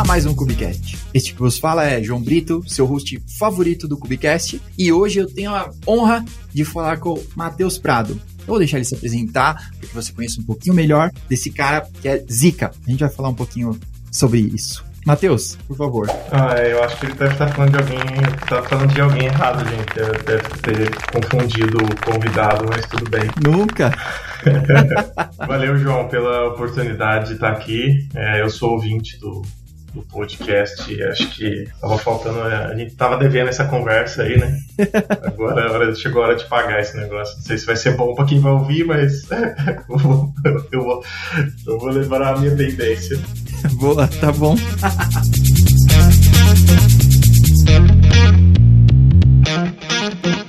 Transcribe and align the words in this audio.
a 0.00 0.04
mais 0.04 0.24
um 0.24 0.34
Cubicast. 0.34 0.96
Este 1.12 1.34
que 1.34 1.38
vos 1.38 1.58
fala 1.58 1.84
é 1.84 2.02
João 2.02 2.22
Brito, 2.22 2.64
seu 2.66 2.86
host 2.86 3.22
favorito 3.38 3.86
do 3.86 3.98
Cubicast, 3.98 4.58
e 4.78 4.90
hoje 4.90 5.18
eu 5.18 5.26
tenho 5.26 5.54
a 5.54 5.70
honra 5.86 6.24
de 6.54 6.64
falar 6.64 6.98
com 6.98 7.10
o 7.10 7.26
Matheus 7.36 7.76
Prado. 7.76 8.18
Eu 8.40 8.46
vou 8.46 8.58
deixar 8.58 8.78
ele 8.78 8.86
se 8.86 8.94
apresentar, 8.94 9.70
para 9.78 9.88
que 9.88 9.94
você 9.94 10.10
conheça 10.10 10.40
um 10.40 10.44
pouquinho 10.44 10.74
melhor 10.74 11.10
desse 11.28 11.50
cara 11.50 11.86
que 12.00 12.08
é 12.08 12.24
Zika. 12.32 12.72
A 12.86 12.90
gente 12.90 13.00
vai 13.00 13.10
falar 13.10 13.28
um 13.28 13.34
pouquinho 13.34 13.78
sobre 14.10 14.40
isso. 14.40 14.82
Matheus, 15.04 15.58
por 15.68 15.76
favor. 15.76 16.08
Ah, 16.32 16.54
eu 16.62 16.82
acho 16.82 16.98
que 16.98 17.04
ele 17.04 17.14
deve 17.14 17.32
estar 17.32 17.48
falando 17.48 17.72
de 17.72 17.78
alguém, 17.78 18.00
tá 18.48 18.62
falando 18.62 18.94
de 18.94 19.00
alguém 19.02 19.24
errado, 19.26 19.68
gente. 19.68 19.94
Deve 20.24 20.48
ter 20.62 20.90
confundido 21.12 21.76
o 21.76 22.10
convidado, 22.10 22.64
mas 22.70 22.86
tudo 22.86 23.10
bem. 23.10 23.28
Nunca. 23.44 23.92
Valeu, 25.46 25.76
João, 25.76 26.08
pela 26.08 26.46
oportunidade 26.48 27.28
de 27.28 27.34
estar 27.34 27.52
aqui. 27.52 28.08
É, 28.14 28.40
eu 28.40 28.48
sou 28.48 28.70
ouvinte 28.72 29.18
do, 29.18 29.42
do 29.94 30.02
podcast. 30.02 31.02
Acho 31.02 31.30
que 31.30 31.68
tava 31.80 31.98
faltando. 31.98 32.40
A 32.40 32.74
gente 32.74 32.94
tava 32.94 33.16
devendo 33.16 33.48
essa 33.48 33.64
conversa 33.64 34.22
aí, 34.22 34.38
né? 34.38 34.56
Agora 35.26 35.94
chegou 35.94 36.22
a 36.22 36.26
hora 36.26 36.36
de 36.36 36.44
pagar 36.46 36.80
esse 36.80 36.96
negócio. 36.96 37.36
Não 37.36 37.44
sei 37.44 37.58
se 37.58 37.66
vai 37.66 37.76
ser 37.76 37.96
bom 37.96 38.14
para 38.14 38.26
quem 38.26 38.40
vai 38.40 38.52
ouvir, 38.52 38.84
mas 38.84 39.22
eu, 39.88 39.98
vou, 39.98 40.34
eu, 40.72 40.82
vou, 40.82 41.04
eu 41.66 41.78
vou 41.78 41.90
levar 41.90 42.22
a 42.22 42.38
minha 42.38 42.56
tendência. 42.56 43.18
Boa, 43.74 44.06
tá 44.06 44.32
bom. 44.32 44.56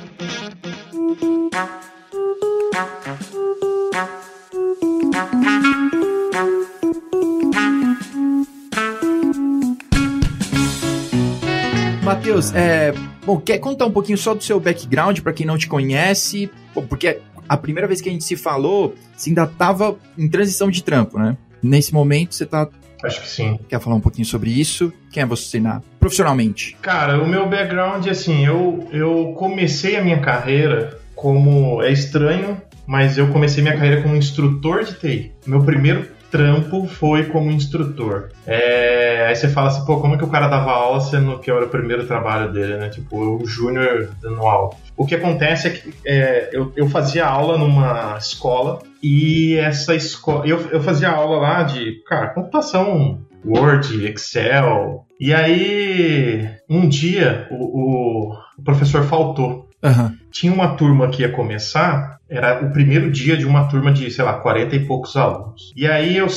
Matheus, 12.12 12.54
é, 12.54 12.94
bom, 13.26 13.40
quer 13.40 13.58
contar 13.58 13.86
um 13.86 13.92
pouquinho 13.92 14.18
só 14.18 14.34
do 14.34 14.44
seu 14.44 14.60
background 14.60 15.22
para 15.22 15.32
quem 15.32 15.46
não 15.46 15.58
te 15.58 15.66
conhece? 15.66 16.52
Bom, 16.76 16.86
porque 16.86 17.22
a 17.48 17.56
primeira 17.56 17.88
vez 17.88 18.02
que 18.02 18.10
a 18.10 18.12
gente 18.12 18.26
se 18.26 18.36
falou, 18.36 18.96
você 19.16 19.30
ainda 19.30 19.44
estava 19.46 19.96
em 20.18 20.28
transição 20.28 20.70
de 20.70 20.84
trampo, 20.84 21.18
né? 21.18 21.38
Nesse 21.64 21.94
momento 21.94 22.36
você 22.36 22.46
tá 22.46 22.68
Acho 23.02 23.22
que 23.22 23.30
sim. 23.30 23.58
Quer 23.70 23.80
falar 23.80 23.96
um 23.96 24.02
pouquinho 24.02 24.26
sobre 24.26 24.52
isso? 24.52 24.92
Quem 25.10 25.24
é 25.24 25.26
você 25.26 25.58
na, 25.58 25.82
profissionalmente? 26.02 26.76
Cara, 26.82 27.24
o 27.24 27.28
meu 27.28 27.48
background, 27.48 28.06
assim, 28.08 28.46
eu, 28.46 28.88
eu 28.92 29.34
comecei 29.38 29.96
a 29.96 30.04
minha 30.04 30.20
carreira 30.20 31.00
como. 31.16 31.82
É 31.82 31.94
estranho, 31.94 32.62
mas 32.86 33.18
eu 33.18 33.30
comecei 33.30 33.64
minha 33.64 33.76
carreira 33.76 34.02
como 34.02 34.18
instrutor 34.18 34.84
de 34.84 34.96
TI. 34.96 35.32
Meu 35.48 35.64
primeiro 35.64 36.10
trampo 36.32 36.88
foi 36.88 37.26
como 37.26 37.52
instrutor. 37.52 38.30
É, 38.48 39.28
aí 39.28 39.36
você 39.36 39.50
fala 39.50 39.68
assim, 39.68 39.86
pô, 39.86 40.00
como 40.00 40.16
é 40.16 40.18
que 40.18 40.24
o 40.24 40.30
cara 40.30 40.48
dava 40.48 40.72
aula 40.72 41.02
sendo 41.02 41.38
que 41.40 41.52
era 41.52 41.66
o 41.66 41.70
primeiro 41.70 42.08
trabalho 42.08 42.52
dele, 42.52 42.78
né? 42.78 42.90
Tipo, 42.90 43.18
o 43.18 43.46
júnior 43.46 44.10
dando 44.22 44.42
aula. 44.42 44.72
O 44.96 45.06
que 45.06 45.16
acontece 45.16 45.68
é 45.68 45.72
que 45.72 45.94
é, 46.06 46.50
eu, 46.54 46.72
eu 46.76 46.90
fazia 46.90 47.28
aula 47.28 47.58
numa 47.58 48.18
escola 48.18 48.82
e 49.04 49.58
essa 49.58 49.94
escola. 49.94 50.48
Eu, 50.48 50.60
eu 50.72 50.82
fazia 50.82 51.10
aula 51.10 51.38
lá 51.38 51.64
de, 51.64 52.02
cara, 52.08 52.28
computação 52.30 53.20
Word, 53.46 54.06
Excel. 54.08 55.06
E 55.20 55.34
aí, 55.34 56.50
um 56.70 56.88
dia, 56.88 57.48
o, 57.52 58.34
o, 58.34 58.64
professor 58.64 59.04
faltou. 59.04 59.70
Uhum. 59.84 60.16
Tinha 60.32 60.54
uma 60.54 60.76
turma 60.76 61.10
que 61.10 61.24
ia 61.24 61.32
começar, 61.32 62.20
era 62.32 62.66
o 62.66 62.72
primeiro 62.72 63.12
dia 63.12 63.36
de 63.36 63.46
uma 63.46 63.68
turma 63.68 63.92
de, 63.92 64.10
sei 64.10 64.24
lá, 64.24 64.34
40 64.34 64.74
e 64.74 64.86
poucos 64.86 65.18
alunos. 65.18 65.74
E 65.76 65.86
aí, 65.86 66.16
eu, 66.16 66.28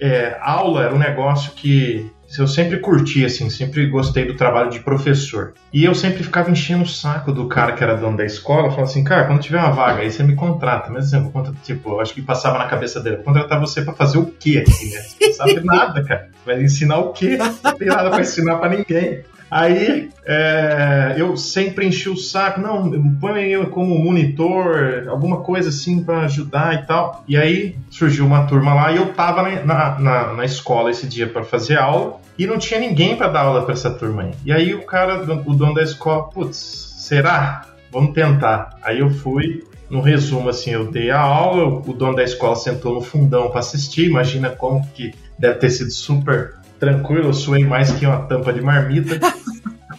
é, 0.00 0.38
aula 0.40 0.84
era 0.84 0.94
um 0.94 0.98
negócio 0.98 1.52
que 1.52 2.10
eu 2.38 2.48
sempre 2.48 2.78
curti, 2.78 3.24
assim, 3.24 3.50
sempre 3.50 3.86
gostei 3.86 4.24
do 4.24 4.34
trabalho 4.34 4.70
de 4.70 4.80
professor. 4.80 5.52
E 5.70 5.84
eu 5.84 5.94
sempre 5.94 6.24
ficava 6.24 6.50
enchendo 6.50 6.84
o 6.84 6.88
saco 6.88 7.30
do 7.30 7.46
cara 7.46 7.72
que 7.72 7.84
era 7.84 7.94
dono 7.94 8.16
da 8.16 8.24
escola, 8.24 8.70
falando 8.70 8.84
assim, 8.84 9.04
cara, 9.04 9.26
quando 9.26 9.42
tiver 9.42 9.58
uma 9.58 9.70
vaga 9.70 10.00
aí, 10.00 10.10
você 10.10 10.22
me 10.22 10.34
contrata. 10.34 10.90
Mas 10.90 11.12
assim, 11.12 11.30
eu 11.34 11.54
tipo, 11.62 11.90
eu 11.90 12.00
acho 12.00 12.14
que 12.14 12.22
passava 12.22 12.56
na 12.56 12.66
cabeça 12.66 13.00
dele, 13.00 13.16
vou 13.16 13.26
contratar 13.26 13.60
você 13.60 13.82
para 13.82 13.92
fazer 13.92 14.16
o 14.16 14.24
quê 14.24 14.64
aqui, 14.66 14.90
né? 14.90 15.00
Você 15.00 15.26
não 15.26 15.32
sabe 15.34 15.60
nada, 15.64 16.02
cara. 16.02 16.30
Vai 16.46 16.62
ensinar 16.62 16.98
o 16.98 17.12
quê? 17.12 17.36
Não 17.36 17.76
tem 17.76 17.88
nada 17.88 18.10
para 18.10 18.20
ensinar 18.22 18.56
para 18.56 18.70
ninguém. 18.70 19.22
Aí 19.52 20.08
é, 20.24 21.14
eu 21.18 21.36
sempre 21.36 21.86
enchi 21.86 22.08
o 22.08 22.16
saco, 22.16 22.58
não, 22.58 22.90
põe 23.20 23.50
eu 23.50 23.66
como 23.66 23.98
monitor, 23.98 25.04
alguma 25.08 25.42
coisa 25.42 25.68
assim 25.68 26.02
para 26.02 26.20
ajudar 26.20 26.74
e 26.74 26.86
tal. 26.86 27.22
E 27.28 27.36
aí 27.36 27.76
surgiu 27.90 28.24
uma 28.24 28.46
turma 28.46 28.72
lá 28.72 28.90
e 28.90 28.96
eu 28.96 29.12
tava 29.12 29.42
na, 29.62 29.98
na, 29.98 30.32
na 30.32 30.44
escola 30.46 30.90
esse 30.90 31.06
dia 31.06 31.26
para 31.26 31.44
fazer 31.44 31.76
aula 31.76 32.18
e 32.38 32.46
não 32.46 32.56
tinha 32.56 32.80
ninguém 32.80 33.14
para 33.14 33.28
dar 33.28 33.40
aula 33.40 33.62
para 33.62 33.74
essa 33.74 33.90
turma 33.90 34.22
aí. 34.22 34.30
E 34.42 34.50
aí 34.50 34.74
o 34.74 34.86
cara, 34.86 35.22
o 35.22 35.54
dono 35.54 35.74
da 35.74 35.82
escola, 35.82 36.30
putz, 36.30 36.56
será? 36.96 37.66
Vamos 37.92 38.14
tentar. 38.14 38.78
Aí 38.82 39.00
eu 39.00 39.10
fui, 39.10 39.64
no 39.90 40.00
resumo, 40.00 40.48
assim, 40.48 40.70
eu 40.70 40.90
dei 40.90 41.10
a 41.10 41.20
aula, 41.20 41.66
o 41.66 41.92
dono 41.92 42.16
da 42.16 42.22
escola 42.22 42.56
sentou 42.56 42.94
no 42.94 43.02
fundão 43.02 43.50
para 43.50 43.60
assistir. 43.60 44.06
Imagina 44.08 44.48
como 44.48 44.82
que 44.94 45.12
deve 45.38 45.56
ter 45.56 45.68
sido 45.68 45.90
super 45.90 46.61
tranquilo, 46.82 47.28
eu 47.28 47.32
suei 47.32 47.64
mais 47.64 47.92
que 47.92 48.04
uma 48.04 48.22
tampa 48.22 48.52
de 48.52 48.60
marmita. 48.60 49.20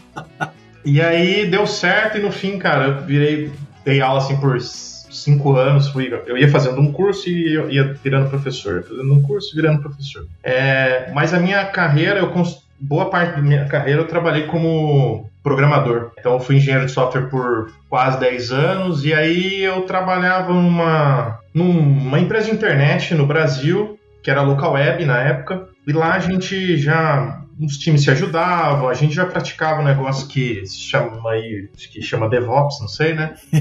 e 0.83 0.99
aí 0.99 1.49
deu 1.49 1.65
certo 1.65 2.17
e 2.17 2.21
no 2.21 2.29
fim, 2.29 2.59
cara, 2.59 2.87
eu 2.87 3.01
virei, 3.05 3.49
dei 3.85 4.01
aula 4.01 4.19
assim 4.19 4.35
por 4.35 4.59
cinco 4.59 5.55
anos, 5.55 5.87
fui, 5.87 6.13
eu 6.27 6.37
ia 6.37 6.49
fazendo 6.49 6.81
um 6.81 6.91
curso 6.91 7.29
e 7.29 7.53
eu 7.53 7.69
ia 7.69 7.93
virando 8.03 8.29
professor, 8.29 8.83
fazendo 8.83 9.13
um 9.13 9.21
curso 9.21 9.55
virando 9.55 9.81
professor. 9.81 10.27
É, 10.43 11.09
mas 11.13 11.33
a 11.33 11.39
minha 11.39 11.63
carreira, 11.67 12.19
eu 12.19 12.29
boa 12.77 13.09
parte 13.09 13.37
da 13.37 13.41
minha 13.41 13.63
carreira 13.63 14.01
eu 14.01 14.07
trabalhei 14.07 14.45
como 14.47 15.29
programador. 15.41 16.11
Então 16.19 16.33
eu 16.33 16.39
fui 16.41 16.57
engenheiro 16.57 16.85
de 16.85 16.91
software 16.91 17.29
por 17.29 17.71
quase 17.89 18.19
10 18.19 18.51
anos 18.51 19.05
e 19.05 19.13
aí 19.13 19.63
eu 19.63 19.83
trabalhava 19.83 20.53
numa, 20.53 21.39
numa 21.53 22.19
empresa 22.19 22.47
de 22.47 22.55
internet 22.55 23.15
no 23.15 23.25
Brasil, 23.25 23.97
que 24.21 24.29
era 24.29 24.41
local 24.41 24.73
web 24.73 25.05
na 25.05 25.19
época, 25.19 25.71
e 25.85 25.91
lá 25.91 26.13
a 26.13 26.19
gente 26.19 26.77
já 26.77 27.42
os 27.59 27.77
times 27.77 28.03
se 28.03 28.11
ajudavam, 28.11 28.89
a 28.89 28.93
gente 28.93 29.13
já 29.13 29.25
praticava 29.25 29.81
um 29.81 29.85
negócio 29.85 30.27
que 30.27 30.65
se 30.65 30.77
chama 30.77 31.31
aí, 31.31 31.69
que 31.91 32.01
chama 32.01 32.29
DevOps, 32.29 32.79
não 32.81 32.87
sei, 32.87 33.13
né? 33.13 33.35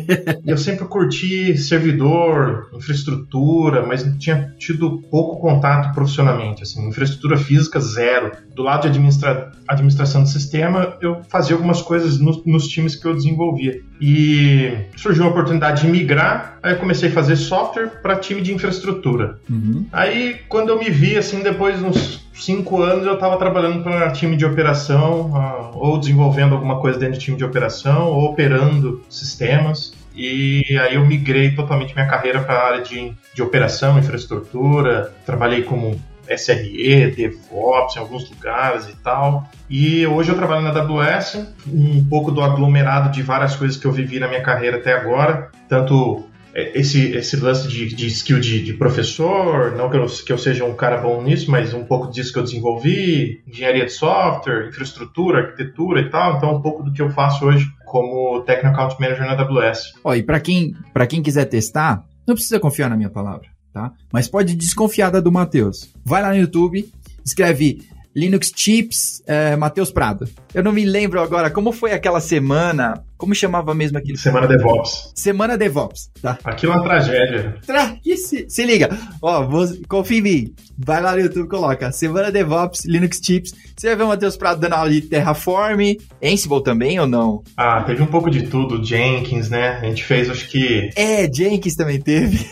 e 0.44 0.50
eu 0.50 0.56
sempre 0.56 0.86
curti 0.86 1.56
servidor, 1.56 2.70
infraestrutura, 2.72 3.84
mas 3.86 4.02
tinha 4.18 4.54
tido 4.58 5.02
pouco 5.10 5.40
contato 5.40 5.94
profissionalmente, 5.94 6.62
assim, 6.62 6.88
infraestrutura 6.88 7.36
física 7.36 7.80
zero. 7.80 8.32
Do 8.54 8.62
lado 8.62 8.82
de 8.82 8.88
administra 8.88 9.52
administração 9.68 10.22
do 10.22 10.28
sistema, 10.28 10.96
eu 11.00 11.22
fazia 11.28 11.54
algumas 11.54 11.80
coisas 11.80 12.18
no, 12.18 12.42
nos 12.44 12.68
times 12.68 12.96
que 12.96 13.06
eu 13.06 13.14
desenvolvia. 13.14 13.80
E 14.00 14.76
surgiu 14.96 15.24
a 15.24 15.28
oportunidade 15.28 15.82
de 15.82 15.88
migrar, 15.88 16.58
aí 16.62 16.72
eu 16.72 16.78
comecei 16.78 17.08
a 17.08 17.12
fazer 17.12 17.36
software 17.36 17.88
para 18.02 18.16
time 18.16 18.40
de 18.40 18.52
infraestrutura. 18.52 19.38
Uhum. 19.48 19.86
Aí, 19.92 20.40
quando 20.48 20.70
eu 20.70 20.78
me 20.78 20.90
vi, 20.90 21.16
assim, 21.16 21.42
depois 21.42 21.82
uns 21.82 22.22
cinco 22.34 22.82
anos 22.82 23.06
eu 23.06 23.14
estava 23.14 23.36
trabalhando 23.36 23.82
para 23.82 24.10
time 24.10 24.36
de 24.36 24.44
operação, 24.44 25.30
uh, 25.30 25.70
ou 25.74 25.98
desenvolvendo 25.98 26.54
alguma 26.54 26.80
coisa 26.80 26.98
dentro 26.98 27.18
de 27.18 27.24
time 27.24 27.36
de 27.36 27.44
operação, 27.44 28.08
ou 28.08 28.30
operando 28.30 29.02
sistemas. 29.08 29.92
E 30.14 30.78
aí 30.78 30.94
eu 30.94 31.04
migrei 31.04 31.54
totalmente 31.54 31.94
minha 31.94 32.06
carreira 32.06 32.40
para 32.42 32.54
a 32.54 32.66
área 32.66 32.82
de, 32.82 33.12
de 33.34 33.42
operação, 33.42 33.98
infraestrutura. 33.98 35.12
Trabalhei 35.24 35.62
como 35.62 35.98
SRE, 36.28 37.10
DevOps 37.10 37.96
em 37.96 37.98
alguns 37.98 38.28
lugares 38.30 38.88
e 38.88 38.96
tal. 38.96 39.48
E 39.68 40.06
hoje 40.06 40.30
eu 40.30 40.36
trabalho 40.36 40.62
na 40.62 40.70
AWS, 40.70 41.46
um 41.66 42.04
pouco 42.04 42.30
do 42.30 42.42
aglomerado 42.42 43.10
de 43.10 43.22
várias 43.22 43.56
coisas 43.56 43.76
que 43.76 43.86
eu 43.86 43.92
vivi 43.92 44.18
na 44.18 44.28
minha 44.28 44.42
carreira 44.42 44.76
até 44.76 44.92
agora, 44.92 45.50
tanto 45.68 46.24
esse, 46.54 47.12
esse 47.16 47.36
lance 47.36 47.66
de, 47.68 47.94
de 47.94 48.06
skill 48.08 48.38
de, 48.40 48.62
de, 48.62 48.74
professor, 48.74 49.74
não 49.76 49.90
que 49.90 49.96
eu, 49.96 50.06
que 50.06 50.32
eu 50.32 50.38
seja 50.38 50.64
um 50.64 50.74
cara 50.74 50.98
bom 50.98 51.22
nisso, 51.22 51.50
mas 51.50 51.72
um 51.72 51.84
pouco 51.84 52.10
disso 52.10 52.32
que 52.32 52.38
eu 52.38 52.42
desenvolvi, 52.42 53.42
engenharia 53.46 53.86
de 53.86 53.92
software, 53.92 54.68
infraestrutura, 54.68 55.40
arquitetura 55.40 56.00
e 56.00 56.10
tal, 56.10 56.36
então 56.36 56.54
um 56.54 56.60
pouco 56.60 56.82
do 56.82 56.92
que 56.92 57.00
eu 57.00 57.10
faço 57.10 57.44
hoje 57.46 57.66
como 57.86 58.40
Technical 58.42 58.86
Account 58.86 59.00
Manager 59.00 59.26
na 59.26 59.32
AWS. 59.32 59.94
Ó, 60.04 60.14
e 60.14 60.22
para 60.22 60.40
quem, 60.40 60.74
quem 61.08 61.22
quiser 61.22 61.44
testar, 61.46 62.04
não 62.26 62.34
precisa 62.34 62.60
confiar 62.60 62.88
na 62.88 62.96
minha 62.96 63.10
palavra, 63.10 63.48
tá? 63.72 63.92
Mas 64.12 64.28
pode 64.28 64.54
desconfiar 64.54 65.10
da 65.10 65.20
do 65.20 65.32
Matheus. 65.32 65.92
Vai 66.04 66.22
lá 66.22 66.30
no 66.30 66.36
YouTube, 66.36 66.90
escreve 67.24 67.82
Linux 68.14 68.52
Chips, 68.54 69.22
é, 69.26 69.56
Matheus 69.56 69.90
Prado. 69.90 70.28
Eu 70.54 70.62
não 70.62 70.72
me 70.72 70.84
lembro 70.84 71.20
agora 71.20 71.50
como 71.50 71.72
foi 71.72 71.92
aquela 71.92 72.20
semana 72.20 73.02
Como 73.22 73.36
chamava 73.36 73.72
mesmo 73.72 73.96
aquilo? 73.96 74.18
Semana 74.18 74.48
DevOps. 74.48 75.12
Semana 75.14 75.56
DevOps, 75.56 76.10
tá? 76.20 76.36
Aquilo 76.42 76.72
é 76.72 76.74
uma 76.74 76.82
tragédia. 76.82 77.54
Tra... 77.64 77.96
Se, 78.16 78.46
se 78.48 78.66
liga. 78.66 78.88
Ó, 79.22 79.46
vou... 79.46 79.64
confia 79.86 80.18
em 80.18 80.22
mim. 80.22 80.54
Vai 80.76 81.00
lá 81.00 81.12
no 81.12 81.20
YouTube, 81.20 81.48
coloca 81.48 81.92
Semana 81.92 82.32
DevOps, 82.32 82.84
Linux 82.84 83.20
Tips. 83.20 83.52
Você 83.76 83.86
vai 83.86 83.96
ver 83.96 84.02
o 84.02 84.08
Matheus 84.08 84.36
Prado 84.36 84.60
dando 84.60 84.72
aula 84.72 84.90
de 84.90 85.02
Terraform, 85.02 85.96
Ansible 86.20 86.64
também 86.64 86.98
ou 86.98 87.06
não? 87.06 87.44
Ah, 87.56 87.84
teve 87.84 88.02
um 88.02 88.06
pouco 88.06 88.28
de 88.28 88.48
tudo. 88.48 88.84
Jenkins, 88.84 89.48
né? 89.48 89.78
A 89.80 89.84
gente 89.84 90.02
fez, 90.02 90.28
acho 90.28 90.48
que... 90.48 90.90
É, 90.96 91.32
Jenkins 91.32 91.76
também 91.76 92.00
teve. 92.00 92.44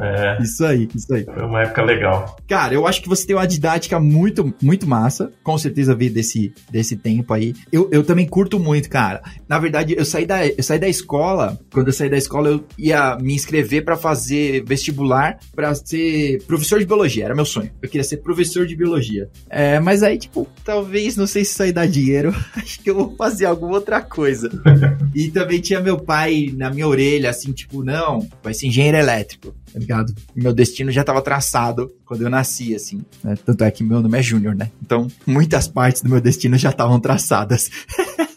É. 0.00 0.38
Isso 0.42 0.64
aí, 0.64 0.88
isso 0.94 1.14
aí. 1.14 1.24
Foi 1.24 1.44
uma 1.44 1.62
época 1.62 1.82
legal. 1.82 2.36
Cara, 2.48 2.74
eu 2.74 2.86
acho 2.86 3.00
que 3.00 3.08
você 3.08 3.26
tem 3.26 3.36
uma 3.36 3.46
didática 3.46 3.98
muito, 3.98 4.52
muito 4.60 4.86
massa. 4.86 5.32
Com 5.42 5.56
certeza 5.56 5.94
veio 5.94 6.12
desse, 6.12 6.52
desse 6.70 6.96
tempo 6.96 7.32
aí. 7.32 7.54
Eu, 7.70 7.88
eu 7.90 8.04
também 8.04 8.26
curto 8.26 8.58
muito, 8.58 8.90
cara. 8.90 9.22
Na 9.48 9.58
verdade, 9.58 9.91
eu 9.96 10.04
saí, 10.04 10.26
da, 10.26 10.46
eu 10.46 10.62
saí 10.62 10.78
da 10.78 10.88
escola. 10.88 11.58
Quando 11.72 11.88
eu 11.88 11.92
saí 11.92 12.08
da 12.08 12.16
escola, 12.16 12.48
eu 12.48 12.64
ia 12.78 13.16
me 13.16 13.34
inscrever 13.34 13.84
para 13.84 13.96
fazer 13.96 14.64
vestibular 14.64 15.38
para 15.54 15.74
ser 15.74 16.42
professor 16.46 16.78
de 16.78 16.86
biologia. 16.86 17.24
Era 17.24 17.34
meu 17.34 17.44
sonho. 17.44 17.70
Eu 17.80 17.88
queria 17.88 18.04
ser 18.04 18.18
professor 18.18 18.66
de 18.66 18.76
biologia. 18.76 19.30
É, 19.48 19.78
mas 19.80 20.02
aí, 20.02 20.18
tipo, 20.18 20.48
talvez, 20.64 21.16
não 21.16 21.26
sei 21.26 21.44
se 21.44 21.52
isso 21.52 21.62
aí 21.62 21.72
dá 21.72 21.86
dinheiro. 21.86 22.34
Acho 22.56 22.80
que 22.80 22.90
eu 22.90 22.94
vou 22.94 23.16
fazer 23.16 23.46
alguma 23.46 23.74
outra 23.74 24.00
coisa. 24.00 24.50
e 25.14 25.30
também 25.30 25.60
tinha 25.60 25.80
meu 25.80 25.98
pai 25.98 26.52
na 26.54 26.70
minha 26.70 26.86
orelha, 26.86 27.30
assim, 27.30 27.52
tipo, 27.52 27.82
não, 27.82 28.26
vai 28.42 28.54
ser 28.54 28.66
engenheiro 28.66 28.96
elétrico 28.96 29.54
tá 29.72 29.78
ligado? 29.78 30.14
Meu 30.34 30.52
destino 30.52 30.90
já 30.90 31.00
estava 31.00 31.22
traçado 31.22 31.90
quando 32.04 32.22
eu 32.22 32.30
nasci, 32.30 32.74
assim. 32.74 33.02
Né? 33.24 33.36
Tanto 33.44 33.64
é 33.64 33.70
que 33.70 33.82
meu 33.82 34.02
nome 34.02 34.18
é 34.18 34.22
Júnior, 34.22 34.54
né? 34.54 34.70
Então, 34.82 35.08
muitas 35.26 35.66
partes 35.66 36.02
do 36.02 36.10
meu 36.10 36.20
destino 36.20 36.58
já 36.58 36.70
estavam 36.70 37.00
traçadas. 37.00 37.70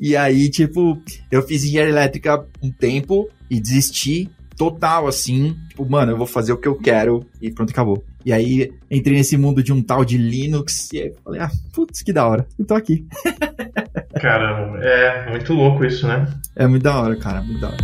e 0.00 0.16
aí, 0.16 0.48
tipo, 0.50 0.98
eu 1.30 1.42
fiz 1.42 1.64
engenharia 1.64 1.92
elétrica 1.92 2.44
um 2.62 2.70
tempo 2.70 3.28
e 3.50 3.60
desisti 3.60 4.30
total, 4.56 5.06
assim. 5.06 5.56
Tipo, 5.68 5.88
mano, 5.88 6.12
eu 6.12 6.16
vou 6.16 6.26
fazer 6.26 6.52
o 6.52 6.56
que 6.56 6.68
eu 6.68 6.76
quero 6.76 7.24
e 7.40 7.50
pronto, 7.50 7.70
acabou. 7.70 8.02
E 8.24 8.32
aí, 8.32 8.72
entrei 8.90 9.16
nesse 9.16 9.36
mundo 9.36 9.62
de 9.62 9.72
um 9.72 9.82
tal 9.82 10.04
de 10.04 10.16
Linux 10.16 10.90
e 10.92 11.02
aí 11.02 11.12
falei, 11.22 11.40
ah, 11.40 11.50
putz, 11.72 12.02
que 12.02 12.12
da 12.12 12.26
hora. 12.26 12.46
Eu 12.58 12.64
tô 12.64 12.74
aqui. 12.74 13.06
Caramba, 14.20 14.78
é 14.82 15.30
muito 15.30 15.52
louco 15.52 15.84
isso, 15.84 16.06
né? 16.06 16.26
É 16.56 16.66
muito 16.66 16.82
da 16.82 16.98
hora, 16.98 17.16
cara, 17.16 17.42
muito 17.42 17.60
da 17.60 17.68
hora. 17.68 17.76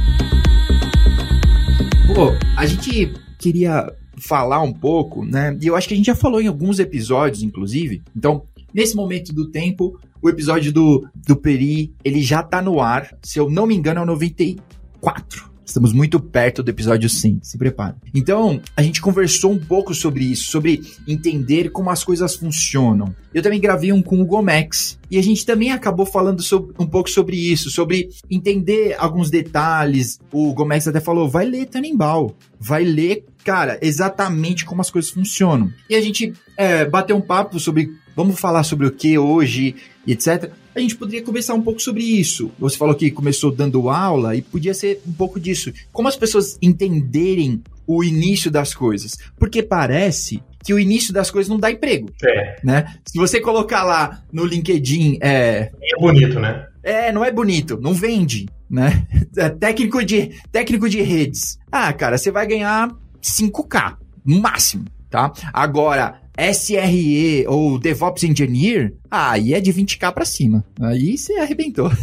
Pô, 2.14 2.32
a 2.56 2.64
gente 2.66 3.12
queria 3.38 3.92
falar 4.16 4.62
um 4.62 4.72
pouco, 4.72 5.24
né? 5.24 5.56
E 5.60 5.66
eu 5.66 5.76
acho 5.76 5.88
que 5.88 5.94
a 5.94 5.96
gente 5.96 6.06
já 6.06 6.14
falou 6.14 6.40
em 6.40 6.46
alguns 6.46 6.78
episódios, 6.78 7.42
inclusive. 7.42 8.02
Então, 8.16 8.42
nesse 8.72 8.94
momento 8.94 9.32
do 9.32 9.50
tempo, 9.50 9.98
o 10.22 10.28
episódio 10.28 10.72
do, 10.72 11.06
do 11.14 11.36
Peri, 11.36 11.94
ele 12.04 12.22
já 12.22 12.42
tá 12.42 12.60
no 12.60 12.80
ar. 12.80 13.16
Se 13.22 13.38
eu 13.38 13.48
não 13.48 13.66
me 13.66 13.74
engano, 13.74 14.00
é 14.00 14.02
o 14.02 14.06
94. 14.06 15.50
Estamos 15.70 15.92
muito 15.92 16.18
perto 16.18 16.64
do 16.64 16.68
episódio 16.68 17.08
100, 17.08 17.38
se 17.44 17.56
prepare. 17.56 17.94
Então, 18.12 18.60
a 18.76 18.82
gente 18.82 19.00
conversou 19.00 19.52
um 19.52 19.58
pouco 19.58 19.94
sobre 19.94 20.24
isso, 20.24 20.50
sobre 20.50 20.82
entender 21.06 21.70
como 21.70 21.90
as 21.90 22.02
coisas 22.02 22.34
funcionam. 22.34 23.14
Eu 23.32 23.40
também 23.40 23.60
gravei 23.60 23.92
um 23.92 24.02
com 24.02 24.20
o 24.20 24.26
Gomex, 24.26 24.98
e 25.08 25.16
a 25.16 25.22
gente 25.22 25.46
também 25.46 25.70
acabou 25.70 26.04
falando 26.04 26.42
sobre, 26.42 26.74
um 26.76 26.86
pouco 26.88 27.08
sobre 27.08 27.36
isso, 27.36 27.70
sobre 27.70 28.08
entender 28.28 28.96
alguns 28.98 29.30
detalhes. 29.30 30.18
O 30.32 30.52
Gomex 30.52 30.88
até 30.88 30.98
falou, 30.98 31.28
vai 31.28 31.46
ler 31.46 31.66
Tannenbaum, 31.66 32.30
vai 32.58 32.82
ler, 32.82 33.24
cara, 33.44 33.78
exatamente 33.82 34.64
como 34.64 34.80
as 34.80 34.90
coisas 34.90 35.10
funcionam. 35.10 35.72
E 35.88 35.94
a 35.94 36.00
gente 36.00 36.32
é, 36.56 36.84
bateu 36.84 37.16
um 37.16 37.20
papo 37.20 37.58
sobre, 37.58 37.92
vamos 38.16 38.38
falar 38.38 38.62
sobre 38.62 38.86
o 38.86 38.90
que 38.90 39.18
hoje, 39.18 39.76
etc 40.06 40.52
a 40.74 40.80
gente 40.80 40.96
poderia 40.96 41.22
conversar 41.22 41.54
um 41.54 41.62
pouco 41.62 41.80
sobre 41.80 42.02
isso. 42.02 42.50
Você 42.58 42.76
falou 42.76 42.94
que 42.94 43.10
começou 43.10 43.50
dando 43.50 43.90
aula 43.90 44.36
e 44.36 44.42
podia 44.42 44.72
ser 44.72 45.00
um 45.06 45.12
pouco 45.12 45.40
disso. 45.40 45.72
Como 45.92 46.08
as 46.08 46.16
pessoas 46.16 46.56
entenderem 46.62 47.62
o 47.86 48.04
início 48.04 48.50
das 48.50 48.72
coisas. 48.72 49.18
Porque 49.36 49.62
parece 49.62 50.42
que 50.64 50.72
o 50.72 50.78
início 50.78 51.12
das 51.12 51.30
coisas 51.30 51.50
não 51.50 51.58
dá 51.58 51.70
emprego. 51.70 52.10
É. 52.24 52.56
Né? 52.62 52.94
Se 53.04 53.18
você 53.18 53.40
colocar 53.40 53.82
lá 53.82 54.22
no 54.32 54.44
LinkedIn. 54.44 55.18
É, 55.20 55.70
é 55.82 56.00
bonito, 56.00 56.38
né? 56.38 56.66
É, 56.82 57.12
não 57.12 57.24
é 57.24 57.30
bonito, 57.30 57.78
não 57.80 57.92
vende, 57.92 58.48
né? 58.68 59.06
É 59.36 59.48
técnico, 59.48 60.04
de, 60.04 60.32
técnico 60.50 60.88
de 60.88 61.00
redes. 61.02 61.56
Ah, 61.70 61.92
cara, 61.92 62.18
você 62.18 62.32
vai 62.32 62.46
ganhar 62.46 62.90
5K, 63.22 63.96
no 64.24 64.40
máximo, 64.40 64.84
tá? 65.08 65.32
Agora, 65.52 66.20
SRE 66.38 67.44
ou 67.46 67.78
DevOps 67.78 68.24
Engineer, 68.24 68.94
aí 69.10 69.52
é 69.52 69.60
de 69.60 69.72
20k 69.72 70.12
para 70.12 70.24
cima. 70.24 70.64
Aí 70.80 71.18
você 71.18 71.34
arrebentou. 71.34 71.90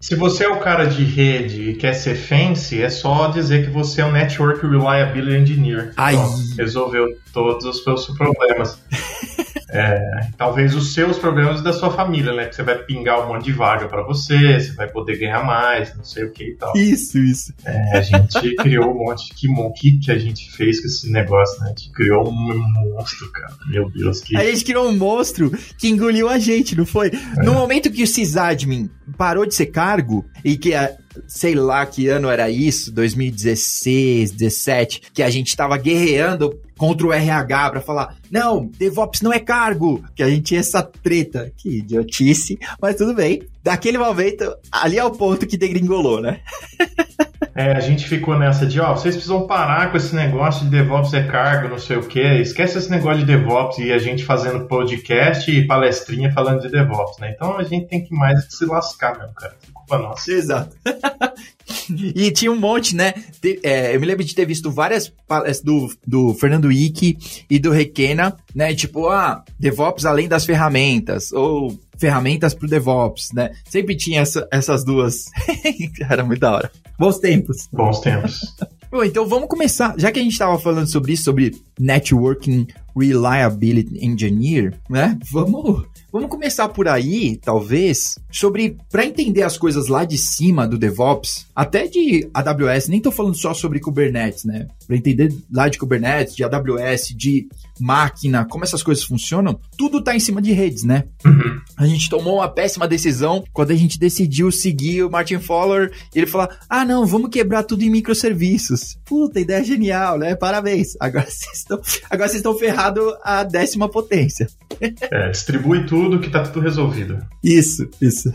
Se 0.00 0.16
você 0.16 0.44
é 0.44 0.48
o 0.48 0.58
cara 0.58 0.86
de 0.86 1.04
rede 1.04 1.70
e 1.70 1.74
quer 1.74 1.92
ser 1.92 2.16
fancy, 2.16 2.82
é 2.82 2.88
só 2.88 3.28
dizer 3.28 3.66
que 3.66 3.70
você 3.70 4.00
é 4.00 4.04
um 4.06 4.10
Network 4.10 4.66
Reliability 4.66 5.52
Engineer. 5.52 5.92
Aí. 5.96 6.16
resolveu 6.56 7.06
todos 7.32 7.64
os 7.66 7.84
seus 7.84 8.06
problemas. 8.06 8.78
É, 9.72 10.28
talvez 10.36 10.74
os 10.74 10.92
seus 10.92 11.18
problemas 11.18 11.62
da 11.62 11.72
sua 11.72 11.90
família, 11.90 12.32
né? 12.32 12.46
Que 12.46 12.56
você 12.56 12.62
vai 12.62 12.78
pingar 12.78 13.24
um 13.24 13.28
monte 13.28 13.44
de 13.44 13.52
vaga 13.52 13.86
para 13.86 14.02
você, 14.02 14.58
você 14.58 14.72
vai 14.72 14.88
poder 14.88 15.18
ganhar 15.18 15.44
mais, 15.44 15.96
não 15.96 16.04
sei 16.04 16.24
o 16.24 16.30
que 16.30 16.44
e 16.44 16.54
tal. 16.56 16.76
Isso, 16.76 17.18
isso. 17.18 17.52
É, 17.64 17.98
a 17.98 18.00
gente 18.00 18.54
criou 18.56 18.90
um 18.90 18.98
monte 19.06 19.28
de. 19.28 19.50
Que, 19.74 19.98
que 19.98 20.10
a 20.10 20.18
gente 20.18 20.50
fez 20.52 20.80
com 20.80 20.86
esse 20.86 21.10
negócio, 21.10 21.60
né? 21.60 21.66
A 21.66 21.68
gente 21.68 21.92
criou 21.92 22.28
um 22.28 22.32
monstro, 22.32 23.30
cara. 23.30 23.54
Meu 23.68 23.88
Deus. 23.90 24.20
Que... 24.20 24.36
A 24.36 24.44
gente 24.44 24.64
criou 24.64 24.88
um 24.88 24.96
monstro 24.96 25.50
que 25.78 25.88
engoliu 25.88 26.28
a 26.28 26.38
gente, 26.38 26.76
não 26.76 26.86
foi? 26.86 27.08
É. 27.08 27.42
No 27.42 27.54
momento 27.54 27.90
que 27.90 28.02
o 28.02 28.06
sysadmin 28.06 28.90
parou 29.16 29.46
de 29.46 29.54
ser 29.54 29.66
cargo 29.66 30.24
e 30.44 30.56
que 30.56 30.74
a, 30.74 30.92
sei 31.26 31.54
lá 31.54 31.84
que 31.86 32.08
ano 32.08 32.28
era 32.28 32.50
isso, 32.50 32.92
2016, 32.92 34.32
17, 34.32 35.02
que 35.12 35.22
a 35.22 35.30
gente 35.30 35.56
tava 35.56 35.76
guerreando 35.76 36.58
contra 36.80 37.06
o 37.06 37.12
RH 37.12 37.70
para 37.70 37.80
falar: 37.82 38.16
não, 38.30 38.66
DevOps 38.78 39.20
não 39.20 39.30
é 39.30 39.38
cargo, 39.38 40.02
que 40.16 40.22
a 40.22 40.30
gente 40.30 40.44
tinha 40.44 40.60
essa 40.60 40.82
treta. 40.82 41.52
Que 41.54 41.80
idiotice, 41.80 42.58
mas 42.80 42.96
tudo 42.96 43.12
bem. 43.12 43.42
Daquele 43.62 43.98
momento, 43.98 44.56
ali 44.72 44.96
é 44.96 45.04
o 45.04 45.10
ponto 45.10 45.46
que 45.46 45.58
degringolou, 45.58 46.22
né? 46.22 46.40
É, 47.52 47.72
a 47.72 47.80
gente 47.80 48.06
ficou 48.06 48.38
nessa 48.38 48.64
de, 48.64 48.80
ó, 48.80 48.94
vocês 48.94 49.14
precisam 49.14 49.46
parar 49.46 49.90
com 49.90 49.96
esse 49.96 50.14
negócio 50.14 50.64
de 50.64 50.70
DevOps 50.70 51.12
é 51.12 51.24
cargo, 51.24 51.68
não 51.68 51.78
sei 51.78 51.96
o 51.96 52.02
quê. 52.02 52.38
Esquece 52.40 52.78
esse 52.78 52.90
negócio 52.90 53.18
de 53.18 53.26
DevOps 53.26 53.78
e 53.78 53.92
a 53.92 53.98
gente 53.98 54.24
fazendo 54.24 54.66
podcast 54.66 55.50
e 55.50 55.66
palestrinha 55.66 56.32
falando 56.32 56.60
de 56.60 56.68
DevOps, 56.68 57.18
né? 57.18 57.32
Então 57.34 57.58
a 57.58 57.64
gente 57.64 57.88
tem 57.88 58.04
que 58.04 58.14
mais 58.14 58.46
se 58.48 58.64
lascar 58.64 59.18
mesmo, 59.18 59.34
cara. 59.34 59.54
Culpa 59.74 59.98
nossa. 59.98 60.30
Exato. 60.30 60.76
e 62.14 62.30
tinha 62.30 62.50
um 62.50 62.58
monte, 62.58 62.94
né? 62.94 63.14
é, 63.62 63.94
eu 63.94 64.00
me 64.00 64.06
lembro 64.06 64.24
de 64.24 64.34
ter 64.34 64.44
visto 64.44 64.70
várias 64.70 65.08
palestras 65.26 65.62
do, 65.62 65.90
do 66.06 66.34
Fernando 66.34 66.70
Ike 66.70 67.16
e 67.48 67.58
do 67.58 67.70
Requena, 67.70 68.36
né? 68.54 68.74
Tipo, 68.74 69.08
ah, 69.08 69.44
DevOps 69.58 70.04
além 70.04 70.28
das 70.28 70.44
ferramentas, 70.44 71.32
ou 71.32 71.78
ferramentas 72.00 72.54
pro 72.54 72.66
DevOps, 72.66 73.28
né? 73.34 73.52
Sempre 73.68 73.94
tinha 73.94 74.22
essa, 74.22 74.48
essas 74.50 74.82
duas. 74.82 75.26
Era 76.08 76.24
muito 76.24 76.40
da 76.40 76.52
hora. 76.52 76.72
Bons 76.98 77.18
tempos. 77.18 77.68
Bons 77.70 78.00
tempos. 78.00 78.40
Bom, 78.90 79.04
então 79.04 79.24
vamos 79.24 79.48
começar. 79.48 79.94
Já 79.96 80.10
que 80.10 80.18
a 80.18 80.22
gente 80.22 80.32
estava 80.32 80.58
falando 80.58 80.88
sobre 80.88 81.12
isso, 81.12 81.24
sobre 81.24 81.54
Networking 81.78 82.66
Reliability 82.96 84.04
Engineer, 84.04 84.74
né? 84.88 85.16
Vamos, 85.30 85.84
vamos 86.12 86.28
começar 86.28 86.68
por 86.70 86.88
aí, 86.88 87.36
talvez, 87.36 88.18
sobre 88.32 88.76
para 88.90 89.06
entender 89.06 89.44
as 89.44 89.56
coisas 89.56 89.86
lá 89.86 90.04
de 90.04 90.18
cima 90.18 90.66
do 90.66 90.76
DevOps, 90.76 91.46
até 91.54 91.86
de 91.86 92.28
AWS, 92.34 92.88
nem 92.88 93.00
tô 93.00 93.12
falando 93.12 93.36
só 93.36 93.54
sobre 93.54 93.78
Kubernetes, 93.78 94.44
né? 94.44 94.66
Para 94.88 94.96
entender 94.96 95.32
lá 95.52 95.68
de 95.68 95.78
Kubernetes, 95.78 96.34
de 96.34 96.42
AWS, 96.42 97.14
de 97.16 97.48
máquina, 97.80 98.44
como 98.44 98.64
essas 98.64 98.82
coisas 98.82 99.04
funcionam, 99.04 99.58
tudo 99.76 100.02
tá 100.02 100.14
em 100.14 100.20
cima 100.20 100.40
de 100.40 100.52
redes, 100.52 100.84
né? 100.84 101.04
Uhum. 101.24 101.60
A 101.76 101.86
gente 101.86 102.08
tomou 102.08 102.36
uma 102.36 102.48
péssima 102.48 102.86
decisão 102.86 103.44
quando 103.52 103.70
a 103.70 103.76
gente 103.76 103.98
decidiu 103.98 104.50
seguir 104.50 105.04
o 105.04 105.10
Martin 105.10 105.38
Fowler 105.38 105.92
e 106.14 106.18
ele 106.18 106.26
falou: 106.26 106.48
ah, 106.68 106.84
não, 106.84 107.06
vamos 107.06 107.30
quebrar 107.30 107.62
tudo 107.62 107.82
em 107.82 107.90
microserviços. 107.90 108.98
Puta, 109.04 109.40
ideia 109.40 109.64
genial, 109.64 110.18
né? 110.18 110.34
Parabéns. 110.34 110.96
Agora 111.00 111.26
vocês 111.30 111.58
estão, 111.58 111.80
agora 112.10 112.28
vocês 112.28 112.40
estão 112.40 112.56
ferrados 112.56 113.04
a 113.22 113.42
décima 113.44 113.88
potência. 113.88 114.46
É, 114.80 115.30
distribui 115.30 115.86
tudo 115.86 116.20
que 116.20 116.30
tá 116.30 116.42
tudo 116.42 116.60
resolvido. 116.60 117.18
Isso, 117.42 117.88
isso. 118.00 118.32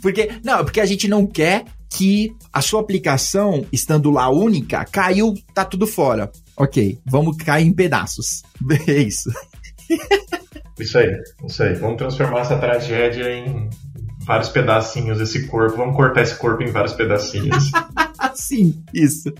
Porque, 0.00 0.30
não, 0.44 0.64
porque 0.64 0.80
a 0.80 0.86
gente 0.86 1.08
não 1.08 1.26
quer 1.26 1.64
que 1.96 2.34
a 2.52 2.60
sua 2.60 2.80
aplicação, 2.80 3.64
estando 3.72 4.10
lá 4.10 4.28
única, 4.28 4.84
caiu, 4.84 5.34
tá 5.54 5.64
tudo 5.64 5.86
fora. 5.86 6.30
Ok, 6.56 6.98
vamos 7.04 7.36
cair 7.36 7.66
em 7.66 7.72
pedaços. 7.72 8.42
É 8.86 8.98
isso. 8.98 9.30
Isso 10.78 10.98
aí, 10.98 11.22
isso 11.46 11.62
aí. 11.62 11.74
Vamos 11.74 11.98
transformar 11.98 12.40
essa 12.40 12.56
tragédia 12.58 13.30
em 13.30 13.68
vários 14.24 14.48
pedacinhos, 14.48 15.20
esse 15.20 15.46
corpo. 15.46 15.76
Vamos 15.76 15.96
cortar 15.96 16.22
esse 16.22 16.36
corpo 16.36 16.62
em 16.62 16.70
vários 16.70 16.94
pedacinhos. 16.94 17.70
Sim, 18.34 18.82
isso. 18.92 19.32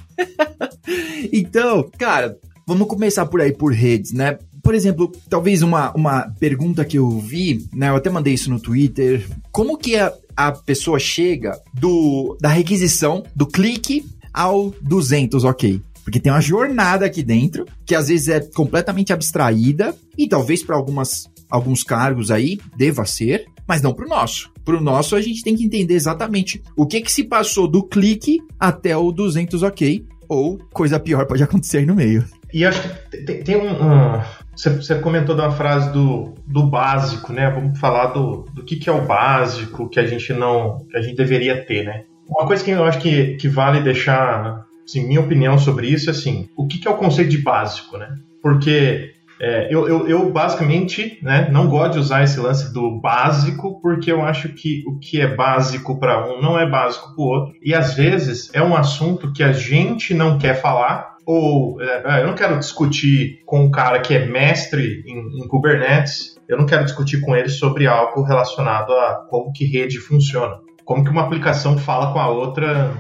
então, 1.33 1.91
cara, 1.99 2.37
vamos 2.67 2.87
começar 2.87 3.27
por 3.27 3.41
aí, 3.41 3.53
por 3.53 3.73
redes, 3.73 4.13
né? 4.13 4.39
Por 4.63 4.75
exemplo, 4.75 5.13
talvez 5.29 5.63
uma, 5.63 5.93
uma 5.93 6.33
pergunta 6.39 6.85
que 6.85 6.99
eu 6.99 7.19
vi, 7.19 7.67
né? 7.73 7.89
Eu 7.89 7.97
até 7.97 8.09
mandei 8.09 8.33
isso 8.33 8.51
no 8.51 8.61
Twitter. 8.61 9.27
Como 9.51 9.77
que 9.77 9.97
é 9.97 10.13
a 10.37 10.53
pessoa 10.53 10.99
chega 10.99 11.59
do 11.73 12.37
da 12.41 12.49
requisição, 12.49 13.23
do 13.35 13.47
clique 13.47 14.07
ao 14.33 14.71
200 14.81 15.45
ok. 15.45 15.81
Porque 16.05 16.21
tem 16.21 16.31
uma 16.31 16.41
jornada 16.41 17.07
aqui 17.07 17.23
dentro 17.23 17.65
que 17.87 17.95
às 17.95 18.09
vezes 18.09 18.29
é 18.29 18.41
completamente 18.41 19.13
abstraída 19.13 19.95
e 20.17 20.29
talvez 20.29 20.63
para 20.63 20.77
algumas 20.77 21.33
alguns 21.51 21.83
cargos 21.85 22.31
aí 22.31 22.59
deva 22.77 23.05
ser, 23.05 23.47
mas 23.67 23.81
não 23.81 23.95
para 23.95 24.07
o 24.07 24.09
nosso. 24.09 24.51
Para 24.65 24.77
o 24.77 24.81
nosso 24.81 25.17
a 25.17 25.21
gente 25.21 25.43
tem 25.43 25.55
que 25.55 25.65
entender 25.65 25.95
exatamente 25.95 26.63
o 26.77 26.87
que 26.87 27.01
que 27.01 27.13
se 27.13 27.25
passou 27.25 27.69
do 27.69 27.83
clique 27.83 28.41
até 28.59 28.97
o 28.97 29.13
200 29.13 29.63
ok 29.63 30.05
ou 30.29 30.59
coisa 30.73 30.99
pior 30.99 31.27
pode 31.27 31.43
acontecer 31.43 31.79
aí 31.79 31.87
no 31.87 31.95
meio. 31.95 32.25
E 32.53 32.65
acho 32.65 32.83
que 32.83 33.17
tem, 33.43 33.57
um, 33.57 34.21
você, 34.55 34.71
você, 34.71 34.95
comentou 35.01 35.35
da 35.35 35.51
frase 35.51 35.93
do, 35.93 36.35
do 36.47 36.65
básico, 36.65 37.33
né? 37.33 37.51
Vamos 37.51 37.79
falar 37.81 38.07
do, 38.07 38.47
do 38.55 38.65
que, 38.65 38.77
que 38.77 38.89
é 38.89 38.93
o 38.93 39.05
básico 39.05 39.89
que 39.89 39.99
a 39.99 40.07
gente 40.07 40.33
não. 40.33 40.79
que 40.89 40.97
a 40.97 41.03
gente 41.03 41.17
deveria 41.17 41.65
ter, 41.65 41.85
né? 41.85 42.05
Uma 42.29 42.47
coisa 42.47 42.63
que 42.63 42.71
eu 42.71 42.85
acho 42.85 43.01
que, 43.01 43.35
que 43.35 43.49
vale 43.49 43.81
deixar, 43.81 44.64
assim, 44.85 45.07
minha 45.07 45.21
opinião 45.21 45.59
sobre 45.59 45.89
isso 45.89 46.11
é 46.11 46.13
assim, 46.13 46.49
o 46.57 46.67
que, 46.67 46.79
que 46.79 46.89
é 46.89 46.91
o 46.91 46.97
conceito 46.97 47.31
de 47.31 47.39
básico, 47.39 47.97
né? 47.97 48.15
Porque 48.43 49.15
é, 49.41 49.69
eu, 49.75 49.89
eu, 49.89 50.09
eu, 50.09 50.31
basicamente 50.31 51.19
né, 51.23 51.49
não 51.51 51.69
gosto 51.69 51.95
de 51.95 51.99
usar 51.99 52.23
esse 52.23 52.39
lance 52.39 52.73
do 52.73 53.01
básico, 53.01 53.81
porque 53.81 54.13
eu 54.13 54.23
acho 54.23 54.51
que 54.51 54.85
o 54.87 54.99
que 54.99 55.21
é 55.21 55.27
básico 55.27 55.99
para 55.99 56.27
um 56.27 56.41
não 56.41 56.59
é 56.59 56.69
básico 56.69 57.15
para 57.15 57.23
o 57.23 57.27
outro. 57.27 57.55
E 57.63 57.75
às 57.75 57.95
vezes 57.95 58.51
é 58.55 58.63
um 58.63 58.77
assunto 58.77 59.33
que 59.33 59.43
a 59.43 59.53
gente 59.53 60.15
não 60.15 60.39
quer 60.39 60.61
falar 60.61 61.15
ou 61.27 61.81
é, 61.81 62.03
é, 62.05 62.23
eu 62.23 62.27
não 62.27 62.35
quero 62.35 62.59
discutir 62.59 63.41
com 63.47 63.65
um 63.65 63.71
cara 63.71 64.01
que 64.01 64.15
é 64.15 64.27
mestre 64.27 65.03
em, 65.07 65.43
em, 65.43 65.49
Kubernetes, 65.49 66.39
eu 66.49 66.59
não 66.59 66.67
quero 66.67 66.85
discutir 66.85 67.21
com 67.23 67.35
ele 67.35 67.49
sobre 67.49 67.87
algo 67.87 68.23
relacionado 68.23 68.93
a 68.93 69.27
como 69.31 69.53
que 69.53 69.65
rede 69.65 69.99
funciona, 69.99 70.57
como 70.85 71.05
que 71.05 71.11
uma 71.11 71.23
aplicação 71.23 71.79
fala 71.79 72.13
com 72.13 72.19
a 72.19 72.29
outra 72.29 72.95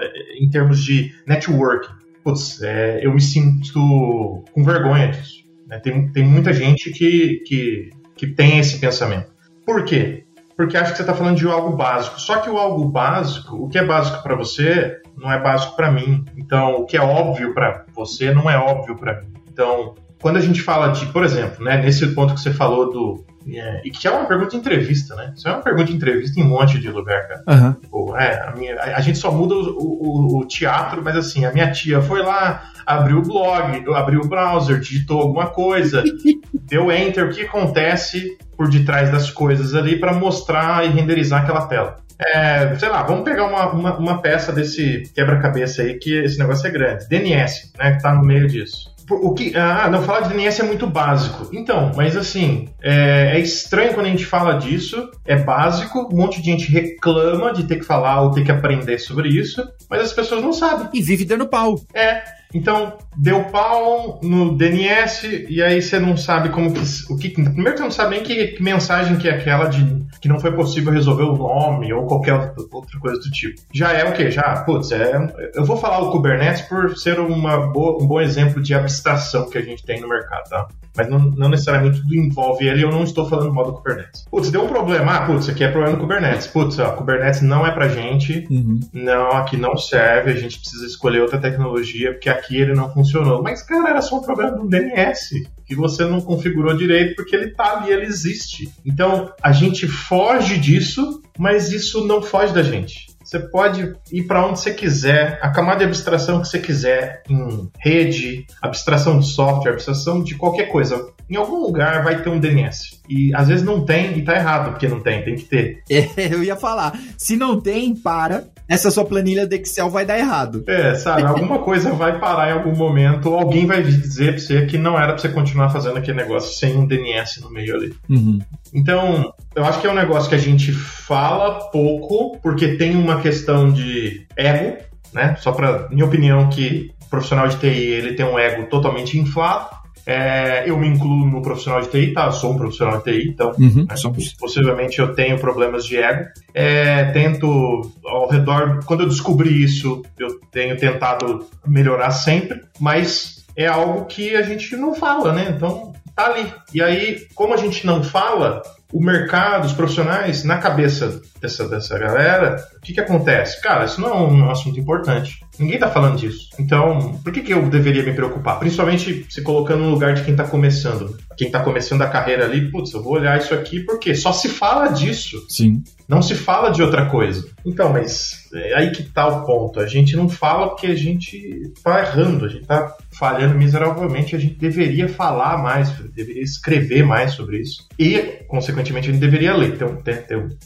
é, 0.00 0.42
em 0.42 0.48
termos 0.50 0.82
de 0.82 1.12
network. 1.26 1.88
Putz, 2.22 2.62
é, 2.62 3.04
eu 3.04 3.12
me 3.12 3.20
sinto 3.20 4.42
com 4.52 4.64
vergonha 4.64 5.08
disso. 5.08 5.44
Né? 5.66 5.78
Tem, 5.78 6.10
tem 6.10 6.24
muita 6.24 6.52
gente 6.52 6.90
que, 6.90 7.42
que, 7.46 7.90
que 8.16 8.26
tem 8.26 8.58
esse 8.58 8.78
pensamento. 8.78 9.32
Por 9.64 9.84
quê? 9.84 10.24
Porque 10.56 10.76
acha 10.76 10.92
que 10.92 10.96
você 10.96 11.02
está 11.02 11.14
falando 11.14 11.36
de 11.36 11.46
algo 11.46 11.76
básico. 11.76 12.20
Só 12.20 12.38
que 12.38 12.48
o 12.48 12.58
algo 12.58 12.88
básico, 12.88 13.56
o 13.56 13.68
que 13.68 13.78
é 13.78 13.84
básico 13.84 14.22
para 14.22 14.36
você, 14.36 15.00
não 15.16 15.30
é 15.30 15.40
básico 15.40 15.74
para 15.76 15.90
mim. 15.90 16.24
Então, 16.36 16.76
o 16.76 16.86
que 16.86 16.96
é 16.96 17.00
óbvio 17.00 17.52
para 17.52 17.84
você 17.94 18.32
não 18.32 18.48
é 18.48 18.56
óbvio 18.56 18.96
para 18.96 19.20
mim. 19.20 19.28
Então, 19.52 19.94
quando 20.20 20.36
a 20.36 20.40
gente 20.40 20.62
fala 20.62 20.88
de, 20.88 21.06
por 21.06 21.24
exemplo, 21.24 21.64
né, 21.64 21.76
nesse 21.82 22.06
ponto 22.14 22.34
que 22.34 22.40
você 22.40 22.52
falou 22.52 22.90
do. 22.90 23.24
É, 23.46 23.82
e 23.84 23.90
que 23.90 24.06
é 24.08 24.10
uma 24.10 24.24
pergunta 24.24 24.50
de 24.50 24.56
entrevista, 24.56 25.14
né? 25.14 25.32
Isso 25.36 25.46
é 25.46 25.52
uma 25.52 25.62
pergunta 25.62 25.86
de 25.86 25.96
entrevista 25.96 26.40
em 26.40 26.44
um 26.44 26.48
monte 26.48 26.78
de 26.78 26.88
lugar, 26.90 27.28
cara. 27.28 27.42
Uhum. 27.46 27.72
Tipo, 27.74 28.16
é, 28.16 28.48
a, 28.48 28.52
minha, 28.56 28.74
a, 28.80 28.96
a, 28.96 29.00
gente 29.00 29.18
só 29.18 29.30
muda 29.30 29.54
o, 29.54 29.78
o, 29.78 30.38
o, 30.38 30.46
teatro, 30.46 31.02
mas 31.04 31.16
assim, 31.16 31.44
a 31.44 31.52
minha 31.52 31.70
tia 31.70 32.00
foi 32.00 32.22
lá, 32.22 32.70
abriu 32.86 33.18
o 33.18 33.22
blog, 33.22 33.84
abriu 33.94 34.20
o 34.20 34.28
browser, 34.28 34.80
digitou 34.80 35.20
alguma 35.20 35.48
coisa, 35.48 36.02
deu 36.52 36.90
enter, 36.90 37.26
o 37.26 37.30
que 37.30 37.42
acontece 37.42 38.36
por 38.56 38.68
detrás 38.68 39.10
das 39.10 39.30
coisas 39.30 39.74
ali 39.74 39.98
para 39.98 40.12
mostrar 40.12 40.86
e 40.86 40.88
renderizar 40.88 41.42
aquela 41.42 41.66
tela. 41.66 41.96
É, 42.18 42.74
sei 42.76 42.88
lá, 42.88 43.02
vamos 43.02 43.24
pegar 43.24 43.46
uma, 43.46 43.72
uma, 43.72 43.98
uma 43.98 44.22
peça 44.22 44.52
desse 44.52 45.02
quebra-cabeça 45.14 45.82
aí, 45.82 45.98
que 45.98 46.14
esse 46.14 46.38
negócio 46.38 46.66
é 46.66 46.70
grande. 46.70 47.08
DNS, 47.08 47.72
né, 47.76 47.92
que 47.92 48.02
tá 48.02 48.14
no 48.14 48.24
meio 48.24 48.46
disso. 48.46 48.93
O 49.10 49.34
que, 49.34 49.54
ah, 49.56 49.88
não 49.90 50.02
falar 50.02 50.20
de 50.20 50.30
DNS 50.30 50.60
é 50.60 50.64
muito 50.64 50.86
básico. 50.86 51.48
Então, 51.52 51.92
mas 51.94 52.16
assim, 52.16 52.68
é, 52.82 53.32
é, 53.34 53.40
estranho 53.40 53.92
quando 53.94 54.06
a 54.06 54.10
gente 54.10 54.24
fala 54.24 54.54
disso, 54.54 55.10
é 55.24 55.36
básico, 55.36 56.08
um 56.12 56.16
monte 56.16 56.40
de 56.40 56.50
gente 56.50 56.70
reclama 56.70 57.52
de 57.52 57.64
ter 57.64 57.76
que 57.76 57.84
falar 57.84 58.22
ou 58.22 58.30
ter 58.30 58.44
que 58.44 58.50
aprender 58.50 58.98
sobre 58.98 59.28
isso, 59.28 59.62
mas 59.90 60.00
as 60.00 60.12
pessoas 60.12 60.42
não 60.42 60.52
sabem. 60.52 60.88
E 60.92 61.02
vive 61.02 61.24
dando 61.24 61.46
pau. 61.46 61.78
É, 61.92 62.22
então, 62.54 62.96
deu 63.16 63.42
pau 63.44 64.20
no 64.22 64.56
DNS 64.56 65.46
e 65.48 65.60
aí 65.60 65.82
você 65.82 65.98
não 65.98 66.16
sabe 66.16 66.50
como 66.50 66.72
que. 66.72 66.80
O 67.10 67.16
que 67.16 67.30
primeiro 67.30 67.76
você 67.76 67.82
não 67.82 67.90
sabe 67.90 68.14
nem 68.14 68.22
que, 68.22 68.48
que, 68.48 68.62
mensagem 68.62 69.16
que 69.16 69.28
é 69.28 69.32
aquela 69.32 69.66
de 69.66 70.04
que 70.20 70.28
não 70.28 70.38
foi 70.38 70.52
possível 70.52 70.92
resolver 70.92 71.24
o 71.24 71.36
nome 71.36 71.92
ou 71.92 72.06
qualquer 72.06 72.54
outra 72.72 73.00
coisa 73.00 73.18
do 73.18 73.30
tipo. 73.30 73.60
Já 73.74 73.92
é 73.92 74.08
o 74.08 74.12
quê? 74.12 74.30
Já, 74.30 74.62
putz, 74.64 74.92
é, 74.92 75.12
eu 75.54 75.64
vou 75.64 75.76
falar 75.76 75.98
o 76.00 76.12
Kubernetes 76.12 76.62
por 76.62 76.96
ser 76.96 77.18
uma 77.18 77.66
boa, 77.72 78.02
um 78.02 78.06
bom 78.06 78.20
exemplo 78.20 78.62
de 78.62 78.72
abstração 78.72 79.50
que 79.50 79.58
a 79.58 79.62
gente 79.62 79.84
tem 79.84 80.00
no 80.00 80.08
mercado, 80.08 80.48
tá? 80.48 80.68
Mas 80.96 81.08
não, 81.08 81.18
não 81.18 81.48
necessariamente 81.48 82.00
tudo 82.00 82.14
envolve 82.14 82.66
ele, 82.66 82.84
eu 82.84 82.90
não 82.90 83.02
estou 83.02 83.28
falando 83.28 83.52
mal 83.52 83.66
do 83.66 83.72
Kubernetes. 83.72 84.24
Putz, 84.30 84.50
deu 84.50 84.64
um 84.64 84.68
problema. 84.68 85.16
Ah, 85.16 85.26
putz, 85.26 85.48
aqui 85.48 85.64
é 85.64 85.68
problema 85.68 85.96
do 85.96 86.00
Kubernetes. 86.00 86.46
Putz, 86.46 86.78
ó, 86.78 86.92
Kubernetes 86.92 87.42
não 87.42 87.66
é 87.66 87.72
pra 87.72 87.88
gente. 87.88 88.46
Uhum. 88.48 88.78
Não, 88.92 89.30
aqui 89.32 89.56
não 89.56 89.76
serve, 89.76 90.30
a 90.30 90.36
gente 90.36 90.60
precisa 90.60 90.86
escolher 90.86 91.20
outra 91.20 91.38
tecnologia, 91.38 92.12
porque 92.12 92.30
aqui 92.30 92.43
aqui 92.44 92.56
ele 92.56 92.74
não 92.74 92.92
funcionou. 92.92 93.42
Mas, 93.42 93.62
cara, 93.62 93.90
era 93.90 94.02
só 94.02 94.18
um 94.18 94.22
problema 94.22 94.52
do 94.52 94.68
DNS, 94.68 95.48
que 95.66 95.74
você 95.74 96.04
não 96.04 96.20
configurou 96.20 96.76
direito 96.76 97.16
porque 97.16 97.34
ele 97.34 97.50
tá 97.50 97.78
ali, 97.78 97.90
ele 97.90 98.06
existe. 98.06 98.70
Então, 98.84 99.32
a 99.42 99.52
gente 99.52 99.88
foge 99.88 100.58
disso, 100.58 101.22
mas 101.38 101.72
isso 101.72 102.06
não 102.06 102.22
foge 102.22 102.52
da 102.52 102.62
gente. 102.62 103.14
Você 103.24 103.38
pode 103.38 103.94
ir 104.12 104.24
para 104.24 104.46
onde 104.46 104.60
você 104.60 104.72
quiser, 104.74 105.38
a 105.42 105.50
camada 105.50 105.78
de 105.78 105.84
abstração 105.84 106.42
que 106.42 106.46
você 106.46 106.58
quiser, 106.58 107.22
em 107.28 107.70
rede, 107.78 108.46
abstração 108.60 109.18
de 109.18 109.26
software, 109.26 109.72
abstração 109.72 110.22
de 110.22 110.34
qualquer 110.34 110.66
coisa. 110.66 111.08
Em 111.28 111.36
algum 111.36 111.62
lugar 111.62 112.04
vai 112.04 112.22
ter 112.22 112.28
um 112.28 112.38
DNS. 112.38 113.00
E 113.08 113.34
às 113.34 113.48
vezes 113.48 113.64
não 113.64 113.82
tem 113.82 114.18
e 114.18 114.22
tá 114.22 114.36
errado 114.36 114.72
porque 114.72 114.86
não 114.86 115.00
tem, 115.00 115.24
tem 115.24 115.36
que 115.36 115.44
ter. 115.44 115.82
É, 115.90 116.10
eu 116.34 116.44
ia 116.44 116.54
falar. 116.54 116.98
Se 117.16 117.34
não 117.34 117.58
tem, 117.58 117.96
para. 117.96 118.44
Essa 118.68 118.90
sua 118.90 119.04
planilha 119.04 119.46
de 119.46 119.56
Excel 119.56 119.90
vai 119.90 120.06
dar 120.06 120.18
errado. 120.18 120.64
É, 120.66 120.94
sabe? 120.94 121.22
Alguma 121.22 121.58
coisa 121.58 121.92
vai 121.92 122.18
parar 122.18 122.50
em 122.50 122.52
algum 122.52 122.74
momento, 122.74 123.30
ou 123.30 123.38
alguém 123.38 123.66
vai 123.66 123.82
dizer 123.82 124.32
pra 124.32 124.40
você 124.40 124.66
que 124.66 124.78
não 124.78 124.96
era 124.96 125.12
pra 125.12 125.18
você 125.18 125.28
continuar 125.28 125.70
fazendo 125.70 125.98
aquele 125.98 126.16
negócio 126.16 126.56
sem 126.58 126.76
um 126.76 126.86
DNS 126.86 127.40
no 127.42 127.50
meio 127.50 127.74
ali. 127.74 127.94
Uhum. 128.08 128.38
Então, 128.72 129.32
eu 129.54 129.64
acho 129.64 129.80
que 129.80 129.86
é 129.86 129.90
um 129.90 129.94
negócio 129.94 130.28
que 130.28 130.34
a 130.34 130.38
gente 130.38 130.72
fala 130.72 131.70
pouco, 131.70 132.38
porque 132.40 132.76
tem 132.76 132.96
uma 132.96 133.20
questão 133.20 133.70
de 133.70 134.26
ego, 134.36 134.78
né? 135.12 135.36
Só 135.40 135.52
pra 135.52 135.88
minha 135.90 136.06
opinião, 136.06 136.48
que 136.48 136.90
o 137.02 137.10
profissional 137.10 137.46
de 137.48 137.56
TI 137.56 137.66
ele 137.66 138.14
tem 138.14 138.24
um 138.24 138.38
ego 138.38 138.66
totalmente 138.66 139.18
inflado. 139.18 139.83
É, 140.06 140.68
eu 140.68 140.78
me 140.78 140.88
incluo 140.88 141.26
no 141.26 141.40
profissional 141.40 141.80
de 141.80 141.88
TI, 141.88 142.12
tá? 142.12 142.26
Eu 142.26 142.32
sou 142.32 142.52
um 142.52 142.58
profissional 142.58 142.98
de 142.98 143.04
TI, 143.04 143.28
então 143.30 143.52
uhum, 143.58 143.86
né, 143.88 143.94
possivelmente 144.38 144.98
eu 144.98 145.14
tenho 145.14 145.38
problemas 145.38 145.84
de 145.86 145.96
ego. 145.96 146.24
É, 146.52 147.04
tento 147.12 147.92
ao 148.04 148.28
redor, 148.28 148.80
quando 148.84 149.04
eu 149.04 149.08
descobri 149.08 149.62
isso, 149.62 150.02
eu 150.18 150.40
tenho 150.50 150.76
tentado 150.76 151.46
melhorar 151.66 152.10
sempre, 152.10 152.60
mas 152.78 153.44
é 153.56 153.66
algo 153.66 154.04
que 154.06 154.36
a 154.36 154.42
gente 154.42 154.76
não 154.76 154.94
fala, 154.94 155.32
né? 155.32 155.54
Então 155.56 155.92
tá 156.14 156.26
ali. 156.26 156.52
E 156.72 156.82
aí, 156.82 157.26
como 157.34 157.54
a 157.54 157.56
gente 157.56 157.86
não 157.86 158.02
fala, 158.02 158.62
o 158.92 159.00
mercado, 159.00 159.66
os 159.66 159.72
profissionais, 159.72 160.44
na 160.44 160.58
cabeça 160.58 161.20
dessa, 161.40 161.68
dessa 161.68 161.98
galera, 161.98 162.64
o 162.76 162.80
que, 162.80 162.92
que 162.92 163.00
acontece? 163.00 163.60
Cara, 163.60 163.84
isso 163.86 164.00
não 164.00 164.08
é 164.08 164.14
um 164.14 164.50
assunto 164.50 164.78
importante. 164.78 165.40
Ninguém 165.58 165.78
tá 165.78 165.90
falando 165.90 166.16
disso. 166.16 166.50
Então, 166.60 167.18
por 167.24 167.32
que, 167.32 167.40
que 167.40 167.52
eu 167.52 167.68
deveria 167.68 168.04
me 168.04 168.12
preocupar? 168.12 168.58
Principalmente 168.60 169.26
se 169.28 169.42
colocando 169.42 169.82
no 169.82 169.90
lugar 169.90 170.14
de 170.14 170.22
quem 170.22 170.36
tá 170.36 170.44
começando. 170.44 171.16
Quem 171.36 171.50
tá 171.50 171.60
começando 171.60 172.02
a 172.02 172.08
carreira 172.08 172.44
ali, 172.44 172.70
putz, 172.70 172.92
eu 172.92 173.02
vou 173.02 173.14
olhar 173.14 173.36
isso 173.36 173.52
aqui 173.52 173.80
porque 173.80 174.14
só 174.14 174.32
se 174.32 174.48
fala 174.48 174.88
disso. 174.88 175.44
Sim. 175.48 175.82
Não 176.08 176.22
se 176.22 176.34
fala 176.34 176.70
de 176.70 176.82
outra 176.82 177.06
coisa. 177.06 177.46
Então, 177.64 177.92
mas 177.92 178.48
é 178.52 178.74
aí 178.74 178.90
que 178.90 179.02
tá 179.02 179.26
o 179.26 179.46
ponto. 179.46 179.80
A 179.80 179.86
gente 179.86 180.16
não 180.16 180.28
fala 180.28 180.68
porque 180.68 180.86
a 180.86 180.94
gente 180.94 181.72
tá 181.82 182.00
errando, 182.00 182.44
a 182.44 182.48
gente 182.48 182.66
tá 182.66 182.94
falhando 183.18 183.54
miseravelmente. 183.54 184.36
A 184.36 184.38
gente 184.38 184.54
deveria 184.54 185.08
falar 185.08 185.58
mais, 185.58 185.90
deveria 186.14 186.42
escrever 186.42 187.04
mais 187.04 187.32
sobre 187.32 187.58
isso. 187.58 187.88
E, 187.98 188.18
consequentemente, 188.48 189.08
a 189.08 189.12
gente 189.12 189.20
deveria 189.20 189.56
ler. 189.56 189.74
Então, 189.74 189.98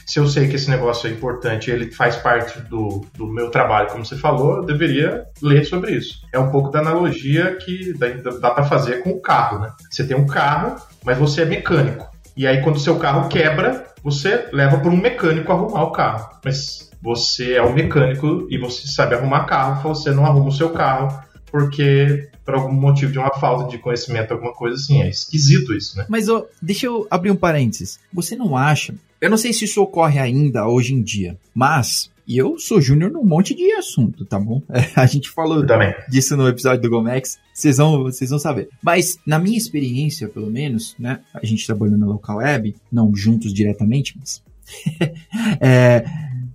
se 0.06 0.18
eu 0.18 0.26
sei 0.26 0.48
que 0.48 0.56
esse 0.56 0.68
negócio 0.68 1.08
é 1.08 1.12
importante, 1.12 1.70
ele 1.70 1.90
faz 1.90 2.16
parte 2.16 2.60
do, 2.62 3.06
do 3.16 3.26
meu 3.26 3.50
trabalho, 3.50 3.90
como 3.90 4.04
você 4.04 4.16
falou, 4.16 4.56
eu 4.56 4.64
deveria 4.64 5.24
ler 5.40 5.64
sobre 5.64 5.92
isso. 5.92 6.20
É 6.32 6.38
um 6.38 6.50
pouco 6.50 6.70
da 6.70 6.80
analogia 6.80 7.56
que 7.56 7.92
dá, 7.94 8.08
dá 8.08 8.50
para 8.50 8.64
fazer 8.64 9.02
com 9.02 9.10
o 9.10 9.20
carro, 9.20 9.60
né? 9.60 9.72
Você 9.90 10.04
tem 10.06 10.16
um 10.16 10.26
carro, 10.26 10.76
mas 11.04 11.16
você 11.16 11.42
é 11.42 11.44
mecânico. 11.44 12.08
E 12.38 12.46
aí, 12.46 12.62
quando 12.62 12.78
seu 12.78 12.96
carro 13.00 13.28
quebra, 13.28 13.84
você 14.02 14.48
leva 14.52 14.78
para 14.78 14.90
um 14.90 14.96
mecânico 14.96 15.50
arrumar 15.50 15.82
o 15.82 15.90
carro. 15.90 16.30
Mas 16.44 16.88
você 17.02 17.54
é 17.54 17.62
um 17.62 17.74
mecânico 17.74 18.46
e 18.48 18.56
você 18.56 18.86
sabe 18.86 19.16
arrumar 19.16 19.44
carro, 19.44 19.92
você 19.92 20.12
não 20.12 20.24
arruma 20.24 20.48
o 20.48 20.52
seu 20.52 20.70
carro 20.70 21.20
porque 21.50 22.28
por 22.44 22.54
algum 22.54 22.72
motivo 22.72 23.12
de 23.12 23.18
uma 23.18 23.34
falta 23.34 23.68
de 23.68 23.78
conhecimento, 23.78 24.32
alguma 24.32 24.52
coisa 24.52 24.76
assim. 24.76 25.02
É 25.02 25.08
esquisito 25.08 25.74
isso, 25.74 25.98
né? 25.98 26.06
Mas 26.08 26.26
deixa 26.62 26.86
eu 26.86 27.06
abrir 27.10 27.30
um 27.30 27.36
parênteses. 27.36 27.98
Você 28.12 28.36
não 28.36 28.56
acha? 28.56 28.94
Eu 29.20 29.28
não 29.28 29.36
sei 29.36 29.52
se 29.52 29.64
isso 29.64 29.82
ocorre 29.82 30.18
ainda 30.18 30.66
hoje 30.66 30.94
em 30.94 31.02
dia, 31.02 31.36
mas 31.52 32.10
e 32.28 32.36
eu 32.36 32.58
sou 32.58 32.80
júnior 32.80 33.10
num 33.10 33.24
monte 33.24 33.54
de 33.54 33.72
assunto, 33.72 34.24
tá 34.24 34.38
bom? 34.38 34.62
a 34.94 35.06
gente 35.06 35.30
falou 35.30 35.66
Também. 35.66 35.94
disso 36.08 36.36
no 36.36 36.46
episódio 36.46 36.82
do 36.82 36.90
Gomex, 36.90 37.38
vocês 37.52 37.78
vão, 37.78 38.02
vocês 38.04 38.30
vão 38.30 38.38
saber. 38.38 38.68
Mas, 38.82 39.18
na 39.26 39.38
minha 39.38 39.56
experiência, 39.56 40.28
pelo 40.28 40.50
menos, 40.50 40.94
né? 40.98 41.20
A 41.32 41.44
gente 41.44 41.66
trabalhou 41.66 41.96
na 41.96 42.06
Local 42.06 42.36
Web, 42.36 42.76
não 42.92 43.14
juntos 43.16 43.52
diretamente, 43.52 44.14
mas 44.18 44.42
É, 45.60 46.04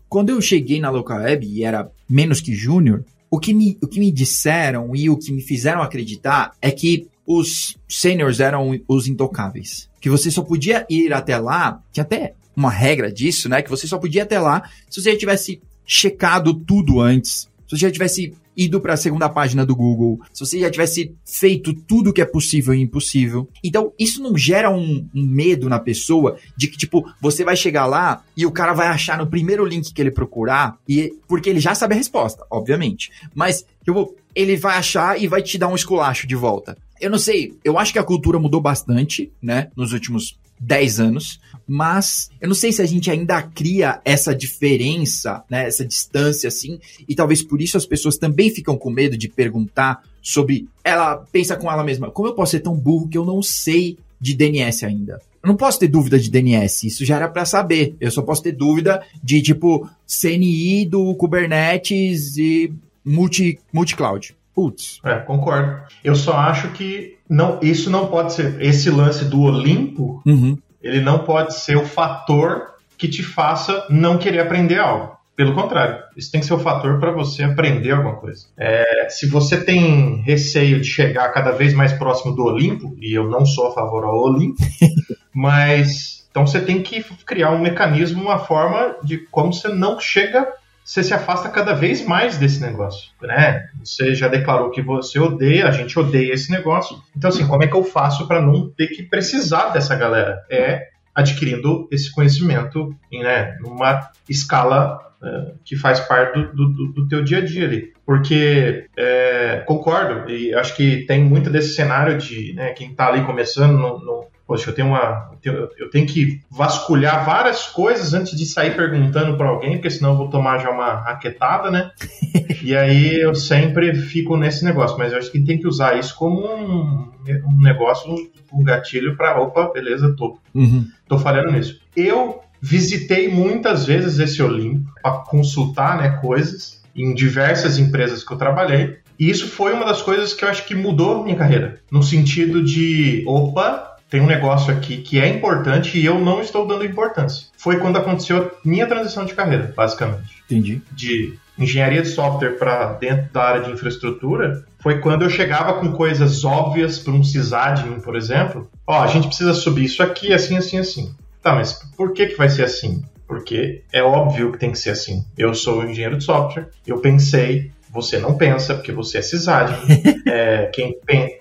quando 0.07 0.29
eu 0.29 0.41
cheguei 0.41 0.79
na 0.79 0.89
local 0.89 1.19
web 1.19 1.45
e 1.45 1.63
era 1.63 1.89
menos 2.07 2.39
que 2.39 2.53
júnior, 2.53 3.03
o 3.29 3.39
que, 3.39 3.53
me, 3.53 3.77
o 3.81 3.87
que 3.87 3.99
me 3.99 4.11
disseram 4.11 4.95
e 4.95 5.09
o 5.09 5.17
que 5.17 5.31
me 5.31 5.41
fizeram 5.41 5.81
acreditar 5.81 6.51
é 6.61 6.69
que 6.69 7.07
os 7.25 7.77
seniors 7.89 8.39
eram 8.39 8.79
os 8.87 9.07
intocáveis. 9.07 9.89
Que 9.99 10.09
você 10.09 10.29
só 10.29 10.43
podia 10.43 10.85
ir 10.89 11.13
até 11.13 11.37
lá, 11.37 11.81
tinha 11.91 12.03
até 12.03 12.33
uma 12.55 12.69
regra 12.69 13.12
disso, 13.12 13.50
né? 13.50 13.62
Que 13.62 13.69
você 13.69 13.88
só 13.88 13.98
podia 13.98 14.24
até 14.24 14.39
lá 14.39 14.69
se 14.89 15.01
você 15.01 15.12
já 15.12 15.17
tivesse 15.17 15.62
checado 15.86 16.53
tudo 16.53 17.00
antes. 17.00 17.50
Se 17.67 17.77
você 17.77 17.88
já 17.88 17.91
tivesse 17.91 18.33
ido 18.55 18.79
para 18.79 18.93
a 18.93 18.98
segunda 18.98 19.27
página 19.27 19.65
do 19.65 19.75
Google, 19.75 20.19
se 20.31 20.45
você 20.45 20.60
já 20.60 20.69
tivesse 20.69 21.15
feito 21.25 21.74
tudo 21.74 22.13
que 22.13 22.22
é 22.22 22.25
possível 22.25 22.74
e 22.74 22.81
impossível. 22.81 23.50
Então, 23.63 23.91
isso 24.00 24.22
não 24.22 24.38
gera 24.38 24.69
um, 24.69 25.07
um, 25.13 25.25
medo 25.25 25.67
na 25.67 25.79
pessoa 25.79 26.38
de 26.55 26.67
que, 26.67 26.77
tipo, 26.77 27.03
você 27.19 27.43
vai 27.43 27.55
chegar 27.55 27.86
lá 27.86 28.24
e 28.38 28.45
o 28.45 28.51
cara 28.51 28.74
vai 28.74 28.88
achar 28.88 29.17
no 29.17 29.27
primeiro 29.27 29.65
link 29.65 29.93
que 29.93 30.01
ele 30.01 30.12
procurar, 30.12 30.77
e 30.88 31.13
porque 31.27 31.50
ele 31.50 31.60
já 31.60 31.74
sabe 31.74 31.95
a 31.95 31.98
resposta, 31.98 32.45
obviamente. 32.50 33.12
Mas, 33.33 33.65
tipo, 33.83 34.15
ele 34.36 34.55
vai 34.55 34.77
achar 34.77 35.22
e 35.22 35.27
vai 35.27 35.41
te 35.41 35.57
dar 35.57 35.67
um 35.67 35.75
esculacho 35.75 36.27
de 36.27 36.36
volta. 36.36 36.77
Eu 37.01 37.10
não 37.10 37.17
sei, 37.17 37.57
eu 37.63 37.77
acho 37.77 37.91
que 37.91 38.00
a 38.00 38.03
cultura 38.03 38.39
mudou 38.39 38.62
bastante, 38.62 39.31
né, 39.41 39.69
nos 39.75 39.91
últimos 39.91 40.38
10 40.65 41.00
anos, 41.00 41.39
mas 41.67 42.29
eu 42.41 42.48
não 42.48 42.55
sei 42.55 42.72
se 42.72 42.82
a 42.82 42.86
gente 42.86 43.10
ainda 43.10 43.41
cria 43.41 44.01
essa 44.03 44.36
diferença, 44.36 45.43
né, 45.50 45.67
essa 45.67 45.86
distância 45.86 46.48
assim, 46.48 46.79
e 47.08 47.15
talvez 47.15 47.41
por 47.41 47.62
isso 47.62 47.77
as 47.77 47.86
pessoas 47.86 48.17
também 48.17 48.50
ficam 48.50 48.77
com 48.77 48.89
medo 48.89 49.17
de 49.17 49.29
perguntar 49.29 50.03
sobre. 50.22 50.67
Ela 50.84 51.17
pensa 51.32 51.55
com 51.55 51.72
ela 51.72 51.84
mesma: 51.84 52.12
como 52.12 52.27
eu 52.27 52.34
posso 52.34 52.51
ser 52.51 52.60
tão 52.60 52.75
burro 52.75 53.08
que 53.08 53.17
eu 53.17 53.25
não 53.25 53.41
sei 53.41 53.98
de 54.20 54.34
DNS 54.34 54.86
ainda? 54.86 55.22
Eu 55.41 55.48
não 55.50 55.58
posso 55.58 55.79
ter 55.79 55.89
dúvida 55.89 56.17
de 56.17 56.29
DNS, 56.29 56.88
isso 56.88 57.03
já 57.03 57.17
era 57.17 57.27
para 57.27 57.46
saber. 57.46 57.96
Eu 58.00 58.10
só 58.12 58.22
posso 58.22 58.41
ter 58.41 58.53
dúvida 58.53 59.05
de 59.22 59.41
tipo 59.41 59.89
CNI 60.08 60.86
do 60.86 61.13
Kubernetes 61.15 62.38
e 62.38 62.74
multi, 63.03 63.60
multi-cloud. 63.72 64.36
Putz. 64.53 65.00
É, 65.03 65.15
concordo. 65.15 65.81
Eu 66.03 66.15
só 66.15 66.33
acho 66.38 66.69
que 66.69 67.17
não, 67.29 67.60
isso 67.62 67.89
não 67.89 68.07
pode 68.07 68.33
ser. 68.33 68.62
Esse 68.62 68.89
lance 68.89 69.25
do 69.25 69.41
Olimpo, 69.41 70.22
uhum. 70.25 70.57
ele 70.81 71.01
não 71.01 71.19
pode 71.19 71.55
ser 71.55 71.77
o 71.77 71.86
fator 71.86 72.74
que 72.98 73.07
te 73.07 73.24
faça 73.24 73.86
não 73.89 74.17
querer 74.17 74.39
aprender 74.39 74.79
algo. 74.79 75.13
Pelo 75.36 75.55
contrário, 75.55 75.98
isso 76.15 76.31
tem 76.31 76.41
que 76.41 76.45
ser 76.45 76.53
o 76.53 76.60
fator 76.60 77.00
para 77.00 77.12
você 77.12 77.43
aprender 77.43 77.91
alguma 77.91 78.17
coisa. 78.17 78.45
É, 78.55 79.07
se 79.10 79.27
você 79.27 79.63
tem 79.63 80.22
receio 80.22 80.79
de 80.79 80.88
chegar 80.88 81.27
cada 81.29 81.51
vez 81.51 81.74
mais 81.74 81.91
próximo 81.91 82.36
do 82.36 82.43
Olimpo, 82.43 82.95
e 83.01 83.17
eu 83.17 83.27
não 83.27 83.43
sou 83.43 83.67
a 83.67 83.74
favor 83.74 84.03
ao 84.03 84.22
Olimpo, 84.22 84.62
mas 85.33 86.24
então 86.29 86.45
você 86.45 86.60
tem 86.60 86.81
que 86.83 87.03
criar 87.25 87.51
um 87.51 87.60
mecanismo, 87.60 88.22
uma 88.22 88.39
forma 88.39 88.95
de 89.03 89.17
como 89.29 89.51
você 89.51 89.69
não 89.69 90.00
chega 90.00 90.48
você 90.83 91.03
se 91.03 91.13
afasta 91.13 91.49
cada 91.49 91.73
vez 91.73 92.05
mais 92.05 92.37
desse 92.37 92.61
negócio, 92.61 93.11
né? 93.21 93.69
Você 93.83 94.13
já 94.13 94.27
declarou 94.27 94.69
que 94.69 94.81
você 94.81 95.19
odeia, 95.19 95.67
a 95.67 95.71
gente 95.71 95.97
odeia 95.97 96.33
esse 96.33 96.51
negócio. 96.51 97.01
Então, 97.15 97.29
assim, 97.29 97.47
como 97.47 97.63
é 97.63 97.67
que 97.67 97.75
eu 97.75 97.83
faço 97.83 98.27
para 98.27 98.41
não 98.41 98.69
ter 98.69 98.87
que 98.87 99.03
precisar 99.03 99.69
dessa 99.69 99.95
galera? 99.95 100.43
É 100.49 100.89
adquirindo 101.15 101.87
esse 101.91 102.11
conhecimento, 102.11 102.95
né, 103.11 103.55
numa 103.61 104.09
escala 104.27 104.97
uh, 105.21 105.57
que 105.63 105.75
faz 105.75 105.99
parte 105.99 106.39
do, 106.55 106.69
do, 106.69 106.87
do, 106.91 107.07
teu 107.07 107.23
dia 107.23 107.37
a 107.37 107.45
dia 107.45 107.65
ali. 107.65 107.93
Porque 108.05 108.87
é, 108.97 109.63
concordo, 109.65 110.29
e 110.29 110.53
acho 110.55 110.75
que 110.75 111.05
tem 111.05 111.23
muito 111.23 111.49
desse 111.49 111.75
cenário 111.75 112.17
de 112.17 112.53
né, 112.53 112.71
quem 112.71 112.91
está 112.91 113.07
ali 113.07 113.23
começando 113.23 113.73
no, 113.73 113.99
no 113.99 114.32
poxa, 114.53 114.69
eu 114.69 114.75
tenho 114.75 114.89
uma. 114.89 115.31
Eu 115.43 115.89
tenho 115.89 116.05
que 116.05 116.41
vasculhar 116.50 117.25
várias 117.25 117.65
coisas 117.65 118.13
antes 118.13 118.38
de 118.38 118.45
sair 118.45 118.75
perguntando 118.75 119.36
para 119.36 119.50
alguém, 119.50 119.74
porque 119.74 119.89
senão 119.89 120.12
eu 120.12 120.17
vou 120.17 120.29
tomar 120.29 120.60
já 120.60 120.69
uma 120.69 120.93
raquetada, 120.93 121.72
né? 121.72 121.89
e 122.62 122.75
aí 122.75 123.19
eu 123.19 123.33
sempre 123.33 123.95
fico 123.95 124.38
nesse 124.38 124.63
negócio, 124.63 124.95
mas 124.95 125.12
eu 125.12 125.17
acho 125.17 125.31
que 125.31 125.43
tem 125.43 125.57
que 125.57 125.67
usar 125.67 125.98
isso 125.98 126.15
como 126.15 126.45
um, 126.45 127.12
um 127.48 127.62
negócio, 127.62 128.13
um 128.53 128.63
gatilho 128.63 129.17
para, 129.17 129.41
opa, 129.41 129.72
beleza, 129.74 130.15
tô, 130.15 130.38
uhum. 130.53 130.86
tô 131.07 131.17
falhando 131.17 131.51
nisso. 131.51 131.81
Eu 131.95 132.39
visitei 132.62 133.27
muitas 133.27 133.88
vezes 133.88 134.19
esse 134.19 134.41
Olimpo 134.43 134.88
para 135.01 135.23
consultar 135.23 135.97
né, 135.97 136.10
coisas 136.21 136.84
em 136.95 137.15
diversas 137.15 137.80
empresas 137.80 138.23
que 138.23 138.32
eu 138.32 138.38
trabalhei. 138.38 138.97
E 139.19 139.30
isso 139.30 139.47
foi 139.47 139.73
uma 139.73 139.86
das 139.86 140.01
coisas 140.01 140.32
que 140.34 140.45
eu 140.45 140.49
acho 140.49 140.65
que 140.65 140.75
mudou 140.75 141.23
minha 141.23 141.36
carreira. 141.36 141.80
No 141.91 142.04
sentido 142.04 142.63
de, 142.63 143.23
opa, 143.27 143.92
tem 144.13 144.21
um 144.21 144.28
negócio 144.28 144.71
aqui 144.71 144.97
que 144.97 145.19
é 145.19 145.28
importante 145.28 145.97
e 145.97 146.06
eu 146.06 146.19
não 146.19 146.39
estou 146.39 146.67
dando 146.67 146.86
importância. 146.86 147.47
Foi 147.58 147.80
quando 147.80 147.97
aconteceu 147.97 148.38
a 148.38 148.52
minha 148.63 148.86
transição 148.86 149.26
de 149.26 149.34
carreira, 149.34 149.73
basicamente. 149.76 150.43
Entendi. 150.45 150.84
De 150.91 151.34
engenharia 151.58 152.04
de 152.04 152.10
software 152.10 152.52
para 152.60 152.93
dentro 152.93 153.34
da 153.34 153.41
área 153.41 153.62
de 153.63 153.71
infraestrutura, 153.71 154.65
foi 154.78 154.99
quando 154.99 155.23
eu 155.23 155.32
chegava 155.32 155.80
com 155.80 155.93
coisas 155.93 156.45
óbvias 156.45 156.99
para 156.99 157.12
um 157.12 157.23
sysadmin, 157.23 157.99
por 158.02 158.15
exemplo. 158.15 158.69
Ó, 158.86 159.02
a 159.02 159.08
gente 159.08 159.26
precisa 159.26 159.52
subir 159.52 159.86
isso 159.86 160.04
aqui, 160.04 160.32
assim, 160.32 160.58
assim, 160.58 160.78
assim. 160.78 161.15
Tá, 161.41 161.56
mas 161.56 161.73
por 161.97 162.13
que, 162.13 162.28
que 162.28 162.38
vai 162.38 162.49
ser 162.49 162.65
assim? 162.65 163.04
Porque 163.28 163.82
é 163.91 164.04
óbvio 164.04 164.52
que 164.52 164.60
tem 164.60 164.71
que 164.71 164.78
ser 164.78 164.91
assim. 164.91 165.26
Eu 165.36 165.56
sou 165.56 165.84
engenheiro 165.84 166.19
de 166.19 166.23
software, 166.23 166.69
eu 166.86 166.99
pensei, 166.99 167.71
você 167.93 168.17
não 168.17 168.36
pensa, 168.36 168.73
porque 168.73 168.91
você 168.91 169.19
é 169.19 169.21
sysadmin. 169.21 169.77
é, 170.27 170.65
quem, 170.73 170.97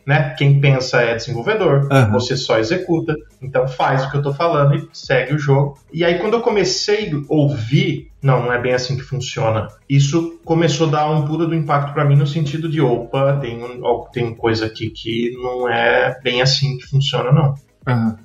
né, 0.06 0.34
quem 0.36 0.60
pensa 0.60 1.00
é 1.00 1.14
desenvolvedor, 1.14 1.88
uhum. 1.90 2.12
você 2.12 2.36
só 2.36 2.58
executa. 2.58 3.16
Então 3.40 3.66
faz 3.66 4.04
o 4.04 4.10
que 4.10 4.16
eu 4.16 4.20
estou 4.20 4.34
falando 4.34 4.76
e 4.76 4.88
segue 4.92 5.34
o 5.34 5.38
jogo. 5.38 5.78
E 5.90 6.04
aí 6.04 6.18
quando 6.18 6.34
eu 6.34 6.42
comecei 6.42 7.10
a 7.10 7.34
ouvir, 7.34 8.10
não, 8.22 8.44
não 8.44 8.52
é 8.52 8.60
bem 8.60 8.74
assim 8.74 8.96
que 8.96 9.02
funciona. 9.02 9.68
Isso 9.88 10.38
começou 10.44 10.88
a 10.88 10.90
dar 10.90 11.10
um 11.10 11.24
puta 11.24 11.46
do 11.46 11.54
impacto 11.54 11.94
para 11.94 12.04
mim 12.04 12.16
no 12.16 12.26
sentido 12.26 12.68
de, 12.68 12.80
opa, 12.80 13.38
tem, 13.38 13.58
tem 14.12 14.34
coisa 14.34 14.66
aqui 14.66 14.90
que 14.90 15.32
não 15.42 15.68
é 15.68 16.20
bem 16.22 16.42
assim 16.42 16.76
que 16.76 16.84
funciona, 16.86 17.32
não. 17.32 17.54
Uhum. 17.88 18.16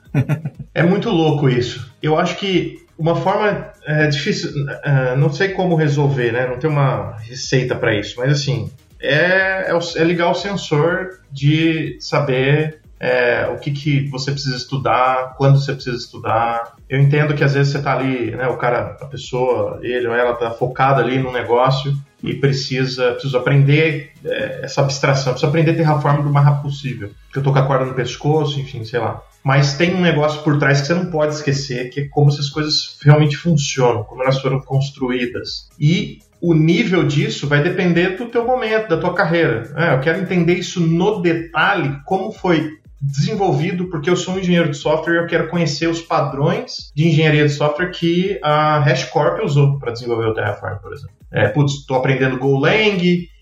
é 0.76 0.84
muito 0.84 1.10
louco 1.10 1.48
isso. 1.48 1.92
Eu 2.04 2.20
acho 2.20 2.38
que 2.38 2.86
uma 2.98 3.16
forma 3.16 3.72
é 3.86 4.08
difícil, 4.08 4.52
é, 4.84 5.16
não 5.16 5.32
sei 5.32 5.50
como 5.50 5.76
resolver, 5.76 6.32
né? 6.32 6.48
Não 6.48 6.58
tem 6.58 6.70
uma 6.70 7.18
receita 7.20 7.76
para 7.76 7.96
isso, 7.96 8.16
mas 8.18 8.32
assim 8.32 8.72
é, 9.00 9.72
é, 9.72 9.80
é, 9.96 10.04
ligar 10.04 10.30
o 10.30 10.36
sensor 10.36 11.20
de 11.32 11.98
saber 12.00 12.82
é, 13.00 13.48
o 13.54 13.60
que, 13.60 13.72
que 13.72 14.10
você 14.10 14.32
precisa 14.32 14.56
estudar, 14.56 15.36
quando 15.38 15.60
você 15.60 15.74
precisa 15.74 15.96
estudar. 15.96 16.76
Eu 16.90 17.00
entendo 17.00 17.36
que 17.36 17.44
às 17.44 17.54
vezes 17.54 17.72
você 17.72 17.78
está 17.78 17.96
ali, 17.96 18.32
né? 18.32 18.48
O 18.48 18.58
cara, 18.58 18.98
a 19.00 19.06
pessoa, 19.06 19.80
ele 19.84 20.08
ou 20.08 20.16
ela 20.16 20.32
está 20.32 20.50
focado 20.52 21.00
ali 21.00 21.20
no 21.20 21.32
negócio 21.32 21.94
e 22.24 22.34
precisa, 22.34 23.12
precisa 23.12 23.38
aprender 23.38 24.14
é, 24.26 24.62
essa 24.64 24.82
abstração, 24.82 25.34
precisa 25.34 25.48
aprender 25.48 25.76
Terraform 25.76 26.24
do 26.24 26.32
mais 26.32 26.46
rápido 26.46 26.64
possível. 26.64 27.12
Porque 27.26 27.38
eu 27.38 27.44
tô 27.44 27.54
com 27.54 27.60
a 27.60 27.68
corda 27.68 27.86
no 27.86 27.94
pescoço, 27.94 28.60
enfim, 28.60 28.84
sei 28.84 29.00
lá 29.00 29.22
mas 29.48 29.78
tem 29.78 29.96
um 29.96 30.02
negócio 30.02 30.44
por 30.44 30.60
trás 30.60 30.82
que 30.82 30.88
você 30.88 30.94
não 30.94 31.06
pode 31.06 31.36
esquecer, 31.36 31.90
que 31.90 32.02
é 32.02 32.08
como 32.10 32.28
essas 32.28 32.50
coisas 32.50 32.98
realmente 33.02 33.38
funcionam, 33.38 34.04
como 34.04 34.22
elas 34.22 34.42
foram 34.42 34.60
construídas. 34.60 35.70
E 35.80 36.20
o 36.42 36.54
nível 36.54 37.08
disso 37.08 37.48
vai 37.48 37.64
depender 37.64 38.18
do 38.18 38.26
teu 38.26 38.46
momento, 38.46 38.90
da 38.90 38.98
tua 38.98 39.14
carreira. 39.14 39.72
É, 39.78 39.94
eu 39.94 40.02
quero 40.02 40.20
entender 40.20 40.56
isso 40.56 40.82
no 40.82 41.22
detalhe, 41.22 41.98
como 42.06 42.34
foi 42.34 42.74
desenvolvido, 43.02 43.90
porque 43.90 44.10
eu 44.10 44.18
sou 44.18 44.34
um 44.34 44.40
engenheiro 44.40 44.70
de 44.70 44.76
software 44.76 45.14
e 45.14 45.18
eu 45.20 45.28
quero 45.28 45.48
conhecer 45.48 45.88
os 45.88 46.02
padrões 46.02 46.92
de 46.94 47.08
engenharia 47.08 47.46
de 47.46 47.54
software 47.54 47.92
que 47.92 48.38
a 48.44 48.80
HashiCorp 48.80 49.46
usou 49.46 49.80
para 49.80 49.94
desenvolver 49.94 50.26
o 50.26 50.34
Terraform, 50.34 50.80
por 50.80 50.92
exemplo. 50.92 51.16
É, 51.32 51.48
putz, 51.48 51.72
estou 51.76 51.96
aprendendo 51.96 52.38
Golang, 52.38 53.00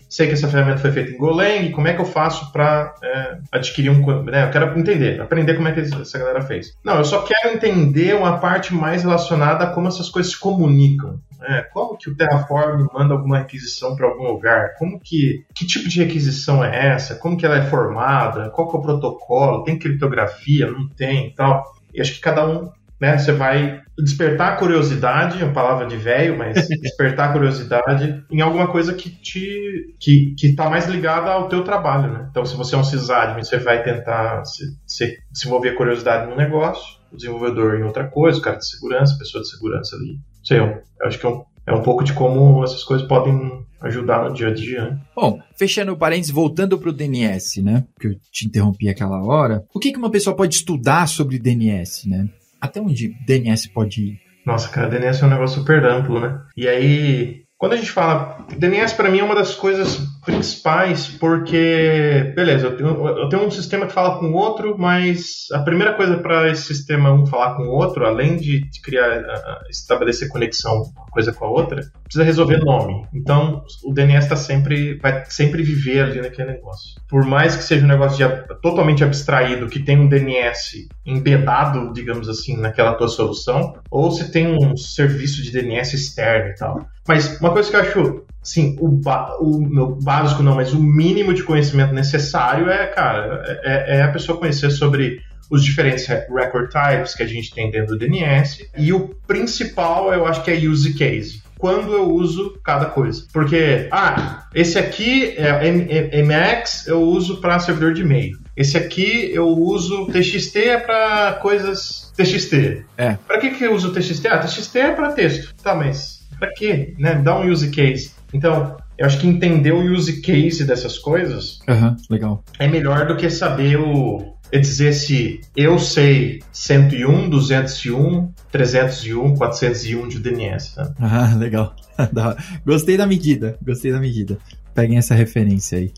sei 0.08 0.26
que 0.26 0.34
essa 0.34 0.48
ferramenta 0.48 0.78
foi 0.78 0.92
feita 0.92 1.10
em 1.10 1.18
Golang, 1.18 1.70
como 1.70 1.88
é 1.88 1.94
que 1.94 2.00
eu 2.00 2.06
faço 2.06 2.52
para 2.52 2.94
é, 3.02 3.38
adquirir 3.52 3.90
um. 3.90 4.22
Né, 4.22 4.44
eu 4.44 4.50
quero 4.50 4.78
entender, 4.78 5.20
aprender 5.20 5.54
como 5.54 5.68
é 5.68 5.72
que 5.72 5.80
essa 5.80 6.18
galera 6.18 6.42
fez. 6.42 6.76
Não, 6.84 6.96
eu 6.96 7.04
só 7.04 7.22
quero 7.22 7.54
entender 7.54 8.14
uma 8.14 8.38
parte 8.38 8.74
mais 8.74 9.02
relacionada 9.02 9.64
a 9.64 9.70
como 9.70 9.88
essas 9.88 10.08
coisas 10.08 10.32
se 10.32 10.38
comunicam. 10.38 11.20
Né? 11.40 11.66
Como 11.72 11.96
que 11.96 12.10
o 12.10 12.16
Terraform 12.16 12.86
manda 12.92 13.14
alguma 13.14 13.38
requisição 13.38 13.94
para 13.94 14.06
algum 14.06 14.26
lugar? 14.28 14.74
Como 14.78 15.00
que. 15.00 15.44
Que 15.54 15.66
tipo 15.66 15.88
de 15.88 16.02
requisição 16.02 16.64
é 16.64 16.88
essa? 16.88 17.16
Como 17.16 17.36
que 17.36 17.44
ela 17.44 17.58
é 17.58 17.62
formada? 17.62 18.50
Qual 18.50 18.68
que 18.68 18.76
é 18.76 18.78
o 18.78 18.82
protocolo? 18.82 19.64
Tem 19.64 19.78
criptografia? 19.78 20.70
Não 20.70 20.88
tem 20.88 21.28
e 21.28 21.34
tal. 21.34 21.64
E 21.92 22.00
acho 22.00 22.14
que 22.14 22.20
cada 22.20 22.46
um 22.46 22.70
né? 23.00 23.18
Você 23.18 23.32
vai 23.32 23.80
despertar 23.98 24.52
a 24.52 24.56
curiosidade, 24.56 25.40
é 25.40 25.44
uma 25.44 25.52
palavra 25.52 25.86
de 25.86 25.96
velho, 25.96 26.36
mas 26.36 26.68
despertar 26.80 27.30
a 27.30 27.32
curiosidade 27.32 28.24
em 28.30 28.40
alguma 28.40 28.68
coisa 28.68 28.94
que 28.94 29.10
te 29.10 29.94
que, 29.98 30.34
que 30.38 30.54
tá 30.54 30.68
mais 30.68 30.86
ligada 30.86 31.30
ao 31.30 31.48
teu 31.48 31.64
trabalho, 31.64 32.12
né? 32.12 32.26
Então, 32.30 32.44
se 32.44 32.56
você 32.56 32.74
é 32.74 32.78
um 32.78 32.84
sysadmin, 32.84 33.42
você 33.42 33.58
vai 33.58 33.82
tentar 33.82 34.44
se, 34.44 34.64
se 34.86 35.18
desenvolver 35.30 35.70
a 35.70 35.76
curiosidade 35.76 36.30
no 36.30 36.36
negócio, 36.36 36.98
o 37.12 37.16
desenvolvedor 37.16 37.78
em 37.78 37.84
outra 37.84 38.04
coisa, 38.04 38.38
o 38.38 38.42
cara 38.42 38.58
de 38.58 38.68
segurança, 38.68 39.14
a 39.14 39.18
pessoa 39.18 39.42
de 39.42 39.50
segurança 39.50 39.96
ali. 39.96 40.18
Sei, 40.44 40.58
eu, 40.58 40.66
eu 41.00 41.06
acho 41.06 41.18
que 41.18 41.26
é 41.26 41.28
um, 41.28 41.42
é 41.66 41.74
um 41.74 41.82
pouco 41.82 42.04
de 42.04 42.12
como 42.12 42.62
essas 42.62 42.84
coisas 42.84 43.06
podem 43.06 43.64
ajudar 43.80 44.28
no 44.28 44.34
dia 44.34 44.48
a 44.48 44.54
dia. 44.54 44.90
Né? 44.90 45.00
Bom, 45.14 45.40
fechando 45.56 45.92
o 45.92 45.96
parênteses, 45.96 46.30
voltando 46.30 46.78
para 46.78 46.90
o 46.90 46.92
DNS, 46.92 47.62
né? 47.62 47.84
Que 48.00 48.08
eu 48.08 48.14
te 48.30 48.46
interrompi 48.46 48.88
aquela 48.88 49.22
hora. 49.22 49.64
O 49.74 49.78
que, 49.78 49.92
que 49.92 49.98
uma 49.98 50.10
pessoa 50.10 50.36
pode 50.36 50.54
estudar 50.54 51.06
sobre 51.08 51.38
DNS, 51.38 52.08
né? 52.08 52.28
Até 52.60 52.80
onde 52.80 53.14
DNS 53.26 53.68
pode 53.72 54.18
Nossa, 54.44 54.68
cara, 54.68 54.88
DNS 54.88 55.22
é 55.22 55.26
um 55.26 55.30
negócio 55.30 55.58
super 55.58 55.84
amplo, 55.84 56.20
né? 56.20 56.40
E 56.56 56.68
aí, 56.68 57.46
quando 57.58 57.72
a 57.72 57.76
gente 57.76 57.90
fala. 57.90 58.46
DNS 58.58 58.94
para 58.94 59.10
mim 59.10 59.18
é 59.18 59.24
uma 59.24 59.34
das 59.34 59.54
coisas 59.54 59.98
principais, 60.24 61.08
porque, 61.08 62.32
beleza, 62.34 62.66
eu 62.66 62.76
tenho, 62.76 63.08
eu 63.08 63.28
tenho, 63.28 63.46
um 63.46 63.50
sistema 63.50 63.86
que 63.86 63.92
fala 63.92 64.18
com 64.18 64.26
o 64.26 64.34
outro, 64.34 64.76
mas 64.78 65.46
a 65.52 65.60
primeira 65.60 65.94
coisa 65.94 66.18
para 66.18 66.50
esse 66.50 66.62
sistema 66.62 67.12
um 67.12 67.26
falar 67.26 67.56
com 67.56 67.62
o 67.62 67.72
outro, 67.72 68.04
além 68.04 68.36
de 68.36 68.68
criar, 68.82 69.24
estabelecer 69.70 70.28
conexão 70.28 70.82
uma 70.94 71.06
coisa 71.06 71.32
com 71.32 71.44
a 71.44 71.50
outra, 71.50 71.80
precisa 72.06 72.24
resolver 72.24 72.58
nome. 72.58 73.06
Então, 73.12 73.64
o 73.84 73.92
DNS 73.92 74.28
tá 74.28 74.36
sempre, 74.36 74.98
vai 74.98 75.24
sempre 75.28 75.62
viver 75.62 76.02
ali 76.02 76.20
naquele 76.20 76.52
negócio. 76.52 77.00
Por 77.08 77.24
mais 77.24 77.56
que 77.56 77.62
seja 77.62 77.84
um 77.84 77.88
negócio 77.88 78.16
de, 78.16 78.54
totalmente 78.62 79.02
abstraído, 79.02 79.68
que 79.68 79.80
tem 79.80 79.98
um 79.98 80.08
DNS 80.08 80.88
embedado, 81.04 81.92
digamos 81.92 82.28
assim, 82.28 82.56
naquela 82.56 82.94
tua 82.94 83.08
solução, 83.08 83.74
ou 83.90 84.10
se 84.10 84.30
tem 84.30 84.46
um 84.46 84.76
serviço 84.76 85.42
de 85.42 85.50
DNS 85.50 85.94
externo 85.94 86.50
e 86.50 86.54
tal. 86.54 86.86
Mas 87.06 87.40
uma 87.40 87.50
coisa 87.50 87.70
que 87.70 87.76
eu 87.76 87.80
acho, 87.80 88.24
assim, 88.42 88.76
o, 88.80 89.58
meu 89.68 89.96
básico 89.96 90.42
não, 90.42 90.54
mas 90.54 90.72
o 90.72 90.82
mínimo 90.82 91.34
de 91.34 91.42
conhecimento 91.42 91.92
necessário 91.92 92.70
é, 92.70 92.86
cara, 92.86 93.42
é, 93.64 93.98
é 93.98 94.02
a 94.02 94.12
pessoa 94.12 94.38
conhecer 94.38 94.70
sobre 94.70 95.20
os 95.50 95.64
diferentes 95.64 96.06
record 96.06 96.70
types 96.70 97.14
que 97.14 97.22
a 97.22 97.26
gente 97.26 97.54
tem 97.54 97.70
dentro 97.70 97.96
do 97.96 97.98
DNS 97.98 98.68
e 98.76 98.92
o 98.92 99.14
principal 99.28 100.12
eu 100.12 100.26
acho 100.26 100.42
que 100.42 100.50
é 100.50 100.56
use 100.56 100.94
case 100.94 101.45
quando 101.58 101.92
eu 101.92 102.10
uso 102.10 102.58
cada 102.62 102.86
coisa. 102.86 103.24
Porque, 103.32 103.88
ah, 103.90 104.46
esse 104.54 104.78
aqui 104.78 105.34
é 105.36 106.22
MX, 106.22 106.86
eu 106.86 107.00
uso 107.02 107.40
para 107.40 107.58
servidor 107.58 107.94
de 107.94 108.02
e-mail. 108.02 108.38
Esse 108.56 108.76
aqui 108.76 109.30
eu 109.32 109.48
uso 109.48 110.06
TXT 110.06 110.56
é 110.56 110.78
para 110.78 111.34
coisas 111.34 112.12
TXT. 112.16 112.84
É. 112.96 113.18
Para 113.26 113.38
que 113.38 113.50
que 113.50 113.64
eu 113.64 113.74
uso 113.74 113.92
TXT? 113.92 114.26
Ah, 114.28 114.38
TXT 114.38 114.76
é 114.76 114.92
para 114.92 115.12
texto. 115.12 115.54
Tá, 115.62 115.74
mas 115.74 116.26
para 116.38 116.52
quê? 116.52 116.94
Né? 116.98 117.16
Dá 117.16 117.38
um 117.38 117.50
use 117.50 117.70
case. 117.70 118.12
Então, 118.32 118.76
eu 118.98 119.06
acho 119.06 119.18
que 119.18 119.26
entender 119.26 119.72
o 119.72 119.92
use 119.92 120.20
case 120.22 120.64
dessas 120.64 120.98
coisas 120.98 121.60
uhum, 121.68 121.96
legal. 122.08 122.42
é 122.58 122.66
melhor 122.66 123.06
do 123.06 123.16
que 123.16 123.28
saber 123.28 123.78
o. 123.78 124.35
É 124.52 124.58
dizer 124.58 124.92
se 124.92 125.40
eu 125.56 125.78
sei 125.78 126.42
101, 126.52 127.28
201, 127.28 128.32
301, 128.50 129.34
401 129.34 130.08
de 130.08 130.18
DNS. 130.18 130.76
Né? 130.76 130.94
Ah, 131.00 131.34
legal. 131.38 131.74
gostei 132.64 132.96
da 132.96 133.06
medida, 133.06 133.58
gostei 133.62 133.92
da 133.92 133.98
medida. 133.98 134.38
Peguem 134.74 134.98
essa 134.98 135.14
referência 135.14 135.78
aí. 135.78 135.92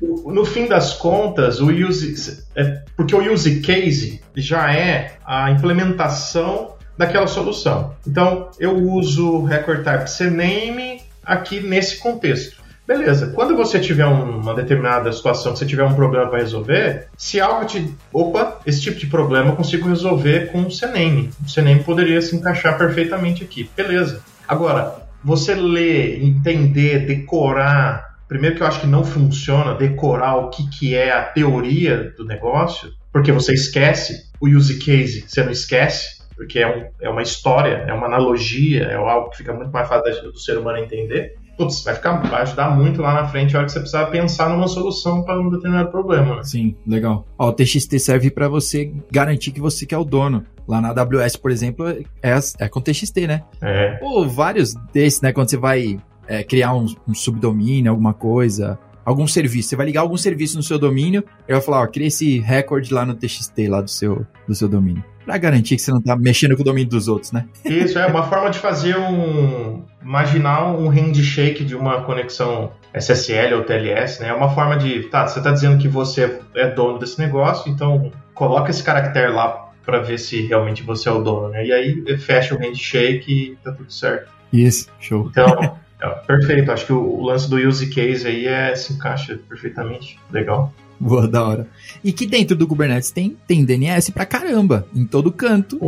no 0.00 0.44
fim 0.44 0.66
das 0.66 0.92
contas, 0.94 1.60
o 1.60 1.68
use, 1.70 2.44
é, 2.56 2.82
porque 2.96 3.14
o 3.14 3.32
use 3.32 3.60
case 3.60 4.20
já 4.34 4.74
é 4.74 5.12
a 5.24 5.50
implementação 5.52 6.74
daquela 6.98 7.26
solução. 7.26 7.94
Então, 8.06 8.50
eu 8.58 8.76
uso 8.76 9.44
record 9.44 9.82
type 9.82 10.04
cname 10.10 11.00
aqui 11.24 11.60
nesse 11.60 11.98
contexto. 11.98 12.59
Beleza, 12.86 13.28
quando 13.28 13.56
você 13.56 13.78
tiver 13.78 14.06
uma 14.06 14.54
determinada 14.54 15.12
situação, 15.12 15.54
você 15.54 15.64
tiver 15.64 15.84
um 15.84 15.94
problema 15.94 16.28
para 16.28 16.40
resolver, 16.40 17.06
se 17.16 17.40
algo 17.40 17.64
te. 17.64 17.94
Opa, 18.12 18.60
esse 18.66 18.80
tipo 18.80 18.98
de 18.98 19.06
problema 19.06 19.50
eu 19.50 19.56
consigo 19.56 19.88
resolver 19.88 20.50
com 20.50 20.62
o 20.62 20.70
CNAME. 20.70 21.30
O 21.44 21.48
CNAME 21.48 21.84
poderia 21.84 22.20
se 22.20 22.34
encaixar 22.34 22.76
perfeitamente 22.76 23.44
aqui. 23.44 23.70
Beleza. 23.76 24.22
Agora, 24.48 25.06
você 25.22 25.54
ler, 25.54 26.22
entender, 26.22 27.06
decorar. 27.06 28.18
Primeiro 28.26 28.56
que 28.56 28.62
eu 28.62 28.66
acho 28.66 28.80
que 28.80 28.86
não 28.86 29.04
funciona 29.04 29.74
decorar 29.74 30.36
o 30.36 30.50
que, 30.50 30.68
que 30.70 30.94
é 30.94 31.12
a 31.12 31.22
teoria 31.22 32.12
do 32.16 32.24
negócio, 32.24 32.92
porque 33.12 33.30
você 33.30 33.52
esquece 33.52 34.30
o 34.40 34.48
use 34.48 34.78
case, 34.78 35.24
você 35.26 35.42
não 35.42 35.50
esquece 35.50 36.20
porque 36.40 36.58
é, 36.58 36.66
um, 36.66 36.88
é 37.02 37.10
uma 37.10 37.20
história, 37.20 37.84
é 37.86 37.92
uma 37.92 38.06
analogia, 38.06 38.84
é 38.84 38.94
algo 38.94 39.28
que 39.28 39.36
fica 39.36 39.52
muito 39.52 39.70
mais 39.70 39.86
fácil 39.86 40.32
do 40.32 40.38
ser 40.38 40.56
humano 40.56 40.78
entender. 40.78 41.34
Putz, 41.60 41.82
vai, 41.84 41.94
ficar, 41.94 42.16
vai 42.22 42.40
ajudar 42.40 42.70
muito 42.70 43.02
lá 43.02 43.12
na 43.12 43.28
frente 43.28 43.54
a 43.54 43.58
hora 43.58 43.66
que 43.66 43.72
você 43.72 43.80
precisar 43.80 44.06
pensar 44.06 44.48
numa 44.48 44.66
solução 44.66 45.22
para 45.22 45.38
um 45.38 45.50
determinado 45.50 45.90
problema. 45.90 46.36
Né? 46.36 46.42
Sim, 46.42 46.74
legal. 46.86 47.26
Ó, 47.38 47.50
o 47.50 47.52
TXT 47.52 47.98
serve 47.98 48.30
para 48.30 48.48
você 48.48 48.90
garantir 49.12 49.50
que 49.50 49.60
você 49.60 49.84
que 49.84 49.94
é 49.94 49.98
o 49.98 50.02
dono. 50.04 50.42
Lá 50.66 50.80
na 50.80 50.88
AWS, 50.88 51.36
por 51.36 51.50
exemplo, 51.50 51.86
é, 52.22 52.38
é 52.58 52.66
com 52.66 52.80
TXT, 52.80 53.26
né? 53.26 53.42
É. 53.60 53.98
Ou 54.00 54.26
vários 54.26 54.72
desses, 54.90 55.20
né? 55.20 55.34
Quando 55.34 55.50
você 55.50 55.58
vai 55.58 56.00
é, 56.26 56.42
criar 56.42 56.72
um, 56.72 56.86
um 57.06 57.12
subdomínio, 57.12 57.90
alguma 57.90 58.14
coisa, 58.14 58.78
algum 59.04 59.26
serviço. 59.26 59.68
Você 59.68 59.76
vai 59.76 59.84
ligar 59.84 60.00
algum 60.00 60.16
serviço 60.16 60.56
no 60.56 60.62
seu 60.62 60.78
domínio, 60.78 61.22
e 61.46 61.52
vai 61.52 61.60
falar, 61.60 61.82
ó, 61.82 61.86
cria 61.86 62.06
esse 62.06 62.38
recorde 62.38 62.94
lá 62.94 63.04
no 63.04 63.14
TXT, 63.14 63.68
lá 63.68 63.82
do 63.82 63.90
seu, 63.90 64.26
do 64.48 64.54
seu 64.54 64.66
domínio. 64.66 65.04
Pra 65.30 65.38
garantir 65.38 65.76
que 65.76 65.82
você 65.82 65.92
não 65.92 66.02
tá 66.02 66.16
mexendo 66.16 66.56
com 66.56 66.62
o 66.62 66.64
domínio 66.64 66.90
dos 66.90 67.06
outros, 67.06 67.30
né? 67.30 67.46
Isso, 67.64 67.96
é 67.96 68.04
uma 68.04 68.24
forma 68.24 68.50
de 68.50 68.58
fazer 68.58 68.98
um. 68.98 69.84
Imaginar 70.02 70.72
um 70.72 70.88
handshake 70.88 71.64
de 71.64 71.76
uma 71.76 72.02
conexão 72.02 72.72
SSL 72.92 73.54
ou 73.54 73.62
TLS, 73.62 74.20
né? 74.20 74.30
É 74.30 74.32
uma 74.32 74.52
forma 74.52 74.76
de. 74.76 75.04
Tá, 75.04 75.28
você 75.28 75.40
tá 75.40 75.52
dizendo 75.52 75.80
que 75.80 75.86
você 75.86 76.40
é 76.56 76.68
dono 76.68 76.98
desse 76.98 77.16
negócio, 77.20 77.70
então 77.70 78.10
coloca 78.34 78.70
esse 78.70 78.82
caractere 78.82 79.30
lá 79.30 79.70
para 79.86 80.00
ver 80.00 80.18
se 80.18 80.48
realmente 80.48 80.82
você 80.82 81.08
é 81.08 81.12
o 81.12 81.22
dono, 81.22 81.50
né? 81.50 81.64
E 81.64 81.72
aí 81.72 82.18
fecha 82.18 82.56
o 82.56 82.58
handshake 82.58 83.32
e 83.32 83.56
tá 83.62 83.70
tudo 83.70 83.92
certo. 83.92 84.32
Isso, 84.52 84.88
show. 84.98 85.28
Então, 85.30 85.76
perfeito. 86.08 86.70
Acho 86.70 86.86
que 86.86 86.92
o, 86.92 87.22
lance 87.22 87.48
do 87.48 87.56
use 87.56 87.86
case 87.88 88.26
aí 88.26 88.46
é, 88.46 88.74
se 88.74 88.92
encaixa 88.92 89.38
perfeitamente. 89.48 90.18
Legal. 90.30 90.72
Boa, 90.98 91.26
da 91.26 91.44
hora. 91.44 91.68
E 92.04 92.12
que 92.12 92.26
dentro 92.26 92.54
do 92.54 92.66
Kubernetes 92.66 93.10
tem, 93.10 93.36
tem 93.46 93.64
DNS 93.64 94.10
pra 94.12 94.26
caramba, 94.26 94.86
em 94.94 95.06
todo 95.06 95.32
canto, 95.32 95.78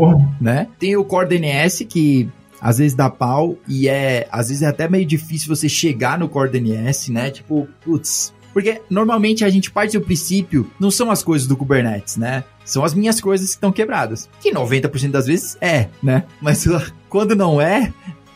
né? 0.41 0.69
Tem 0.79 0.97
o 0.97 1.05
Core 1.05 1.29
DNS 1.29 1.85
que 1.85 2.31
às 2.59 2.79
vezes 2.79 2.95
dá 2.95 3.11
pau 3.11 3.59
e 3.69 3.89
é, 3.89 4.27
às 4.31 4.49
vezes 4.49 4.63
é 4.63 4.69
até 4.69 4.89
meio 4.89 5.05
difícil 5.05 5.55
você 5.55 5.69
chegar 5.69 6.19
no 6.19 6.29
Core 6.29 6.51
DNS, 6.51 7.11
né? 7.13 7.31
Tipo, 7.31 7.69
putz, 7.85 8.33
porque 8.53 8.83
normalmente 8.89 9.45
a 9.45 9.51
gente 9.51 9.71
parte 9.71 9.99
do 9.99 10.05
princípio, 10.05 10.71
não 10.79 10.91
são 10.91 11.11
as 11.11 11.23
coisas 11.23 11.49
do 11.49 11.57
Kubernetes, 11.57 12.17
né? 12.17 12.45
São 12.65 12.85
as 12.85 12.95
minhas 12.95 13.21
coisas 13.21 13.49
que 13.49 13.55
estão 13.55 13.73
quebradas. 13.73 14.29
Que 14.41 14.53
90% 14.53 15.11
das 15.11 15.27
vezes 15.27 15.57
é, 15.61 15.89
né? 16.03 16.25
Mas 16.41 16.65
quando 17.09 17.35
não 17.35 17.61
é, 17.61 17.93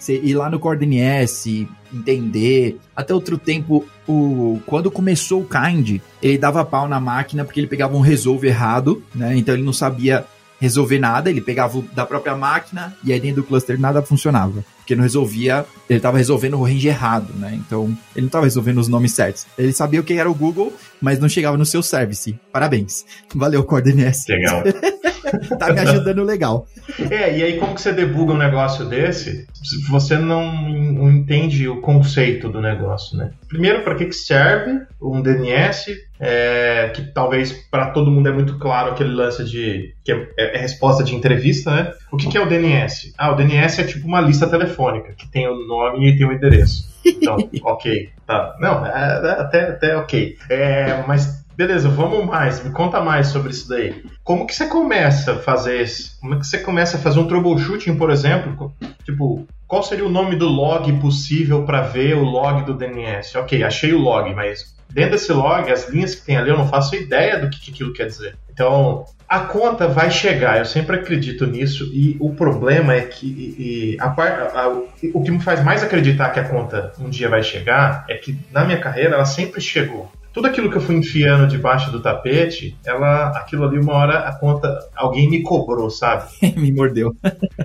você 0.07 0.21
ir 0.23 0.35
lá 0.35 0.49
no 0.49 0.59
Core 0.59 0.79
DNS, 0.79 1.67
entender. 1.93 2.79
Até 2.95 3.13
outro 3.13 3.37
tempo, 3.37 3.85
o, 4.07 4.61
quando 4.67 4.91
começou 4.91 5.43
o 5.43 5.49
Kind, 5.49 6.01
ele 6.23 6.39
dava 6.39 6.65
pau 6.65 6.89
na 6.89 7.01
máquina 7.01 7.45
porque 7.45 7.61
ele 7.61 7.67
pegava 7.67 7.97
um 7.97 8.01
resolve 8.01 8.47
errado, 8.47 9.03
né? 9.15 9.37
Então 9.37 9.55
ele 9.55 9.65
não 9.65 9.73
sabia 9.73 10.25
resolver 10.59 10.99
nada, 10.99 11.29
ele 11.29 11.41
pegava 11.41 11.83
da 11.93 12.07
própria 12.07 12.35
máquina 12.35 12.97
e 13.05 13.13
aí 13.13 13.21
dentro 13.21 13.43
do 13.43 13.47
cluster 13.47 13.79
nada 13.79 14.01
funcionava. 14.01 14.65
Porque 14.79 14.95
não 14.95 15.03
resolvia, 15.03 15.67
ele 15.91 15.99
estava 15.99 16.17
resolvendo 16.17 16.55
o 16.55 16.63
range 16.63 16.89
errado, 16.89 17.35
né? 17.35 17.55
Então 17.55 17.85
ele 18.15 18.23
não 18.23 18.27
estava 18.27 18.45
resolvendo 18.45 18.79
os 18.79 18.89
nomes 18.89 19.13
certos. 19.13 19.47
Ele 19.59 19.73
sabia 19.73 20.01
o 20.01 20.05
que 20.05 20.15
era 20.15 20.31
o 20.31 20.35
Google, 20.35 20.73
mas 21.01 21.19
não 21.19 21.29
chegava 21.29 21.57
no 21.57 21.67
seu 21.67 21.83
service. 21.83 22.39
Parabéns. 22.53 23.05
Valeu, 23.35 23.65
CordeNS. 23.65 24.25
Legal. 24.29 24.63
tá 25.59 25.73
me 25.73 25.81
ajudando 25.81 26.23
legal. 26.23 26.67
É, 27.11 27.37
e 27.37 27.43
aí 27.43 27.59
como 27.59 27.75
que 27.75 27.81
você 27.81 27.93
debuga 27.93 28.33
um 28.33 28.39
negócio 28.39 28.85
desse 28.85 29.47
se 29.63 29.89
você 29.89 30.17
não, 30.17 31.11
entende 31.11 31.69
o 31.69 31.81
conceito 31.81 32.49
do 32.49 32.61
negócio, 32.61 33.17
né? 33.17 33.33
Primeiro, 33.49 33.83
para 33.83 33.95
que, 33.97 34.07
que 34.07 34.15
serve 34.15 34.83
um 35.01 35.21
DNS? 35.21 36.07
É, 36.19 36.91
que 36.95 37.03
talvez 37.13 37.53
para 37.71 37.91
todo 37.91 38.11
mundo 38.11 38.27
é 38.29 38.33
muito 38.33 38.59
claro 38.59 38.93
aquele 38.93 39.11
lance 39.11 39.45
de 39.45 39.95
que 40.03 40.13
é, 40.13 40.57
é 40.57 40.59
resposta 40.59 41.05
de 41.05 41.15
entrevista, 41.15 41.71
né? 41.71 41.93
O 42.11 42.17
que, 42.17 42.29
que, 42.29 42.39
é 42.39 42.41
o 42.41 42.49
DNS? 42.49 43.13
Ah, 43.19 43.33
o 43.33 43.35
DNS 43.35 43.81
é 43.81 43.85
tipo 43.85 44.07
uma 44.07 44.21
lista 44.21 44.47
telefônica 44.47 45.13
que 45.13 45.31
tem 45.31 45.47
o 45.47 45.67
nome 45.67 46.09
e 46.09 46.17
tem 46.17 46.27
o 46.27 46.33
endereço. 46.33 46.89
Então, 47.05 47.37
ok, 47.65 48.09
tá. 48.27 48.57
Não, 48.61 48.87
é, 48.87 48.91
é, 48.91 49.31
até, 49.41 49.69
até 49.69 49.97
ok. 49.97 50.37
É, 50.49 51.05
mas 51.07 51.45
Beleza, 51.57 51.89
vamos 51.89 52.27
mais. 52.27 52.63
Me 52.63 52.71
conta 52.71 53.01
mais 53.01 53.29
sobre 53.29 53.51
isso 53.51 53.67
daí. 53.67 54.05
Como 54.23 54.47
que 54.47 54.55
você 54.55 54.67
começa 54.67 55.33
a 55.33 55.39
fazer 55.39 55.81
isso? 55.81 56.21
Como 56.21 56.35
é 56.35 56.39
que 56.39 56.47
você 56.47 56.59
começa 56.59 56.99
a 56.99 57.01
fazer 57.01 57.19
um 57.19 57.27
troubleshooting, 57.27 57.97
por 57.97 58.11
exemplo? 58.11 58.75
Tipo, 59.05 59.47
qual 59.67 59.83
seria 59.83 60.05
o 60.05 60.11
nome 60.11 60.37
do 60.37 60.47
log 60.47 60.93
possível 61.01 61.65
para 61.65 61.81
ver 61.81 62.15
o 62.15 62.25
log 62.25 62.63
do 62.65 62.75
DNS? 62.75 63.37
Ok, 63.37 63.63
achei 63.65 63.95
o 63.95 63.99
log, 63.99 64.35
mas 64.35 64.77
dentro 64.93 65.13
desse 65.13 65.33
log, 65.33 65.71
as 65.73 65.89
linhas 65.89 66.15
que 66.15 66.27
tem 66.27 66.37
ali, 66.37 66.51
eu 66.51 66.59
não 66.59 66.69
faço 66.69 66.95
ideia 66.95 67.39
do 67.39 67.49
que, 67.49 67.59
que 67.59 67.71
aquilo 67.71 67.95
quer 67.95 68.07
dizer. 68.07 68.37
Então, 68.53 69.07
a 69.27 69.41
conta 69.41 69.89
vai 69.89 70.11
chegar, 70.11 70.59
eu 70.59 70.65
sempre 70.65 70.97
acredito 70.97 71.47
nisso, 71.47 71.91
e 71.93 72.17
o 72.21 72.35
problema 72.35 72.95
é 72.95 73.01
que 73.01 73.27
e, 73.27 73.97
a, 73.99 74.07
a, 74.07 74.69
o 75.15 75.23
que 75.23 75.31
me 75.31 75.41
faz 75.41 75.65
mais 75.65 75.83
acreditar 75.83 76.31
que 76.31 76.41
a 76.41 76.49
conta 76.49 76.93
um 76.99 77.09
dia 77.09 77.29
vai 77.29 77.43
chegar 77.43 78.05
é 78.09 78.15
que 78.15 78.39
na 78.53 78.65
minha 78.65 78.79
carreira 78.79 79.15
ela 79.15 79.25
sempre 79.25 79.61
chegou 79.61 80.11
tudo 80.37 80.49
aquilo 80.49 80.71
que 80.71 80.77
eu 80.77 80.83
fui 80.83 80.97
enfiando 80.97 81.49
debaixo 81.49 81.91
do 81.91 81.99
tapete, 81.99 82.77
ela, 82.85 83.29
aquilo 83.31 83.65
ali 83.65 83.79
uma 83.79 83.95
hora 83.95 84.19
a 84.19 84.39
conta, 84.39 84.69
alguém 84.95 85.31
me 85.31 85.43
cobrou, 85.43 85.89
sabe? 85.89 86.25
me 86.61 86.71
mordeu. 86.71 87.17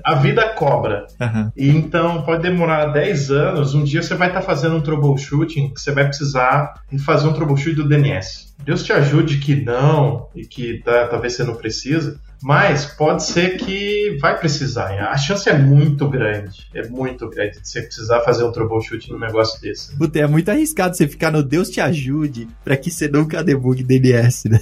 a 0.01 0.15
vida 0.15 0.47
cobra. 0.53 1.05
Uhum. 1.19 1.51
E 1.53 1.67
então 1.67 2.21
pode 2.21 2.43
demorar 2.43 2.85
10 2.85 3.29
anos, 3.29 3.75
um 3.75 3.83
dia 3.83 4.01
você 4.01 4.15
vai 4.15 4.29
estar 4.29 4.39
tá 4.39 4.45
fazendo 4.45 4.77
um 4.77 4.81
troubleshooting 4.81 5.73
que 5.73 5.81
você 5.81 5.91
vai 5.91 6.05
precisar 6.05 6.75
fazer 7.05 7.27
um 7.27 7.33
troubleshooting 7.33 7.75
do 7.75 7.89
DNS. 7.89 8.55
Deus 8.63 8.83
te 8.83 8.93
ajude 8.93 9.39
que 9.39 9.53
não, 9.53 10.29
e 10.33 10.45
que 10.45 10.81
tá, 10.81 11.07
talvez 11.07 11.35
você 11.35 11.43
não 11.43 11.55
precisa, 11.55 12.21
Mas 12.41 12.85
pode 12.85 13.23
ser 13.23 13.57
que 13.57 14.17
vai 14.19 14.37
precisar. 14.37 14.89
A 15.09 15.17
chance 15.17 15.47
é 15.47 15.57
muito 15.57 16.09
grande. 16.09 16.67
É 16.73 16.87
muito 16.87 17.29
grande 17.29 17.61
de 17.61 17.67
você 17.67 17.81
precisar 17.81 18.21
fazer 18.21 18.43
um 18.43 18.51
troubleshoot 18.51 19.11
num 19.11 19.19
negócio 19.19 19.61
desse. 19.61 19.95
Puta, 19.95 20.19
é 20.19 20.27
muito 20.27 20.49
arriscado 20.49 20.95
você 20.95 21.07
ficar 21.07 21.31
no 21.31 21.43
Deus 21.43 21.69
te 21.69 21.79
ajude 21.79 22.47
para 22.63 22.75
que 22.75 22.89
você 22.89 23.07
nunca 23.07 23.43
debugue 23.43 23.83
DNS, 23.83 24.49
né? 24.49 24.59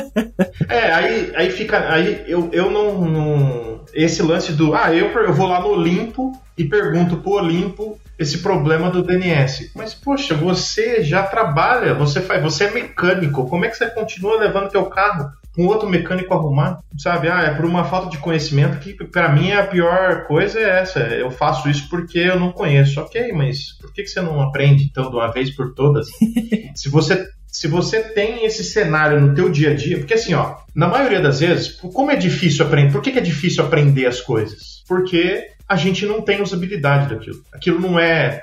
é, 0.68 0.92
aí, 0.92 1.32
aí 1.34 1.50
fica. 1.50 1.90
Aí 1.90 2.24
eu, 2.26 2.50
eu 2.52 2.70
não, 2.70 3.08
não. 3.08 3.80
Esse 3.94 4.22
lance 4.22 4.52
do. 4.52 4.74
Ah, 4.74 4.94
eu, 4.94 5.08
eu 5.08 5.32
vou 5.32 5.46
lá 5.46 5.60
no 5.60 5.68
Olimpo 5.68 6.32
e 6.56 6.64
pergunto 6.64 7.16
pro 7.18 7.32
Olimpo 7.32 7.98
esse 8.18 8.38
problema 8.38 8.90
do 8.90 9.02
DNS. 9.02 9.72
Mas, 9.74 9.94
poxa, 9.94 10.34
você 10.34 11.02
já 11.02 11.22
trabalha, 11.22 11.94
você 11.94 12.20
faz, 12.20 12.42
você 12.42 12.64
é 12.64 12.70
mecânico, 12.70 13.46
como 13.46 13.64
é 13.64 13.68
que 13.68 13.76
você 13.76 13.86
continua 13.90 14.38
levando 14.38 14.70
teu 14.70 14.86
carro 14.86 15.30
um 15.56 15.66
outro 15.66 15.88
mecânico 15.88 16.34
arrumar? 16.34 16.80
Sabe, 16.98 17.28
ah, 17.28 17.42
é 17.42 17.54
por 17.54 17.64
uma 17.64 17.84
falta 17.84 18.10
de 18.10 18.18
conhecimento 18.18 18.78
que 18.78 18.94
para 19.06 19.32
mim 19.32 19.52
a 19.52 19.66
pior 19.66 20.26
coisa 20.26 20.58
é 20.58 20.80
essa. 20.80 21.00
Eu 21.00 21.30
faço 21.30 21.68
isso 21.68 21.88
porque 21.88 22.18
eu 22.18 22.38
não 22.38 22.52
conheço. 22.52 23.00
Ok, 23.00 23.32
mas 23.32 23.72
por 23.80 23.92
que, 23.92 24.06
você 24.06 24.20
não 24.20 24.40
aprende 24.40 24.84
então 24.84 25.10
de 25.10 25.16
uma 25.16 25.32
vez 25.32 25.50
por 25.50 25.74
todas? 25.74 26.08
Se 26.74 26.88
você 26.88 27.26
se 27.46 27.68
você 27.68 28.02
tem 28.02 28.44
esse 28.44 28.62
cenário 28.62 29.18
no 29.18 29.34
teu 29.34 29.48
dia 29.48 29.70
a 29.70 29.74
dia, 29.74 29.96
porque 29.96 30.12
assim, 30.12 30.34
ó, 30.34 30.56
na 30.74 30.86
maioria 30.86 31.20
das 31.20 31.40
vezes, 31.40 31.70
como 31.70 32.10
é 32.10 32.16
difícil 32.16 32.66
aprender? 32.66 32.92
Por 32.92 33.00
que, 33.00 33.10
que 33.10 33.18
é 33.18 33.22
difícil 33.22 33.64
aprender 33.64 34.04
as 34.04 34.20
coisas? 34.20 34.82
Porque 34.86 35.42
a 35.66 35.74
gente 35.74 36.04
não 36.04 36.20
tem 36.20 36.42
usabilidade 36.42 37.14
daquilo. 37.14 37.42
Aquilo 37.50 37.80
não 37.80 37.98
é. 37.98 38.42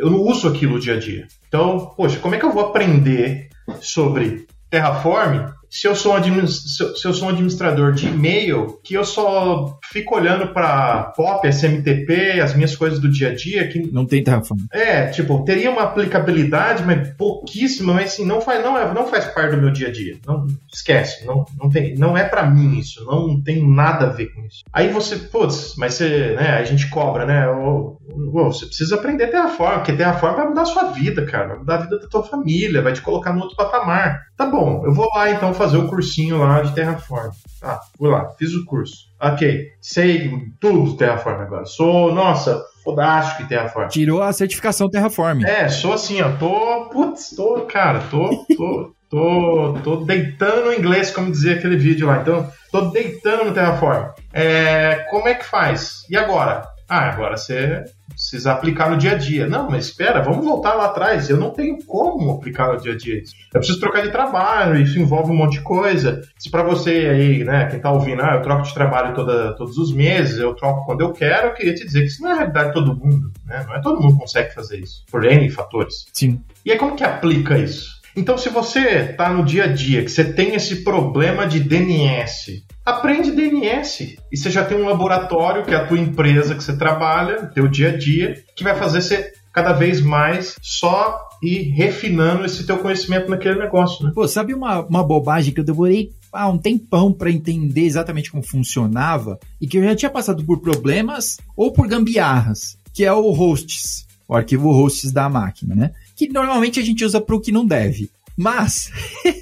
Eu 0.00 0.10
não 0.10 0.18
uso 0.22 0.48
aquilo 0.48 0.72
no 0.72 0.80
dia 0.80 0.94
a 0.94 0.98
dia. 0.98 1.28
Então, 1.46 1.94
poxa, 1.96 2.18
como 2.18 2.34
é 2.34 2.38
que 2.38 2.44
eu 2.44 2.52
vou 2.52 2.64
aprender 2.64 3.48
sobre 3.80 4.48
Terraform 4.68 5.52
se 5.70 5.86
eu 5.86 5.94
sou 5.94 6.16
um, 6.16 6.46
se 6.46 7.04
eu 7.04 7.12
sou 7.12 7.28
um 7.28 7.30
administrador 7.30 7.92
de 7.92 8.06
e-mail 8.06 8.78
que 8.82 8.94
eu 8.94 9.04
só 9.04 9.78
fico 9.92 10.14
olhando 10.14 10.48
para 10.48 11.04
POP, 11.16 11.48
SMTP, 11.48 12.40
as 12.40 12.54
minhas 12.54 12.74
coisas 12.74 12.98
do 12.98 13.10
dia 13.10 13.30
a 13.30 13.34
dia 13.34 13.68
que 13.68 13.80
não 13.92 14.06
tem 14.06 14.22
Terraform. 14.22 14.60
É, 14.72 15.06
tipo, 15.06 15.44
teria 15.44 15.70
uma 15.70 15.82
aplicabilidade, 15.82 16.84
mas 16.84 17.08
pouquíssima, 17.16 17.94
mas 17.94 18.12
assim, 18.12 18.24
não 18.24 18.40
faz 18.40 18.62
não, 18.62 18.76
é, 18.76 18.92
não 18.92 19.06
faz 19.06 19.26
parte 19.26 19.56
do 19.56 19.62
meu 19.62 19.70
dia 19.70 19.88
a 19.88 19.92
dia. 19.92 20.16
Não 20.26 20.46
esquece, 20.72 21.26
não, 21.26 21.44
não 21.58 21.68
tem, 21.68 21.94
não 21.94 22.16
é 22.16 22.24
para 22.24 22.48
mim 22.48 22.78
isso, 22.78 23.04
não 23.04 23.40
tem 23.40 23.66
nada 23.68 24.06
a 24.06 24.10
ver 24.10 24.26
com 24.26 24.42
isso. 24.42 24.62
Aí 24.72 24.88
você, 24.88 25.16
putz, 25.16 25.74
mas 25.76 25.94
você, 25.94 26.34
né, 26.34 26.58
a 26.58 26.64
gente 26.64 26.88
cobra, 26.88 27.24
né? 27.24 27.48
Ou, 27.48 27.98
ou, 28.32 28.52
você 28.52 28.66
precisa 28.66 28.94
aprender 28.94 29.28
Terraform, 29.28 29.76
porque 29.76 29.92
Terraform 29.92 30.36
vai 30.36 30.48
mudar 30.48 30.62
a 30.62 30.66
sua 30.66 30.84
vida, 30.90 31.24
cara, 31.24 31.48
vai 31.48 31.58
mudar 31.58 31.74
a 31.74 31.80
vida 31.82 31.98
da 31.98 32.08
tua 32.08 32.22
família, 32.22 32.82
vai 32.82 32.92
te 32.92 33.02
colocar 33.02 33.32
no 33.32 33.42
outro 33.42 33.56
patamar. 33.56 34.22
Tá 34.36 34.46
bom, 34.46 34.84
eu 34.84 34.92
vou 34.92 35.08
lá 35.14 35.30
então 35.30 35.52
fazer 35.58 35.76
o 35.76 35.88
cursinho 35.88 36.38
lá 36.38 36.62
de 36.62 36.74
Terraform. 36.74 37.30
Ah, 37.62 37.80
fui 37.96 38.08
lá, 38.08 38.30
fiz 38.38 38.54
o 38.54 38.64
curso. 38.64 39.08
Ok, 39.20 39.66
sei 39.80 40.30
tudo 40.60 40.84
do 40.84 40.96
Terraform 40.96 41.40
agora. 41.40 41.64
Sou, 41.66 42.14
nossa, 42.14 42.62
fodástico 42.84 43.42
em 43.42 43.46
Terraform. 43.46 43.88
Tirou 43.88 44.22
a 44.22 44.32
certificação 44.32 44.88
Terraform. 44.88 45.44
É, 45.44 45.68
sou 45.68 45.92
assim, 45.92 46.22
ó, 46.22 46.30
tô, 46.36 46.88
putz, 46.90 47.34
tô, 47.36 47.62
cara, 47.62 48.00
tô, 48.10 48.46
tô, 48.56 48.94
tô, 49.10 49.74
tô 49.82 49.96
deitando 50.04 50.66
no 50.66 50.72
inglês, 50.72 51.10
como 51.10 51.30
dizia 51.30 51.56
aquele 51.56 51.76
vídeo 51.76 52.06
lá. 52.06 52.20
Então, 52.20 52.50
tô 52.70 52.82
deitando 52.90 53.46
no 53.46 53.52
Terraform. 53.52 54.10
É, 54.32 55.06
como 55.10 55.28
é 55.28 55.34
que 55.34 55.44
faz? 55.44 56.04
E 56.08 56.16
agora? 56.16 56.77
Ah, 56.88 57.10
agora 57.10 57.36
você 57.36 57.84
precisa 58.08 58.52
aplicar 58.52 58.90
no 58.90 58.96
dia 58.96 59.12
a 59.12 59.14
dia. 59.14 59.46
Não, 59.46 59.70
mas 59.70 59.86
espera, 59.86 60.22
vamos 60.22 60.44
voltar 60.44 60.74
lá 60.74 60.86
atrás. 60.86 61.28
Eu 61.28 61.36
não 61.36 61.50
tenho 61.50 61.78
como 61.84 62.30
aplicar 62.32 62.72
no 62.72 62.80
dia 62.80 62.92
a 62.92 62.96
dia 62.96 63.20
isso. 63.20 63.34
Eu 63.52 63.60
preciso 63.60 63.78
trocar 63.78 64.02
de 64.02 64.10
trabalho, 64.10 64.80
isso 64.80 64.98
envolve 64.98 65.30
um 65.30 65.36
monte 65.36 65.58
de 65.58 65.60
coisa. 65.60 66.22
Se 66.38 66.50
para 66.50 66.62
você 66.62 66.90
aí, 66.90 67.44
né, 67.44 67.66
quem 67.66 67.78
tá 67.78 67.92
ouvindo, 67.92 68.22
ah, 68.22 68.36
eu 68.36 68.42
troco 68.42 68.62
de 68.62 68.72
trabalho 68.72 69.14
toda, 69.14 69.54
todos 69.54 69.76
os 69.76 69.92
meses, 69.92 70.38
eu 70.38 70.54
troco 70.54 70.86
quando 70.86 71.02
eu 71.02 71.12
quero, 71.12 71.48
eu 71.48 71.54
queria 71.54 71.74
te 71.74 71.84
dizer 71.84 72.00
que 72.00 72.06
isso 72.06 72.22
não 72.22 72.30
é 72.30 72.32
a 72.32 72.36
realidade 72.36 72.68
de 72.68 72.74
todo 72.74 72.96
mundo, 72.96 73.30
né? 73.44 73.64
Não 73.68 73.76
é 73.76 73.80
todo 73.80 74.00
mundo 74.00 74.14
que 74.14 74.20
consegue 74.20 74.54
fazer 74.54 74.78
isso, 74.78 75.04
por 75.10 75.24
N 75.24 75.48
fatores. 75.50 76.06
Sim. 76.12 76.40
E 76.64 76.72
aí 76.72 76.78
como 76.78 76.96
que 76.96 77.04
aplica 77.04 77.58
isso? 77.58 77.98
Então, 78.16 78.36
se 78.36 78.48
você 78.48 79.10
está 79.10 79.28
no 79.28 79.44
dia 79.44 79.64
a 79.64 79.66
dia, 79.68 80.02
que 80.02 80.10
você 80.10 80.24
tem 80.24 80.54
esse 80.56 80.82
problema 80.82 81.46
de 81.46 81.60
DNS, 81.60 82.64
aprende 82.88 83.30
DNS. 83.30 84.16
E 84.32 84.36
você 84.36 84.50
já 84.50 84.64
tem 84.64 84.78
um 84.78 84.88
laboratório, 84.88 85.64
que 85.64 85.74
é 85.74 85.76
a 85.76 85.86
tua 85.86 85.98
empresa 85.98 86.54
que 86.54 86.64
você 86.64 86.76
trabalha, 86.76 87.46
teu 87.46 87.68
dia 87.68 87.90
a 87.90 87.96
dia, 87.96 88.42
que 88.56 88.64
vai 88.64 88.74
fazer 88.74 89.02
você 89.02 89.32
cada 89.52 89.72
vez 89.72 90.00
mais 90.00 90.56
só 90.62 91.28
ir 91.42 91.70
refinando 91.70 92.44
esse 92.44 92.64
teu 92.66 92.78
conhecimento 92.78 93.30
naquele 93.30 93.58
negócio. 93.58 94.04
Né? 94.04 94.12
Pô, 94.14 94.26
sabe 94.26 94.54
uma, 94.54 94.80
uma 94.80 95.04
bobagem 95.04 95.52
que 95.52 95.60
eu 95.60 95.64
demorei 95.64 96.12
ah, 96.32 96.48
um 96.48 96.58
tempão 96.58 97.12
para 97.12 97.30
entender 97.30 97.82
exatamente 97.82 98.30
como 98.30 98.42
funcionava 98.42 99.38
e 99.60 99.66
que 99.66 99.78
eu 99.78 99.84
já 99.84 99.94
tinha 99.94 100.10
passado 100.10 100.44
por 100.44 100.60
problemas 100.60 101.38
ou 101.56 101.72
por 101.72 101.86
gambiarras, 101.88 102.76
que 102.92 103.04
é 103.04 103.12
o 103.12 103.30
hosts, 103.30 104.06
o 104.26 104.34
arquivo 104.34 104.70
hosts 104.72 105.12
da 105.12 105.28
máquina, 105.28 105.74
né? 105.74 105.92
que 106.18 106.28
normalmente 106.28 106.80
a 106.80 106.82
gente 106.82 107.04
usa 107.04 107.20
para 107.20 107.36
o 107.36 107.40
que 107.40 107.52
não 107.52 107.64
deve. 107.64 108.10
Mas, 108.38 108.92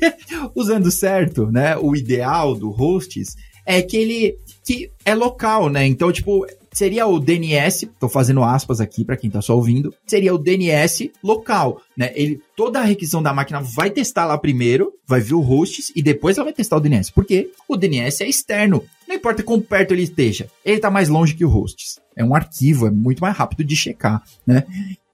usando 0.56 0.90
certo, 0.90 1.52
né, 1.52 1.76
o 1.76 1.94
ideal 1.94 2.54
do 2.54 2.70
hosts 2.70 3.36
é 3.66 3.82
que 3.82 3.94
ele 3.94 4.34
que 4.64 4.90
é 5.04 5.14
local, 5.14 5.68
né? 5.68 5.86
Então, 5.86 6.10
tipo, 6.10 6.44
seria 6.72 7.06
o 7.06 7.20
DNS, 7.20 7.88
tô 8.00 8.08
fazendo 8.08 8.42
aspas 8.42 8.80
aqui 8.80 9.04
para 9.04 9.16
quem 9.16 9.30
tá 9.30 9.40
só 9.40 9.54
ouvindo, 9.54 9.94
seria 10.06 10.34
o 10.34 10.38
DNS 10.38 11.12
local, 11.22 11.80
né? 11.96 12.10
Ele 12.14 12.40
toda 12.56 12.80
a 12.80 12.84
requisição 12.84 13.22
da 13.22 13.34
máquina 13.34 13.60
vai 13.60 13.90
testar 13.90 14.24
lá 14.24 14.36
primeiro, 14.38 14.92
vai 15.06 15.20
ver 15.20 15.34
o 15.34 15.40
hosts 15.40 15.92
e 15.94 16.02
depois 16.02 16.38
ela 16.38 16.46
vai 16.46 16.54
testar 16.54 16.78
o 16.78 16.80
DNS, 16.80 17.12
porque 17.12 17.50
o 17.68 17.76
DNS 17.76 18.24
é 18.24 18.28
externo. 18.28 18.82
Não 19.06 19.14
importa 19.14 19.42
quão 19.42 19.60
perto 19.60 19.92
ele 19.92 20.02
esteja, 20.02 20.48
ele 20.64 20.80
tá 20.80 20.90
mais 20.90 21.08
longe 21.08 21.34
que 21.34 21.44
o 21.44 21.48
hosts. 21.48 22.00
É 22.16 22.24
um 22.24 22.34
arquivo, 22.34 22.86
é 22.86 22.90
muito 22.90 23.20
mais 23.20 23.36
rápido 23.36 23.62
de 23.62 23.76
checar, 23.76 24.22
né? 24.46 24.64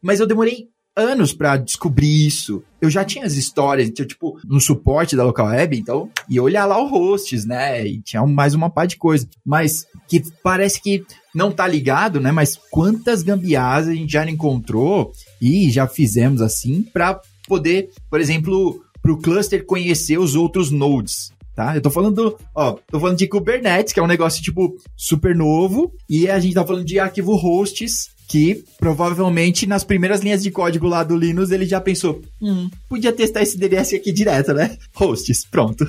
Mas 0.01 0.21
eu 0.21 0.27
demorei 0.27 0.69
anos 0.97 1.33
para 1.33 1.57
descobrir 1.57 2.27
isso. 2.27 2.63
Eu 2.81 2.91
já 2.91 3.05
tinha 3.05 3.25
as 3.25 3.35
histórias, 3.35 3.89
então, 3.89 4.07
tipo, 4.07 4.39
no 4.45 4.61
suporte 4.61 5.17
da 5.17 5.25
local 5.25 5.47
web, 5.47 5.77
então, 5.77 6.11
ia 6.29 6.43
olhar 6.43 6.65
lá 6.67 6.81
o 6.81 6.89
hosts, 6.89 7.45
né? 7.45 7.87
E 7.87 8.01
tinha 8.01 8.25
mais 8.27 8.55
uma 8.55 8.71
par 8.71 8.87
de 8.87 8.97
coisa. 8.97 9.29
Mas 9.45 9.87
que 10.09 10.23
parece 10.43 10.81
que 10.81 11.05
não 11.35 11.51
tá 11.51 11.67
ligado, 11.67 12.21
né? 12.21 12.31
Mas 12.31 12.59
quantas 12.71 13.23
gambiarras 13.23 13.89
a 13.89 13.95
gente 13.95 14.13
já 14.13 14.29
encontrou 14.29 15.13
e 15.41 15.71
já 15.71 15.87
fizemos 15.87 16.43
assim 16.43 16.83
para 16.83 17.21
poder, 17.47 17.91
por 18.11 18.21
exemplo, 18.21 18.85
para 19.01 19.13
o 19.13 19.19
cluster 19.19 19.65
conhecer 19.65 20.19
os 20.19 20.35
outros 20.35 20.71
nodes. 20.71 21.33
Tá? 21.55 21.77
Eu 21.77 21.83
tô 21.83 21.91
falando, 21.91 22.37
ó, 22.55 22.79
tô 22.91 22.99
falando 22.99 23.19
de 23.19 23.29
Kubernetes, 23.29 23.93
que 23.93 24.01
é 24.01 24.03
um 24.03 24.07
negócio 24.07 24.43
tipo 24.43 24.75
super 24.97 25.37
novo, 25.37 25.93
e 26.09 26.29
a 26.29 26.39
gente 26.41 26.55
tá 26.55 26.65
falando 26.65 26.85
de 26.85 26.99
arquivo 26.99 27.37
hosts 27.37 28.11
que 28.33 28.65
provavelmente 28.79 29.67
nas 29.67 29.85
primeiras 29.85 30.23
linhas 30.23 30.43
de 30.43 30.51
código 30.51 30.87
lá 30.87 31.05
do 31.05 31.15
Linux 31.15 31.51
ele 31.51 31.67
já 31.67 31.79
pensou, 31.79 32.23
hum, 32.41 32.71
podia 32.89 33.13
testar 33.13 33.43
esse 33.43 33.59
DNS 33.59 33.95
aqui 33.95 34.11
direto, 34.11 34.55
né? 34.55 34.79
Hosts, 34.95 35.45
pronto. 35.51 35.87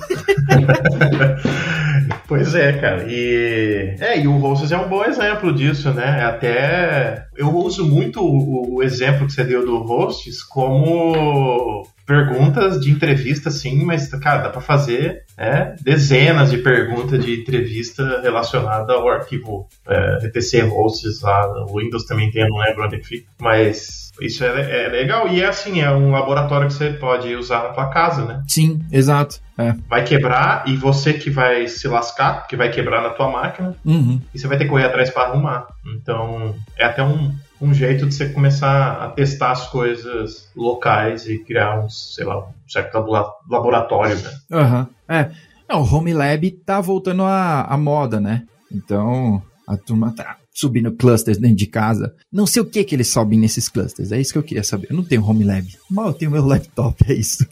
pois 2.28 2.54
é, 2.54 2.74
cara. 2.74 3.06
E 3.08 3.96
é, 3.98 4.20
e 4.20 4.28
o 4.28 4.38
Hosts 4.38 4.74
é 4.74 4.78
um 4.78 4.90
bom 4.90 5.06
exemplo 5.06 5.54
disso, 5.54 5.94
né? 5.94 6.26
Até 6.26 7.28
eu 7.38 7.56
uso 7.56 7.86
muito 7.86 8.20
o, 8.20 8.76
o 8.76 8.84
exemplo 8.84 9.26
que 9.26 9.32
você 9.32 9.46
deu 9.46 9.66
do 9.66 9.78
Hosts 9.78 10.44
como 10.44 11.88
perguntas 12.06 12.80
de 12.80 12.92
entrevista, 12.92 13.50
sim, 13.50 13.84
mas, 13.86 14.08
cara, 14.16 14.44
dá 14.44 14.50
para 14.50 14.62
fazer 14.62 15.24
é, 15.38 15.76
dezenas 15.82 16.52
de 16.52 16.58
perguntas 16.58 17.24
de 17.24 17.42
entrevista 17.42 18.22
relacionada 18.22 18.94
ao 18.94 19.08
arquivo 19.08 19.68
é, 19.88 20.26
etc 20.26 20.68
hosts 20.70 21.22
lá. 21.22 21.66
O 21.66 21.80
Windows 21.80 22.06
também 22.06 22.30
tem, 22.32 22.44
eu 22.44 22.50
não 22.50 22.58
lembro 22.58 22.86
onde 22.86 23.02
fica, 23.02 23.28
mas 23.40 24.12
isso 24.22 24.44
é, 24.44 24.86
é, 24.86 24.90
legal. 24.90 25.28
E 25.28 25.42
é 25.42 25.48
assim, 25.48 25.82
é 25.82 25.92
um 25.92 26.12
laboratório 26.12 26.68
que 26.68 26.74
você 26.74 26.92
pode 26.92 27.36
usar 27.36 27.64
na 27.64 27.70
tua 27.70 27.90
casa, 27.90 28.26
né? 28.26 28.44
Sim, 28.48 28.82
exato. 28.92 29.40
É. 29.58 29.74
Vai 29.88 30.04
quebrar 30.04 30.64
e 30.68 30.76
você 30.76 31.14
que 31.14 31.30
vai 31.30 31.68
se 31.68 31.88
lascar, 31.88 32.42
porque 32.42 32.56
vai 32.56 32.70
quebrar 32.70 33.02
na 33.02 33.10
tua 33.10 33.30
máquina, 33.30 33.76
uhum. 33.86 34.20
e 34.34 34.40
você 34.40 34.48
vai 34.48 34.58
ter 34.58 34.66
que 34.66 34.70
correr 34.70 34.86
atrás 34.86 35.10
para 35.10 35.30
arrumar. 35.30 35.68
Então, 35.96 36.56
é 36.78 36.86
até 36.86 37.04
um, 37.04 37.34
um 37.64 37.74
jeito 37.74 38.06
de 38.06 38.14
você 38.14 38.28
começar 38.28 39.02
a 39.02 39.10
testar 39.10 39.52
as 39.52 39.68
coisas 39.68 40.50
locais 40.54 41.26
e 41.28 41.40
criar 41.40 41.80
um, 41.80 41.90
sei 41.90 42.26
lá, 42.26 42.40
um 42.40 42.52
certo 42.68 42.98
laboratório, 43.50 44.18
né? 44.18 44.32
Aham. 44.52 44.80
Uhum. 44.80 44.88
É. 45.16 45.32
é. 45.70 45.76
O 45.76 45.96
Home 45.96 46.14
Lab 46.14 46.52
tá 46.66 46.82
voltando 46.82 47.24
à, 47.24 47.62
à 47.62 47.78
moda, 47.78 48.20
né? 48.20 48.44
Então, 48.70 49.42
a 49.66 49.78
turma 49.78 50.14
tá 50.14 50.38
subindo 50.54 50.92
clusters 50.92 51.38
dentro 51.38 51.56
de 51.56 51.66
casa. 51.66 52.14
Não 52.32 52.46
sei 52.46 52.62
o 52.62 52.66
que 52.66 52.84
que 52.84 52.96
eles 52.96 53.08
sobem 53.08 53.40
nesses 53.40 53.70
clusters. 53.70 54.12
É 54.12 54.20
isso 54.20 54.34
que 54.34 54.38
eu 54.38 54.44
queria 54.44 54.64
saber. 54.64 54.88
Eu 54.90 54.98
não 54.98 55.04
tenho 55.04 55.26
home 55.26 55.46
lab. 55.46 55.66
Mal 55.90 56.08
eu 56.08 56.14
tenho 56.14 56.32
meu 56.32 56.46
laptop, 56.46 56.96
é 57.10 57.14
isso. 57.14 57.48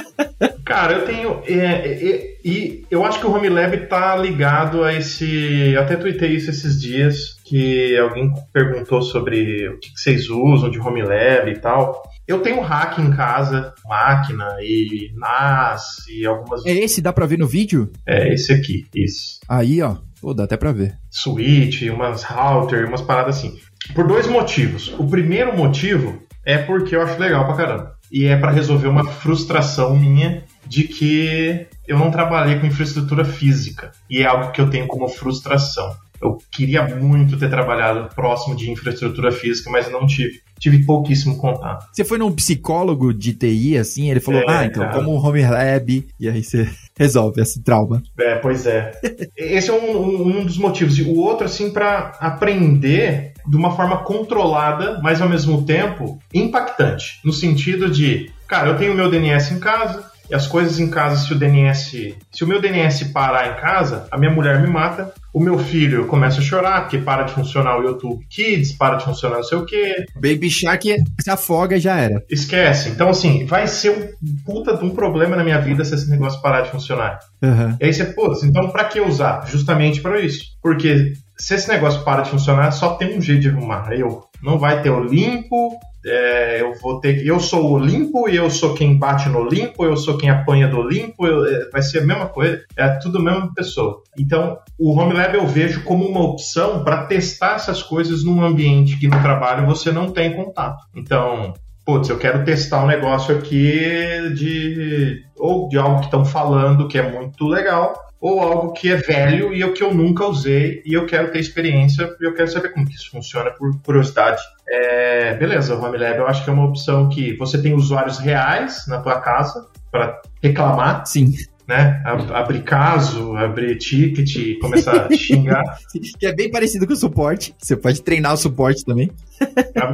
Cara, 0.64 0.92
eu 0.98 1.06
tenho. 1.06 1.42
É, 1.46 1.64
é, 1.64 2.36
e 2.44 2.84
eu 2.90 3.04
acho 3.04 3.18
que 3.20 3.26
o 3.26 3.32
home 3.32 3.48
lab 3.48 3.74
tá 3.86 4.14
ligado 4.16 4.84
a 4.84 4.92
esse. 4.92 5.74
Até 5.78 5.96
tuitei 5.96 6.36
isso 6.36 6.50
esses 6.50 6.80
dias. 6.80 7.35
Que 7.48 7.96
alguém 7.96 8.32
perguntou 8.52 9.00
sobre 9.00 9.68
o 9.68 9.78
que, 9.78 9.90
vocês 9.94 10.28
usam 10.28 10.68
de 10.68 10.80
home 10.80 11.02
lab 11.02 11.48
e 11.48 11.58
tal. 11.58 12.02
Eu 12.26 12.40
tenho 12.40 12.60
hack 12.60 12.98
em 12.98 13.12
casa, 13.12 13.72
máquina 13.84 14.56
e 14.60 15.12
NAS 15.14 16.08
e 16.08 16.26
algumas. 16.26 16.66
É 16.66 16.72
esse, 16.72 17.00
dá 17.00 17.12
pra 17.12 17.24
ver 17.24 17.38
no 17.38 17.46
vídeo? 17.46 17.92
É 18.04 18.34
esse 18.34 18.52
aqui, 18.52 18.86
isso. 18.94 19.38
Aí, 19.48 19.80
ó. 19.80 19.96
Pô, 20.20 20.34
dá 20.34 20.44
até 20.44 20.56
pra 20.56 20.72
ver. 20.72 20.94
Switch, 21.08 21.82
umas 21.82 22.24
router, 22.24 22.88
umas 22.88 23.02
paradas 23.02 23.36
assim. 23.36 23.56
Por 23.94 24.08
dois 24.08 24.26
motivos. 24.26 24.92
O 24.98 25.06
primeiro 25.06 25.56
motivo 25.56 26.20
é 26.44 26.58
porque 26.58 26.96
eu 26.96 27.02
acho 27.02 27.20
legal 27.20 27.44
pra 27.46 27.56
caramba. 27.56 27.96
E 28.10 28.26
é 28.26 28.36
para 28.36 28.52
resolver 28.52 28.88
uma 28.88 29.04
frustração 29.04 29.96
minha 29.96 30.44
de 30.66 30.84
que 30.84 31.66
eu 31.86 31.98
não 31.98 32.10
trabalhei 32.10 32.58
com 32.58 32.66
infraestrutura 32.66 33.24
física. 33.24 33.92
E 34.10 34.22
é 34.22 34.26
algo 34.26 34.52
que 34.52 34.60
eu 34.60 34.70
tenho 34.70 34.86
como 34.86 35.08
frustração. 35.08 35.94
Eu 36.20 36.38
queria 36.50 36.86
muito 36.96 37.38
ter 37.38 37.50
trabalhado 37.50 38.14
próximo 38.14 38.56
de 38.56 38.70
infraestrutura 38.70 39.30
física, 39.32 39.70
mas 39.70 39.90
não 39.90 40.06
tive. 40.06 40.44
Tive 40.58 40.86
pouquíssimo 40.86 41.36
contato. 41.36 41.86
Você 41.92 42.02
foi 42.02 42.16
num 42.16 42.32
psicólogo 42.32 43.12
de 43.12 43.34
TI, 43.34 43.76
assim? 43.76 44.10
Ele 44.10 44.20
falou, 44.20 44.40
é, 44.40 44.44
ah, 44.48 44.64
então, 44.64 44.84
cara. 44.84 44.94
como 44.94 45.14
um 45.14 45.22
home 45.22 45.42
lab, 45.42 46.08
e 46.18 46.28
aí 46.30 46.42
você 46.42 46.66
resolve 46.98 47.42
esse 47.42 47.62
trauma. 47.62 48.02
É, 48.18 48.36
pois 48.36 48.64
é. 48.64 48.92
Esse 49.36 49.68
é 49.68 49.74
um, 49.74 49.96
um, 49.96 50.38
um 50.38 50.46
dos 50.46 50.56
motivos. 50.56 50.98
E 50.98 51.02
o 51.02 51.14
outro, 51.16 51.44
assim, 51.44 51.70
para 51.70 52.16
aprender 52.18 53.34
de 53.46 53.56
uma 53.56 53.76
forma 53.76 53.98
controlada, 53.98 54.98
mas 55.02 55.20
ao 55.20 55.28
mesmo 55.28 55.64
tempo 55.64 56.18
impactante. 56.32 57.20
No 57.24 57.32
sentido 57.32 57.88
de, 57.88 58.30
cara, 58.48 58.70
eu 58.70 58.76
tenho 58.76 58.94
meu 58.94 59.10
DNS 59.10 59.54
em 59.54 59.60
casa, 59.60 60.10
e 60.28 60.34
as 60.34 60.46
coisas 60.46 60.78
em 60.78 60.90
casa, 60.90 61.16
se 61.16 61.32
o 61.32 61.38
DNS. 61.38 62.14
Se 62.32 62.44
o 62.44 62.46
meu 62.46 62.60
DNS 62.60 63.06
parar 63.12 63.52
em 63.52 63.60
casa, 63.60 64.06
a 64.10 64.18
minha 64.18 64.30
mulher 64.30 64.60
me 64.60 64.68
mata, 64.68 65.12
o 65.32 65.40
meu 65.40 65.58
filho 65.58 66.06
começa 66.06 66.40
a 66.40 66.42
chorar 66.42 66.82
porque 66.82 66.98
para 66.98 67.24
de 67.24 67.32
funcionar 67.32 67.78
o 67.78 67.82
YouTube 67.82 68.24
Kids, 68.28 68.72
para 68.72 68.96
de 68.96 69.04
funcionar 69.04 69.36
não 69.36 69.42
sei 69.42 69.58
o 69.58 69.66
quê. 69.66 70.06
Baby 70.14 70.50
Shark 70.50 70.96
se 71.20 71.30
afoga 71.30 71.76
e 71.76 71.80
já 71.80 71.96
era. 71.96 72.22
Esquece. 72.30 72.88
Então, 72.88 73.10
assim, 73.10 73.44
vai 73.44 73.66
ser 73.66 73.90
um 73.90 74.34
puta 74.44 74.76
de 74.76 74.84
um 74.84 74.90
problema 74.90 75.36
na 75.36 75.44
minha 75.44 75.60
vida 75.60 75.84
se 75.84 75.94
esse 75.94 76.08
negócio 76.10 76.40
parar 76.40 76.62
de 76.62 76.70
funcionar. 76.70 77.18
Uhum. 77.42 77.76
E 77.80 77.84
aí 77.84 77.92
você, 77.92 78.04
putz, 78.06 78.42
então 78.42 78.70
pra 78.70 78.84
que 78.84 79.00
usar? 79.00 79.46
Justamente 79.46 80.00
para 80.00 80.20
isso. 80.20 80.44
Porque 80.62 81.12
se 81.38 81.54
esse 81.54 81.68
negócio 81.68 82.02
para 82.02 82.22
de 82.22 82.30
funcionar, 82.30 82.70
só 82.70 82.94
tem 82.94 83.16
um 83.16 83.20
jeito 83.20 83.42
de 83.42 83.48
arrumar. 83.48 83.92
Eu 83.92 84.24
não 84.42 84.58
vai 84.58 84.82
ter 84.82 84.90
o 84.90 85.04
limpo, 85.04 85.78
é, 86.06 86.60
eu 86.60 86.74
vou 86.74 87.00
ter 87.00 87.26
eu 87.26 87.40
sou 87.40 87.72
o 87.72 87.78
limpo 87.78 88.28
e 88.28 88.36
eu 88.36 88.48
sou 88.48 88.74
quem 88.74 88.96
bate 88.96 89.28
no 89.28 89.48
limpo, 89.48 89.84
eu 89.84 89.96
sou 89.96 90.16
quem 90.16 90.30
apanha 90.30 90.68
do 90.68 90.82
limpo, 90.82 91.26
eu, 91.26 91.44
é, 91.44 91.68
vai 91.70 91.82
ser 91.82 91.98
a 91.98 92.06
mesma 92.06 92.26
coisa, 92.26 92.62
é 92.76 92.88
tudo 92.98 93.18
a 93.18 93.22
mesma 93.22 93.52
pessoa. 93.54 94.02
Então, 94.18 94.58
o 94.78 94.92
Home 94.96 95.14
Lab 95.14 95.34
eu 95.34 95.46
vejo 95.46 95.82
como 95.82 96.06
uma 96.06 96.22
opção 96.22 96.84
para 96.84 97.06
testar 97.06 97.56
essas 97.56 97.82
coisas 97.82 98.24
num 98.24 98.42
ambiente 98.42 98.98
que 98.98 99.08
no 99.08 99.20
trabalho 99.20 99.66
você 99.66 99.90
não 99.90 100.10
tem 100.10 100.32
contato. 100.32 100.84
Então, 100.94 101.54
putz, 101.84 102.08
eu 102.08 102.18
quero 102.18 102.44
testar 102.44 102.84
um 102.84 102.88
negócio 102.88 103.36
aqui 103.36 104.32
de 104.34 105.22
ou 105.38 105.68
de 105.68 105.78
algo 105.78 105.98
que 105.98 106.06
estão 106.06 106.24
falando 106.24 106.88
que 106.88 106.98
é 106.98 107.10
muito 107.10 107.46
legal, 107.46 107.94
ou 108.20 108.40
algo 108.40 108.72
que 108.72 108.90
é 108.90 108.96
velho 108.96 109.52
e 109.52 109.62
o 109.62 109.72
que 109.72 109.82
eu 109.82 109.92
nunca 109.92 110.26
usei 110.26 110.82
e 110.84 110.94
eu 110.94 111.06
quero 111.06 111.30
ter 111.30 111.38
experiência 111.38 112.14
e 112.20 112.24
eu 112.24 112.34
quero 112.34 112.48
saber 112.48 112.70
como 112.70 112.86
que 112.86 112.94
isso 112.94 113.10
funciona 113.10 113.50
por 113.50 113.78
curiosidade. 113.82 114.42
É, 114.68 115.34
beleza, 115.34 115.76
Home 115.76 115.98
Lab 115.98 116.18
eu 116.18 116.26
acho 116.26 116.42
que 116.42 116.50
é 116.50 116.52
uma 116.52 116.66
opção 116.66 117.08
que 117.08 117.36
você 117.36 117.60
tem 117.60 117.74
usuários 117.74 118.18
reais 118.18 118.86
na 118.88 119.00
tua 119.00 119.20
casa 119.20 119.68
para 119.90 120.20
reclamar. 120.42 121.06
Sim. 121.06 121.32
Né? 121.66 122.00
Abrir 122.32 122.62
caso, 122.62 123.36
abrir 123.36 123.76
ticket, 123.76 124.58
começar 124.60 125.06
a 125.06 125.16
xingar. 125.16 125.64
que 126.18 126.24
é 126.26 126.32
bem 126.32 126.50
parecido 126.50 126.86
com 126.86 126.92
o 126.92 126.96
suporte. 126.96 127.54
Você 127.58 127.76
pode 127.76 128.02
treinar 128.02 128.34
o 128.34 128.36
suporte 128.36 128.84
também. 128.84 129.10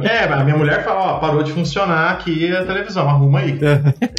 É, 0.03 0.25
a 0.25 0.43
minha 0.43 0.55
mulher 0.55 0.83
fala, 0.83 1.15
ó, 1.15 1.19
parou 1.19 1.41
de 1.41 1.51
funcionar 1.51 2.11
aqui 2.11 2.55
a 2.55 2.63
televisão, 2.63 3.09
arruma 3.09 3.39
aí. 3.39 3.57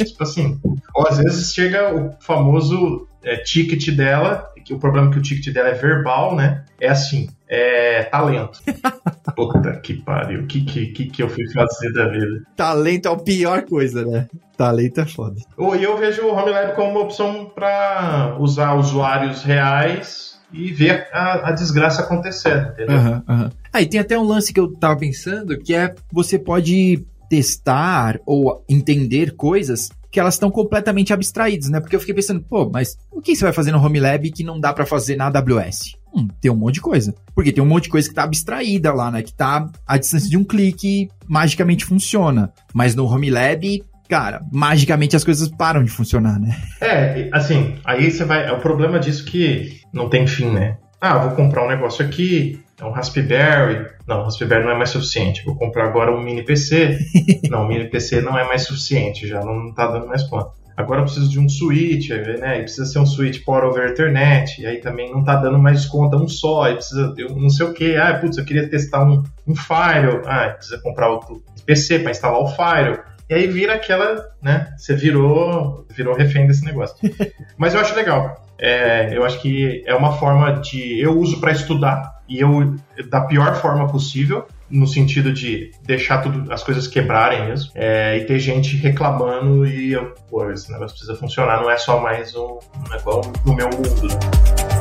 tipo 0.05 0.21
assim, 0.21 0.59
ou 0.93 1.07
às 1.07 1.17
vezes 1.17 1.53
chega 1.53 1.95
o 1.95 2.11
famoso 2.19 3.07
é, 3.23 3.37
ticket 3.37 3.89
dela, 3.95 4.51
que 4.63 4.73
o 4.73 4.79
problema 4.79 5.09
é 5.09 5.13
que 5.13 5.19
o 5.19 5.21
ticket 5.21 5.53
dela 5.53 5.69
é 5.69 5.73
verbal, 5.73 6.35
né? 6.35 6.63
É 6.79 6.89
assim, 6.89 7.29
é 7.47 8.03
talento. 8.03 8.59
Puta 9.35 9.75
que 9.81 9.95
pariu, 9.95 10.41
o 10.41 10.47
que, 10.47 10.63
que, 10.63 10.87
que, 10.87 11.05
que 11.07 11.23
eu 11.23 11.29
fui 11.29 11.45
fazer 11.51 11.91
da 11.93 12.07
vida? 12.07 12.43
Talento 12.55 13.07
é 13.07 13.11
a 13.11 13.15
pior 13.17 13.63
coisa, 13.63 14.05
né? 14.05 14.27
Talento 14.57 15.01
é 15.01 15.05
foda. 15.05 15.35
E 15.57 15.83
eu 15.83 15.97
vejo 15.97 16.23
o 16.23 16.33
Home 16.33 16.51
Lab 16.51 16.75
como 16.75 16.91
uma 16.91 17.01
opção 17.01 17.51
para 17.53 18.37
usar 18.39 18.75
usuários 18.75 19.43
reais 19.43 20.39
e 20.53 20.71
ver 20.71 21.07
a, 21.11 21.49
a 21.49 21.51
desgraça 21.51 22.01
acontecer, 22.01 22.71
entendeu? 22.73 22.97
Uhum, 22.97 23.23
uhum. 23.27 23.49
Aí 23.73 23.85
tem 23.85 23.99
até 23.99 24.17
um 24.17 24.23
lance 24.23 24.53
que 24.53 24.59
eu 24.59 24.71
tava 24.73 24.97
pensando, 24.97 25.57
que 25.57 25.73
é 25.73 25.93
você 26.11 26.39
pode 26.39 27.05
testar 27.29 28.19
ou 28.25 28.63
entender 28.69 29.35
coisas 29.35 29.89
que 30.15 30.19
elas 30.21 30.35
estão 30.35 30.49
completamente 30.49 31.11
abstraídas, 31.11 31.69
né? 31.69 31.81
Porque 31.81 31.93
eu 31.93 31.99
fiquei 31.99 32.15
pensando, 32.15 32.39
pô, 32.39 32.69
mas 32.71 32.97
o 33.11 33.21
que 33.21 33.35
você 33.35 33.43
vai 33.43 33.51
fazer 33.51 33.73
no 33.73 33.85
Home 33.85 33.99
Lab 33.99 34.31
que 34.31 34.45
não 34.45 34.61
dá 34.61 34.71
para 34.71 34.85
fazer 34.85 35.17
na 35.17 35.25
AWS? 35.25 35.97
Hum, 36.15 36.29
tem 36.39 36.49
um 36.49 36.55
monte 36.55 36.75
de 36.75 36.81
coisa. 36.81 37.13
Porque 37.35 37.51
tem 37.51 37.61
um 37.61 37.67
monte 37.67 37.83
de 37.83 37.89
coisa 37.89 38.07
que 38.07 38.15
tá 38.15 38.23
abstraída 38.23 38.93
lá, 38.93 39.11
né? 39.11 39.21
Que 39.21 39.33
tá 39.33 39.69
à 39.85 39.97
distância 39.97 40.29
de 40.29 40.37
um 40.37 40.43
clique, 40.45 41.09
magicamente 41.27 41.83
funciona. 41.83 42.49
Mas 42.73 42.95
no 42.95 43.05
Home 43.05 43.29
Lab, 43.29 43.83
cara, 44.07 44.41
magicamente 44.53 45.17
as 45.17 45.23
coisas 45.25 45.49
param 45.49 45.83
de 45.83 45.91
funcionar, 45.91 46.39
né? 46.39 46.57
É, 46.79 47.27
assim, 47.33 47.75
aí 47.83 48.09
você 48.09 48.23
vai. 48.23 48.47
É 48.47 48.53
o 48.53 48.59
problema 48.59 48.97
disso 48.97 49.25
que 49.25 49.81
não 49.91 50.07
tem 50.07 50.25
fim, 50.25 50.49
né? 50.49 50.77
Ah, 51.01 51.17
vou 51.17 51.31
comprar 51.31 51.65
um 51.65 51.67
negócio 51.67 52.05
aqui, 52.05 52.57
é 52.79 52.85
um 52.85 52.91
Raspberry. 52.91 53.87
Não, 54.07 54.23
Raspberry 54.23 54.63
não 54.63 54.71
é 54.71 54.75
mais 54.75 54.89
suficiente. 54.89 55.43
Vou 55.45 55.55
comprar 55.55 55.85
agora 55.85 56.11
um 56.11 56.21
mini 56.21 56.43
PC. 56.43 56.99
não, 57.49 57.63
o 57.63 57.67
mini 57.67 57.89
PC 57.89 58.21
não 58.21 58.37
é 58.37 58.43
mais 58.43 58.63
suficiente, 58.63 59.27
já 59.27 59.41
não 59.41 59.69
está 59.69 59.87
dando 59.87 60.07
mais 60.07 60.23
conta. 60.23 60.51
Agora 60.77 60.99
eu 60.99 61.05
preciso 61.05 61.29
de 61.29 61.39
um 61.39 61.47
switch, 61.47 62.09
né? 62.09 62.59
E 62.59 62.63
precisa 62.63 62.85
ser 62.85 62.99
um 62.99 63.05
switch 63.05 63.45
Power 63.45 63.63
over 63.63 63.91
Ethernet, 63.91 64.61
e 64.61 64.65
aí 64.65 64.81
também 64.81 65.09
não 65.09 65.21
está 65.21 65.37
dando 65.37 65.57
mais 65.57 65.85
conta 65.85 66.17
um 66.17 66.27
só, 66.27 66.69
e 66.69 66.73
precisa 66.73 67.13
de 67.13 67.25
um 67.25 67.39
não 67.39 67.49
sei 67.49 67.65
o 67.65 67.73
que. 67.73 67.95
Ah, 67.95 68.19
putz, 68.19 68.37
eu 68.37 68.43
queria 68.43 68.69
testar 68.69 69.05
um, 69.05 69.23
um 69.47 69.55
Firewall. 69.55 70.21
Ah, 70.25 70.49
precisa 70.49 70.81
comprar 70.81 71.09
outro 71.09 71.41
PC 71.65 71.99
para 71.99 72.11
instalar 72.11 72.41
o 72.41 72.47
Firewall. 72.47 72.99
E 73.29 73.33
aí 73.33 73.47
vira 73.47 73.73
aquela, 73.73 74.21
né? 74.41 74.73
Você 74.77 74.93
virou, 74.95 75.87
virou 75.95 76.13
refém 76.13 76.45
desse 76.45 76.65
negócio. 76.65 76.97
Mas 77.57 77.73
eu 77.73 77.79
acho 77.79 77.95
legal. 77.95 78.45
É, 78.59 79.15
eu 79.15 79.23
acho 79.25 79.41
que 79.41 79.81
é 79.85 79.95
uma 79.95 80.13
forma 80.17 80.59
de. 80.59 80.99
Eu 80.99 81.17
uso 81.17 81.39
para 81.39 81.53
estudar, 81.53 82.14
e 82.27 82.39
eu 82.39 82.75
da 83.09 83.21
pior 83.21 83.55
forma 83.55 83.87
possível, 83.87 84.47
no 84.69 84.87
sentido 84.87 85.31
de 85.31 85.71
deixar 85.83 86.21
tudo 86.21 86.51
as 86.51 86.63
coisas 86.63 86.87
quebrarem 86.87 87.45
mesmo, 87.45 87.71
é, 87.75 88.17
e 88.17 88.25
ter 88.25 88.39
gente 88.39 88.75
reclamando 88.77 89.65
e 89.65 89.93
eu, 89.93 90.13
pô, 90.29 90.49
esse 90.51 90.71
negócio 90.71 90.97
precisa 90.97 91.15
funcionar, 91.15 91.61
não 91.61 91.69
é 91.69 91.77
só 91.77 91.99
mais 91.99 92.35
um, 92.35 92.59
negócio 92.89 93.31
no 93.45 93.53
meu 93.53 93.69
mundo. 93.69 94.07
Né? 94.07 94.74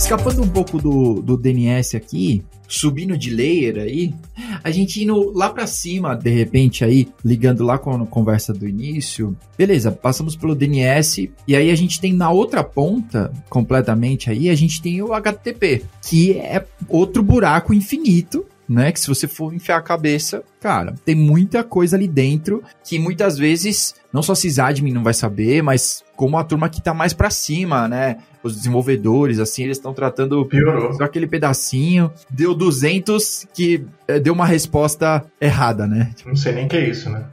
Escapando 0.00 0.42
um 0.42 0.48
pouco 0.48 0.78
do, 0.78 1.20
do 1.20 1.36
DNS 1.36 1.94
aqui, 1.94 2.42
subindo 2.66 3.18
de 3.18 3.28
layer 3.28 3.76
aí, 3.76 4.14
a 4.64 4.70
gente 4.70 5.04
indo 5.04 5.30
lá 5.36 5.50
para 5.50 5.66
cima, 5.66 6.16
de 6.16 6.30
repente 6.30 6.82
aí, 6.82 7.06
ligando 7.22 7.62
lá 7.62 7.78
com 7.78 7.90
a 7.90 8.06
conversa 8.06 8.54
do 8.54 8.66
início, 8.66 9.36
beleza, 9.58 9.92
passamos 9.92 10.34
pelo 10.34 10.54
DNS 10.54 11.30
e 11.46 11.54
aí 11.54 11.70
a 11.70 11.74
gente 11.74 12.00
tem 12.00 12.14
na 12.14 12.30
outra 12.30 12.64
ponta, 12.64 13.30
completamente 13.50 14.30
aí, 14.30 14.48
a 14.48 14.54
gente 14.54 14.80
tem 14.80 15.02
o 15.02 15.12
HTTP, 15.12 15.84
que 16.02 16.32
é 16.32 16.64
outro 16.88 17.22
buraco 17.22 17.74
infinito 17.74 18.46
né? 18.70 18.92
Que 18.92 19.00
se 19.00 19.08
você 19.08 19.26
for 19.26 19.52
enfiar 19.52 19.78
a 19.78 19.82
cabeça, 19.82 20.44
cara, 20.60 20.94
tem 21.04 21.16
muita 21.16 21.64
coisa 21.64 21.96
ali 21.96 22.06
dentro 22.06 22.62
que 22.84 23.00
muitas 23.00 23.36
vezes 23.36 23.96
não 24.12 24.22
só 24.22 24.32
sysadmin 24.32 24.92
não 24.92 25.02
vai 25.02 25.12
saber, 25.12 25.60
mas 25.60 26.04
como 26.14 26.38
a 26.38 26.44
turma 26.44 26.68
que 26.68 26.80
tá 26.80 26.94
mais 26.94 27.12
para 27.12 27.30
cima, 27.30 27.88
né? 27.88 28.18
Os 28.42 28.56
desenvolvedores, 28.56 29.38
assim, 29.38 29.64
eles 29.64 29.76
estão 29.76 29.92
tratando 29.92 30.44
Piorou. 30.46 30.94
só 30.94 31.04
aquele 31.04 31.26
pedacinho. 31.26 32.10
Deu 32.30 32.54
200 32.54 33.46
que 33.52 33.84
é, 34.08 34.18
deu 34.18 34.32
uma 34.32 34.46
resposta 34.46 35.24
errada, 35.40 35.86
né? 35.86 36.10
Não 36.24 36.36
sei 36.36 36.52
nem 36.52 36.66
o 36.66 36.68
que 36.68 36.76
é 36.76 36.88
isso, 36.88 37.10
né? 37.10 37.24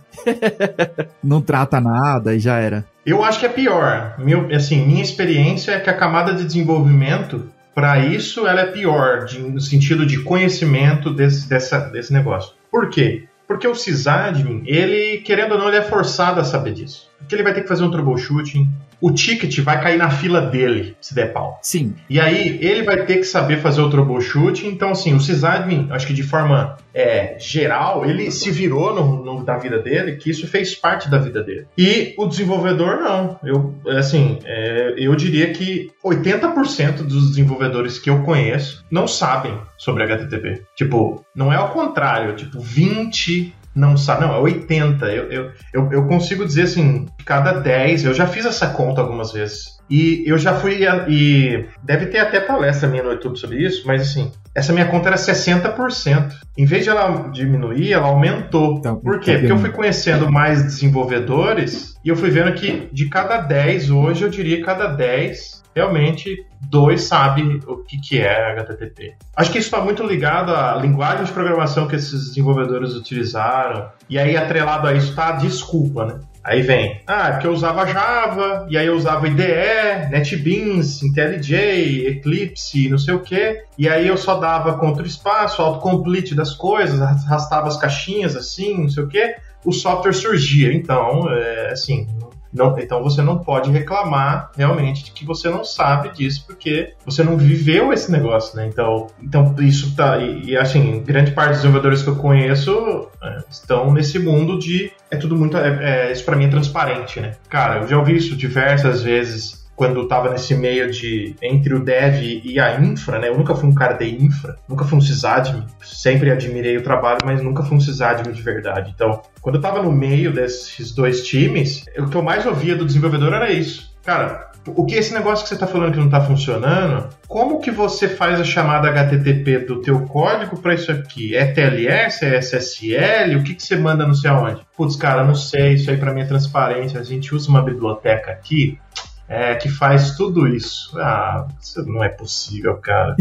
não 1.24 1.42
trata 1.42 1.80
nada 1.80 2.34
e 2.34 2.40
já 2.40 2.58
era. 2.58 2.84
Eu 3.06 3.24
acho 3.24 3.40
que 3.40 3.46
é 3.46 3.50
pior. 3.50 4.16
Meu, 4.18 4.54
assim, 4.54 4.86
minha 4.86 5.04
experiência 5.04 5.72
é 5.72 5.80
que 5.80 5.90
a 5.90 5.94
camada 5.94 6.34
de 6.34 6.44
desenvolvimento 6.44 7.50
para 7.74 8.00
isso 8.00 8.48
ela 8.48 8.62
é 8.62 8.66
pior, 8.66 9.26
de, 9.26 9.40
no 9.40 9.62
sentido 9.62 10.06
de 10.06 10.20
conhecimento 10.24 11.14
desse, 11.14 11.48
dessa, 11.48 11.80
desse 11.82 12.12
negócio. 12.12 12.54
Por 12.72 12.90
quê? 12.90 13.26
Porque 13.48 13.68
o 13.68 13.76
sysadmin, 13.76 14.64
ele, 14.66 15.20
querendo 15.20 15.54
ou 15.54 15.60
não, 15.60 15.68
ele 15.68 15.78
é 15.78 15.82
forçado 15.84 16.42
a 16.42 16.44
saber 16.44 16.74
disso. 16.74 17.08
Porque 17.20 17.36
ele 17.36 17.44
vai 17.44 17.54
ter 17.54 17.62
que 17.62 17.68
fazer 17.68 17.84
um 17.84 17.92
troubleshooting, 17.92 18.68
o 19.02 19.12
ticket 19.12 19.60
vai 19.60 19.82
cair 19.82 19.98
na 19.98 20.10
fila 20.10 20.42
dele, 20.42 20.96
se 21.00 21.14
der 21.14 21.34
pau. 21.34 21.60
Sim. 21.62 21.96
E 22.10 22.20
aí 22.20 22.58
ele 22.62 22.84
vai 22.84 23.06
ter 23.06 23.18
que 23.18 23.24
saber 23.24 23.58
fazer 23.58 23.82
o 23.82 23.90
troubleshoot. 23.90 24.66
Então, 24.66 24.92
assim, 24.92 25.14
o 25.14 25.20
sysadmin, 25.20 25.88
acho 25.92 26.08
que 26.08 26.14
de 26.14 26.24
forma 26.24 26.78
é, 26.94 27.38
geral, 27.40 28.06
ele 28.06 28.32
se 28.32 28.50
virou 28.50 28.94
no, 28.94 29.24
no, 29.24 29.44
da 29.44 29.58
vida 29.58 29.80
dele, 29.80 30.16
que 30.16 30.30
isso 30.30 30.48
fez 30.48 30.74
parte 30.74 31.10
da 31.10 31.20
vida 31.20 31.44
dele. 31.44 31.68
E 31.78 32.16
o 32.18 32.26
desenvolvedor, 32.26 32.98
não. 32.98 33.40
Eu, 33.44 33.76
assim, 33.98 34.40
é, 34.46 34.96
eu 34.98 35.16
diria 35.16 35.52
que 35.54 35.92
80% 36.04 37.04
dos 37.04 37.30
desenvolvedores 37.30 38.00
que 38.00 38.10
eu 38.10 38.24
conheço 38.24 38.84
não 38.90 39.08
sabem 39.08 39.54
sobre 39.78 40.04
HTTP. 40.04 40.64
Tipo, 40.76 41.24
não 41.36 41.54
é 41.54 41.56
ao 41.56 41.70
contrário, 41.70 42.36
tipo, 42.36 42.60
20 42.60 43.54
não 43.78 43.96
sabe, 43.96 44.22
não, 44.22 44.34
é 44.34 44.40
80. 44.40 45.06
Eu, 45.06 45.32
eu, 45.32 45.52
eu, 45.74 45.92
eu 45.92 46.08
consigo 46.08 46.44
dizer 46.44 46.64
assim, 46.64 47.06
cada 47.24 47.54
10, 47.54 48.06
eu 48.06 48.14
já 48.14 48.26
fiz 48.26 48.46
essa 48.46 48.68
conta 48.68 49.02
algumas 49.02 49.32
vezes. 49.32 49.78
E 49.90 50.24
eu 50.26 50.38
já 50.38 50.54
fui. 50.56 50.80
E 51.08 51.66
deve 51.84 52.08
ter 52.08 52.18
até 52.18 52.40
palestra 52.42 52.90
minha 52.90 53.04
no 53.04 53.12
YouTube 53.12 53.38
sobre 53.38 53.66
isso, 53.66 53.88
mas 53.88 54.02
assim, 54.02 54.32
essa 54.54 54.74
minha 54.74 54.88
conta 54.88 55.10
era 55.10 55.16
60%. 55.16 56.34
Em 56.58 56.66
vez 56.66 56.84
de 56.84 56.90
ela 56.90 57.30
diminuir, 57.32 57.94
ela 57.94 58.08
aumentou. 58.08 58.82
Tá, 58.82 58.94
Por 58.96 59.20
quê? 59.20 59.34
Tá 59.34 59.40
Porque 59.40 59.52
eu 59.52 59.58
fui 59.60 59.70
conhecendo 59.70 60.30
mais 60.30 60.64
desenvolvedores 60.64 61.94
e 62.04 62.10
eu 62.10 62.16
fui 62.16 62.30
vendo 62.30 62.52
que 62.54 62.90
de 62.92 63.08
cada 63.08 63.38
10 63.38 63.92
hoje, 63.92 64.24
eu 64.24 64.30
diria 64.30 64.64
cada 64.64 64.88
10 64.88 65.57
realmente 65.78 66.46
dois 66.70 67.04
sabem 67.04 67.60
o 67.68 67.78
que, 67.78 68.00
que 68.00 68.20
é 68.20 68.52
HTTP. 68.52 69.14
Acho 69.36 69.52
que 69.52 69.60
isso 69.60 69.68
está 69.68 69.80
muito 69.80 70.04
ligado 70.04 70.54
à 70.54 70.76
linguagem 70.76 71.24
de 71.24 71.32
programação 71.32 71.88
que 71.88 71.96
esses 71.96 72.30
desenvolvedores 72.30 72.94
utilizaram, 72.94 73.90
e 74.10 74.18
aí 74.18 74.36
atrelado 74.36 74.88
a 74.88 74.94
isso 74.94 75.12
está 75.12 75.30
a 75.30 75.32
desculpa, 75.34 76.06
né? 76.06 76.20
Aí 76.44 76.62
vem, 76.62 77.02
ah, 77.06 77.28
é 77.28 77.32
porque 77.34 77.48
eu 77.48 77.52
usava 77.52 77.86
Java, 77.86 78.68
e 78.70 78.78
aí 78.78 78.88
eu 78.88 78.96
usava 78.96 79.28
IDE, 79.28 80.10
NetBeans, 80.10 81.04
IntelliJ, 81.04 82.08
Eclipse, 82.08 82.90
não 82.90 82.98
sei 82.98 83.14
o 83.14 83.20
quê, 83.20 83.64
e 83.78 83.90
aí 83.90 84.08
eu 84.08 84.16
só 84.16 84.36
dava 84.36 84.78
contra 84.78 85.06
espaço, 85.06 85.62
autocomplete 85.62 86.34
das 86.34 86.54
coisas, 86.54 87.02
arrastava 87.02 87.68
as 87.68 87.76
caixinhas 87.76 88.34
assim, 88.36 88.82
não 88.84 88.90
sei 88.90 89.04
o 89.04 89.08
quê, 89.10 89.36
o 89.66 89.74
software 89.74 90.14
surgia. 90.14 90.74
Então, 90.74 91.30
é, 91.30 91.72
assim, 91.72 92.08
não, 92.54 92.78
então 92.80 93.04
você 93.04 93.22
não 93.22 93.40
pode 93.40 93.72
reclamar 93.72 94.52
realmente 94.56 95.04
de 95.06 95.12
que 95.12 95.26
você 95.26 95.50
não 95.50 95.64
sabe 95.64 96.10
disso, 96.10 96.46
porque 96.46 96.94
você 97.06 97.24
não 97.24 97.38
viveu 97.38 97.92
esse 97.92 98.12
negócio, 98.12 98.56
né? 98.56 98.68
Então, 98.68 99.08
então 99.22 99.56
isso 99.60 99.96
tá. 99.96 100.18
E, 100.18 100.52
e 100.52 100.58
assim, 100.58 101.04
grande 101.04 101.32
parte 101.32 101.50
dos 101.50 101.58
desenvolvedores 101.58 102.04
que 102.04 102.10
eu 102.10 102.16
conheço 102.16 103.10
é, 103.22 103.38
estão 103.50 103.94
nesse 103.94 104.20
mundo 104.20 104.58
de. 104.58 104.92
É 105.10 105.18
tudo 105.18 105.36
muito. 105.36 105.58
É, 105.58 106.10
é, 106.10 106.12
isso 106.12 106.24
para 106.24 106.36
mim 106.36 106.46
é 106.46 106.50
transparente, 106.50 107.20
né? 107.20 107.34
Cara, 107.50 107.82
eu 107.82 107.88
já 107.88 107.98
ouvi 107.98 108.16
isso 108.16 108.36
diversas 108.36 109.04
vezes 109.04 109.57
quando 109.78 110.02
estava 110.02 110.32
nesse 110.32 110.56
meio 110.56 110.92
de 110.92 111.36
entre 111.40 111.76
o 111.76 111.80
dev 111.80 112.42
e 112.44 112.60
a 112.60 112.82
infra, 112.82 113.20
né? 113.20 113.30
Eu 113.30 113.38
nunca 113.38 113.54
fui 113.54 113.70
um 113.70 113.76
cara 113.76 113.94
de 113.94 114.10
infra, 114.10 114.58
nunca 114.68 114.84
fui 114.84 114.98
um 114.98 115.02
sysadmin, 115.02 115.68
sempre 115.84 116.32
admirei 116.32 116.76
o 116.78 116.82
trabalho, 116.82 117.20
mas 117.24 117.44
nunca 117.44 117.62
fui 117.62 117.78
um 117.78 117.80
sysadmin 117.80 118.34
de 118.34 118.42
verdade. 118.42 118.92
Então, 118.94 119.22
quando 119.40 119.56
eu 119.56 119.60
estava 119.60 119.84
no 119.84 119.92
meio 119.92 120.34
desses 120.34 120.92
dois 120.92 121.24
times, 121.24 121.86
o 121.96 122.08
que 122.08 122.18
eu 122.18 122.24
mais 122.24 122.44
ouvia 122.48 122.76
do 122.76 122.86
desenvolvedor 122.88 123.32
era 123.32 123.52
isso. 123.52 123.96
Cara, 124.04 124.50
o 124.66 124.84
que 124.84 124.96
esse 124.96 125.14
negócio 125.14 125.44
que 125.44 125.50
você 125.50 125.56
está 125.56 125.68
falando 125.68 125.92
que 125.92 126.00
não 126.00 126.06
está 126.06 126.22
funcionando, 126.22 127.10
como 127.28 127.60
que 127.60 127.70
você 127.70 128.08
faz 128.08 128.40
a 128.40 128.44
chamada 128.44 128.90
HTTP 128.90 129.60
do 129.60 129.82
teu 129.82 130.00
código 130.08 130.58
para 130.60 130.74
isso 130.74 130.92
aqui? 130.92 131.36
É 131.36 131.46
TLS, 131.46 132.26
é 132.26 132.38
SSL? 132.38 133.36
O 133.36 133.44
que, 133.44 133.54
que 133.54 133.62
você 133.62 133.76
manda 133.76 134.08
não 134.08 134.16
sei 134.16 134.32
aonde? 134.32 134.62
Putz, 134.76 134.96
cara, 134.96 135.24
não 135.24 135.36
sei, 135.36 135.74
isso 135.74 135.92
aí 135.92 135.98
para 135.98 136.14
mim 136.14 136.22
é 136.22 136.26
transparente. 136.26 136.98
A 136.98 137.04
gente 137.04 137.36
usa 137.36 137.48
uma 137.48 137.62
biblioteca 137.62 138.32
aqui 138.32 138.80
é, 139.28 139.56
que 139.56 139.70
faz 139.70 140.16
tudo 140.16 140.48
isso. 140.48 140.98
Ah, 141.00 141.48
isso 141.62 141.86
não 141.86 142.04
é 142.04 142.10
possível, 142.10 142.76
cara. 142.78 143.16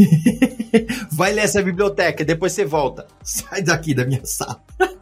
Vai 1.11 1.33
ler 1.33 1.43
essa 1.43 1.63
biblioteca, 1.63 2.25
depois 2.25 2.53
você 2.53 2.65
volta. 2.65 3.07
Sai 3.23 3.63
daqui 3.63 3.95
da 3.95 4.05
minha 4.05 4.25
sala. 4.25 4.61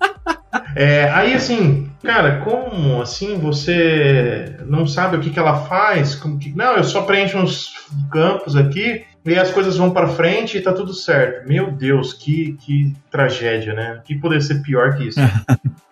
É, 0.76 1.08
aí 1.10 1.34
assim, 1.34 1.88
cara, 2.02 2.40
como 2.40 3.00
assim 3.00 3.38
você 3.38 4.56
não 4.66 4.86
sabe 4.86 5.16
o 5.16 5.20
que, 5.20 5.30
que 5.30 5.38
ela 5.38 5.66
faz? 5.66 6.16
Como 6.16 6.38
que... 6.38 6.50
Não, 6.56 6.76
eu 6.76 6.84
só 6.84 7.02
preencho 7.02 7.38
uns 7.38 7.72
campos 8.10 8.56
aqui 8.56 9.04
e 9.24 9.38
as 9.38 9.50
coisas 9.50 9.76
vão 9.76 9.90
para 9.90 10.08
frente 10.08 10.56
e 10.58 10.60
tá 10.60 10.72
tudo 10.72 10.92
certo. 10.92 11.46
Meu 11.48 11.70
Deus, 11.70 12.12
que, 12.12 12.56
que 12.60 12.92
tragédia, 13.10 13.72
né? 13.72 14.00
Que 14.04 14.16
poderia 14.16 14.42
ser 14.42 14.62
pior 14.62 14.96
que 14.96 15.08
isso? 15.08 15.20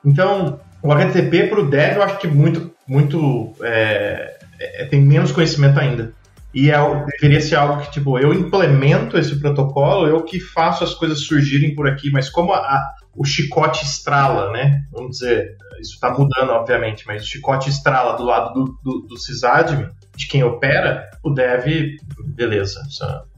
então, 0.05 0.61
o 0.83 0.93
HTTP 0.93 1.49
pro 1.49 1.69
dev 1.69 1.97
eu 1.97 2.03
acho 2.03 2.19
que 2.19 2.27
muito, 2.27 2.73
muito 2.87 3.55
é, 3.63 4.39
é, 4.83 4.85
tem 4.87 5.01
menos 5.01 5.33
conhecimento 5.33 5.79
ainda. 5.79 6.13
E 6.55 6.71
é, 6.71 6.77
deveria 7.19 7.41
ser 7.41 7.57
algo 7.57 7.83
que, 7.83 7.91
tipo, 7.91 8.19
eu 8.19 8.33
implemento 8.35 9.17
esse 9.17 9.39
protocolo, 9.41 10.07
eu 10.07 10.23
que 10.23 10.39
faço 10.39 10.85
as 10.85 10.93
coisas 10.95 11.25
surgirem 11.25 11.75
por 11.75 11.89
aqui, 11.89 12.11
mas 12.11 12.29
como 12.29 12.53
a, 12.53 12.59
a, 12.59 12.95
o 13.17 13.25
chicote 13.25 13.85
estrala, 13.85 14.53
né? 14.53 14.83
Vamos 14.93 15.19
dizer, 15.19 15.57
isso 15.81 15.95
está 15.95 16.11
mudando, 16.11 16.51
obviamente, 16.51 17.07
mas 17.07 17.23
o 17.23 17.27
chicote 17.27 17.71
estrala 17.71 18.17
do 18.17 18.25
lado 18.25 18.53
do, 18.53 18.79
do, 18.83 19.07
do 19.07 19.19
sysadmin, 19.19 19.89
de 20.15 20.29
quem 20.29 20.45
opera, 20.45 21.09
o 21.25 21.31
dev, 21.31 21.97
beleza, 22.35 22.83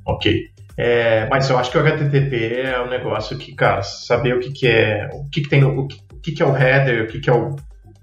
ok. 0.04 0.50
É, 0.76 1.28
mas 1.28 1.48
eu 1.48 1.56
acho 1.56 1.70
que 1.70 1.78
o 1.78 1.80
HTTP 1.80 2.62
é 2.62 2.82
um 2.82 2.88
negócio 2.88 3.38
que, 3.38 3.54
cara, 3.54 3.82
saber 3.82 4.34
o 4.34 4.40
que, 4.40 4.50
que 4.50 4.66
é, 4.66 5.08
o 5.12 5.28
que, 5.30 5.42
que 5.42 5.48
tem, 5.48 5.62
o 5.62 5.86
que, 5.86 6.00
o 6.12 6.20
que, 6.20 6.32
que 6.32 6.42
é 6.42 6.46
o 6.46 6.56
header, 6.56 7.04
o 7.04 7.06
que, 7.06 7.20
que 7.20 7.30
é 7.30 7.32
o, 7.32 7.54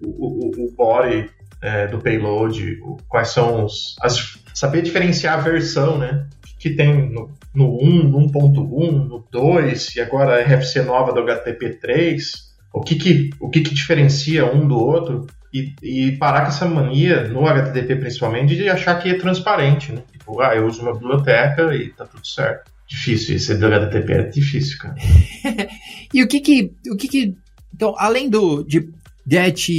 o, 0.01 0.07
o, 0.07 0.67
o 0.67 0.75
body, 0.75 1.29
é, 1.61 1.87
do 1.87 1.99
payload, 1.99 2.79
quais 3.07 3.29
são 3.29 3.65
os. 3.65 3.95
As, 4.01 4.39
saber 4.53 4.81
diferenciar 4.81 5.37
a 5.37 5.41
versão, 5.41 5.97
né? 5.97 6.27
Que 6.59 6.71
tem 6.71 7.09
no, 7.09 7.31
no 7.53 7.77
1, 7.81 8.03
no 8.09 8.19
1.1, 8.27 9.07
no 9.07 9.25
2 9.31 9.95
e 9.95 10.01
agora 10.01 10.35
a 10.35 10.43
RFC 10.43 10.81
nova 10.81 11.13
do 11.13 11.21
HTTP3. 11.21 12.51
O 12.73 12.81
que 12.81 12.95
que, 12.95 13.29
o 13.39 13.49
que, 13.49 13.61
que 13.61 13.73
diferencia 13.73 14.45
um 14.45 14.67
do 14.67 14.77
outro? 14.77 15.27
E, 15.53 15.75
e, 15.83 16.11
parar 16.13 16.41
com 16.41 16.47
essa 16.47 16.65
mania, 16.65 17.27
no 17.27 17.45
HTTP 17.45 17.97
principalmente, 17.97 18.55
de 18.55 18.69
achar 18.69 18.95
que 19.01 19.09
é 19.09 19.15
transparente, 19.15 19.91
né? 19.91 20.01
Tipo, 20.09 20.39
ah, 20.39 20.55
eu 20.55 20.65
uso 20.65 20.81
uma 20.81 20.93
biblioteca 20.93 21.75
e 21.75 21.89
tá 21.89 22.05
tudo 22.05 22.25
certo. 22.25 22.71
Difícil, 22.87 23.35
esse 23.35 23.55
do 23.55 23.65
HTTP 23.65 24.13
é 24.13 24.23
difícil, 24.23 24.77
cara. 24.77 24.95
e 26.13 26.23
o 26.23 26.27
que 26.27 26.39
que, 26.39 26.73
o 26.89 26.95
que 26.95 27.07
que, 27.07 27.35
então, 27.73 27.93
além 27.97 28.29
do, 28.29 28.63
de 28.63 28.89
get 29.27 29.69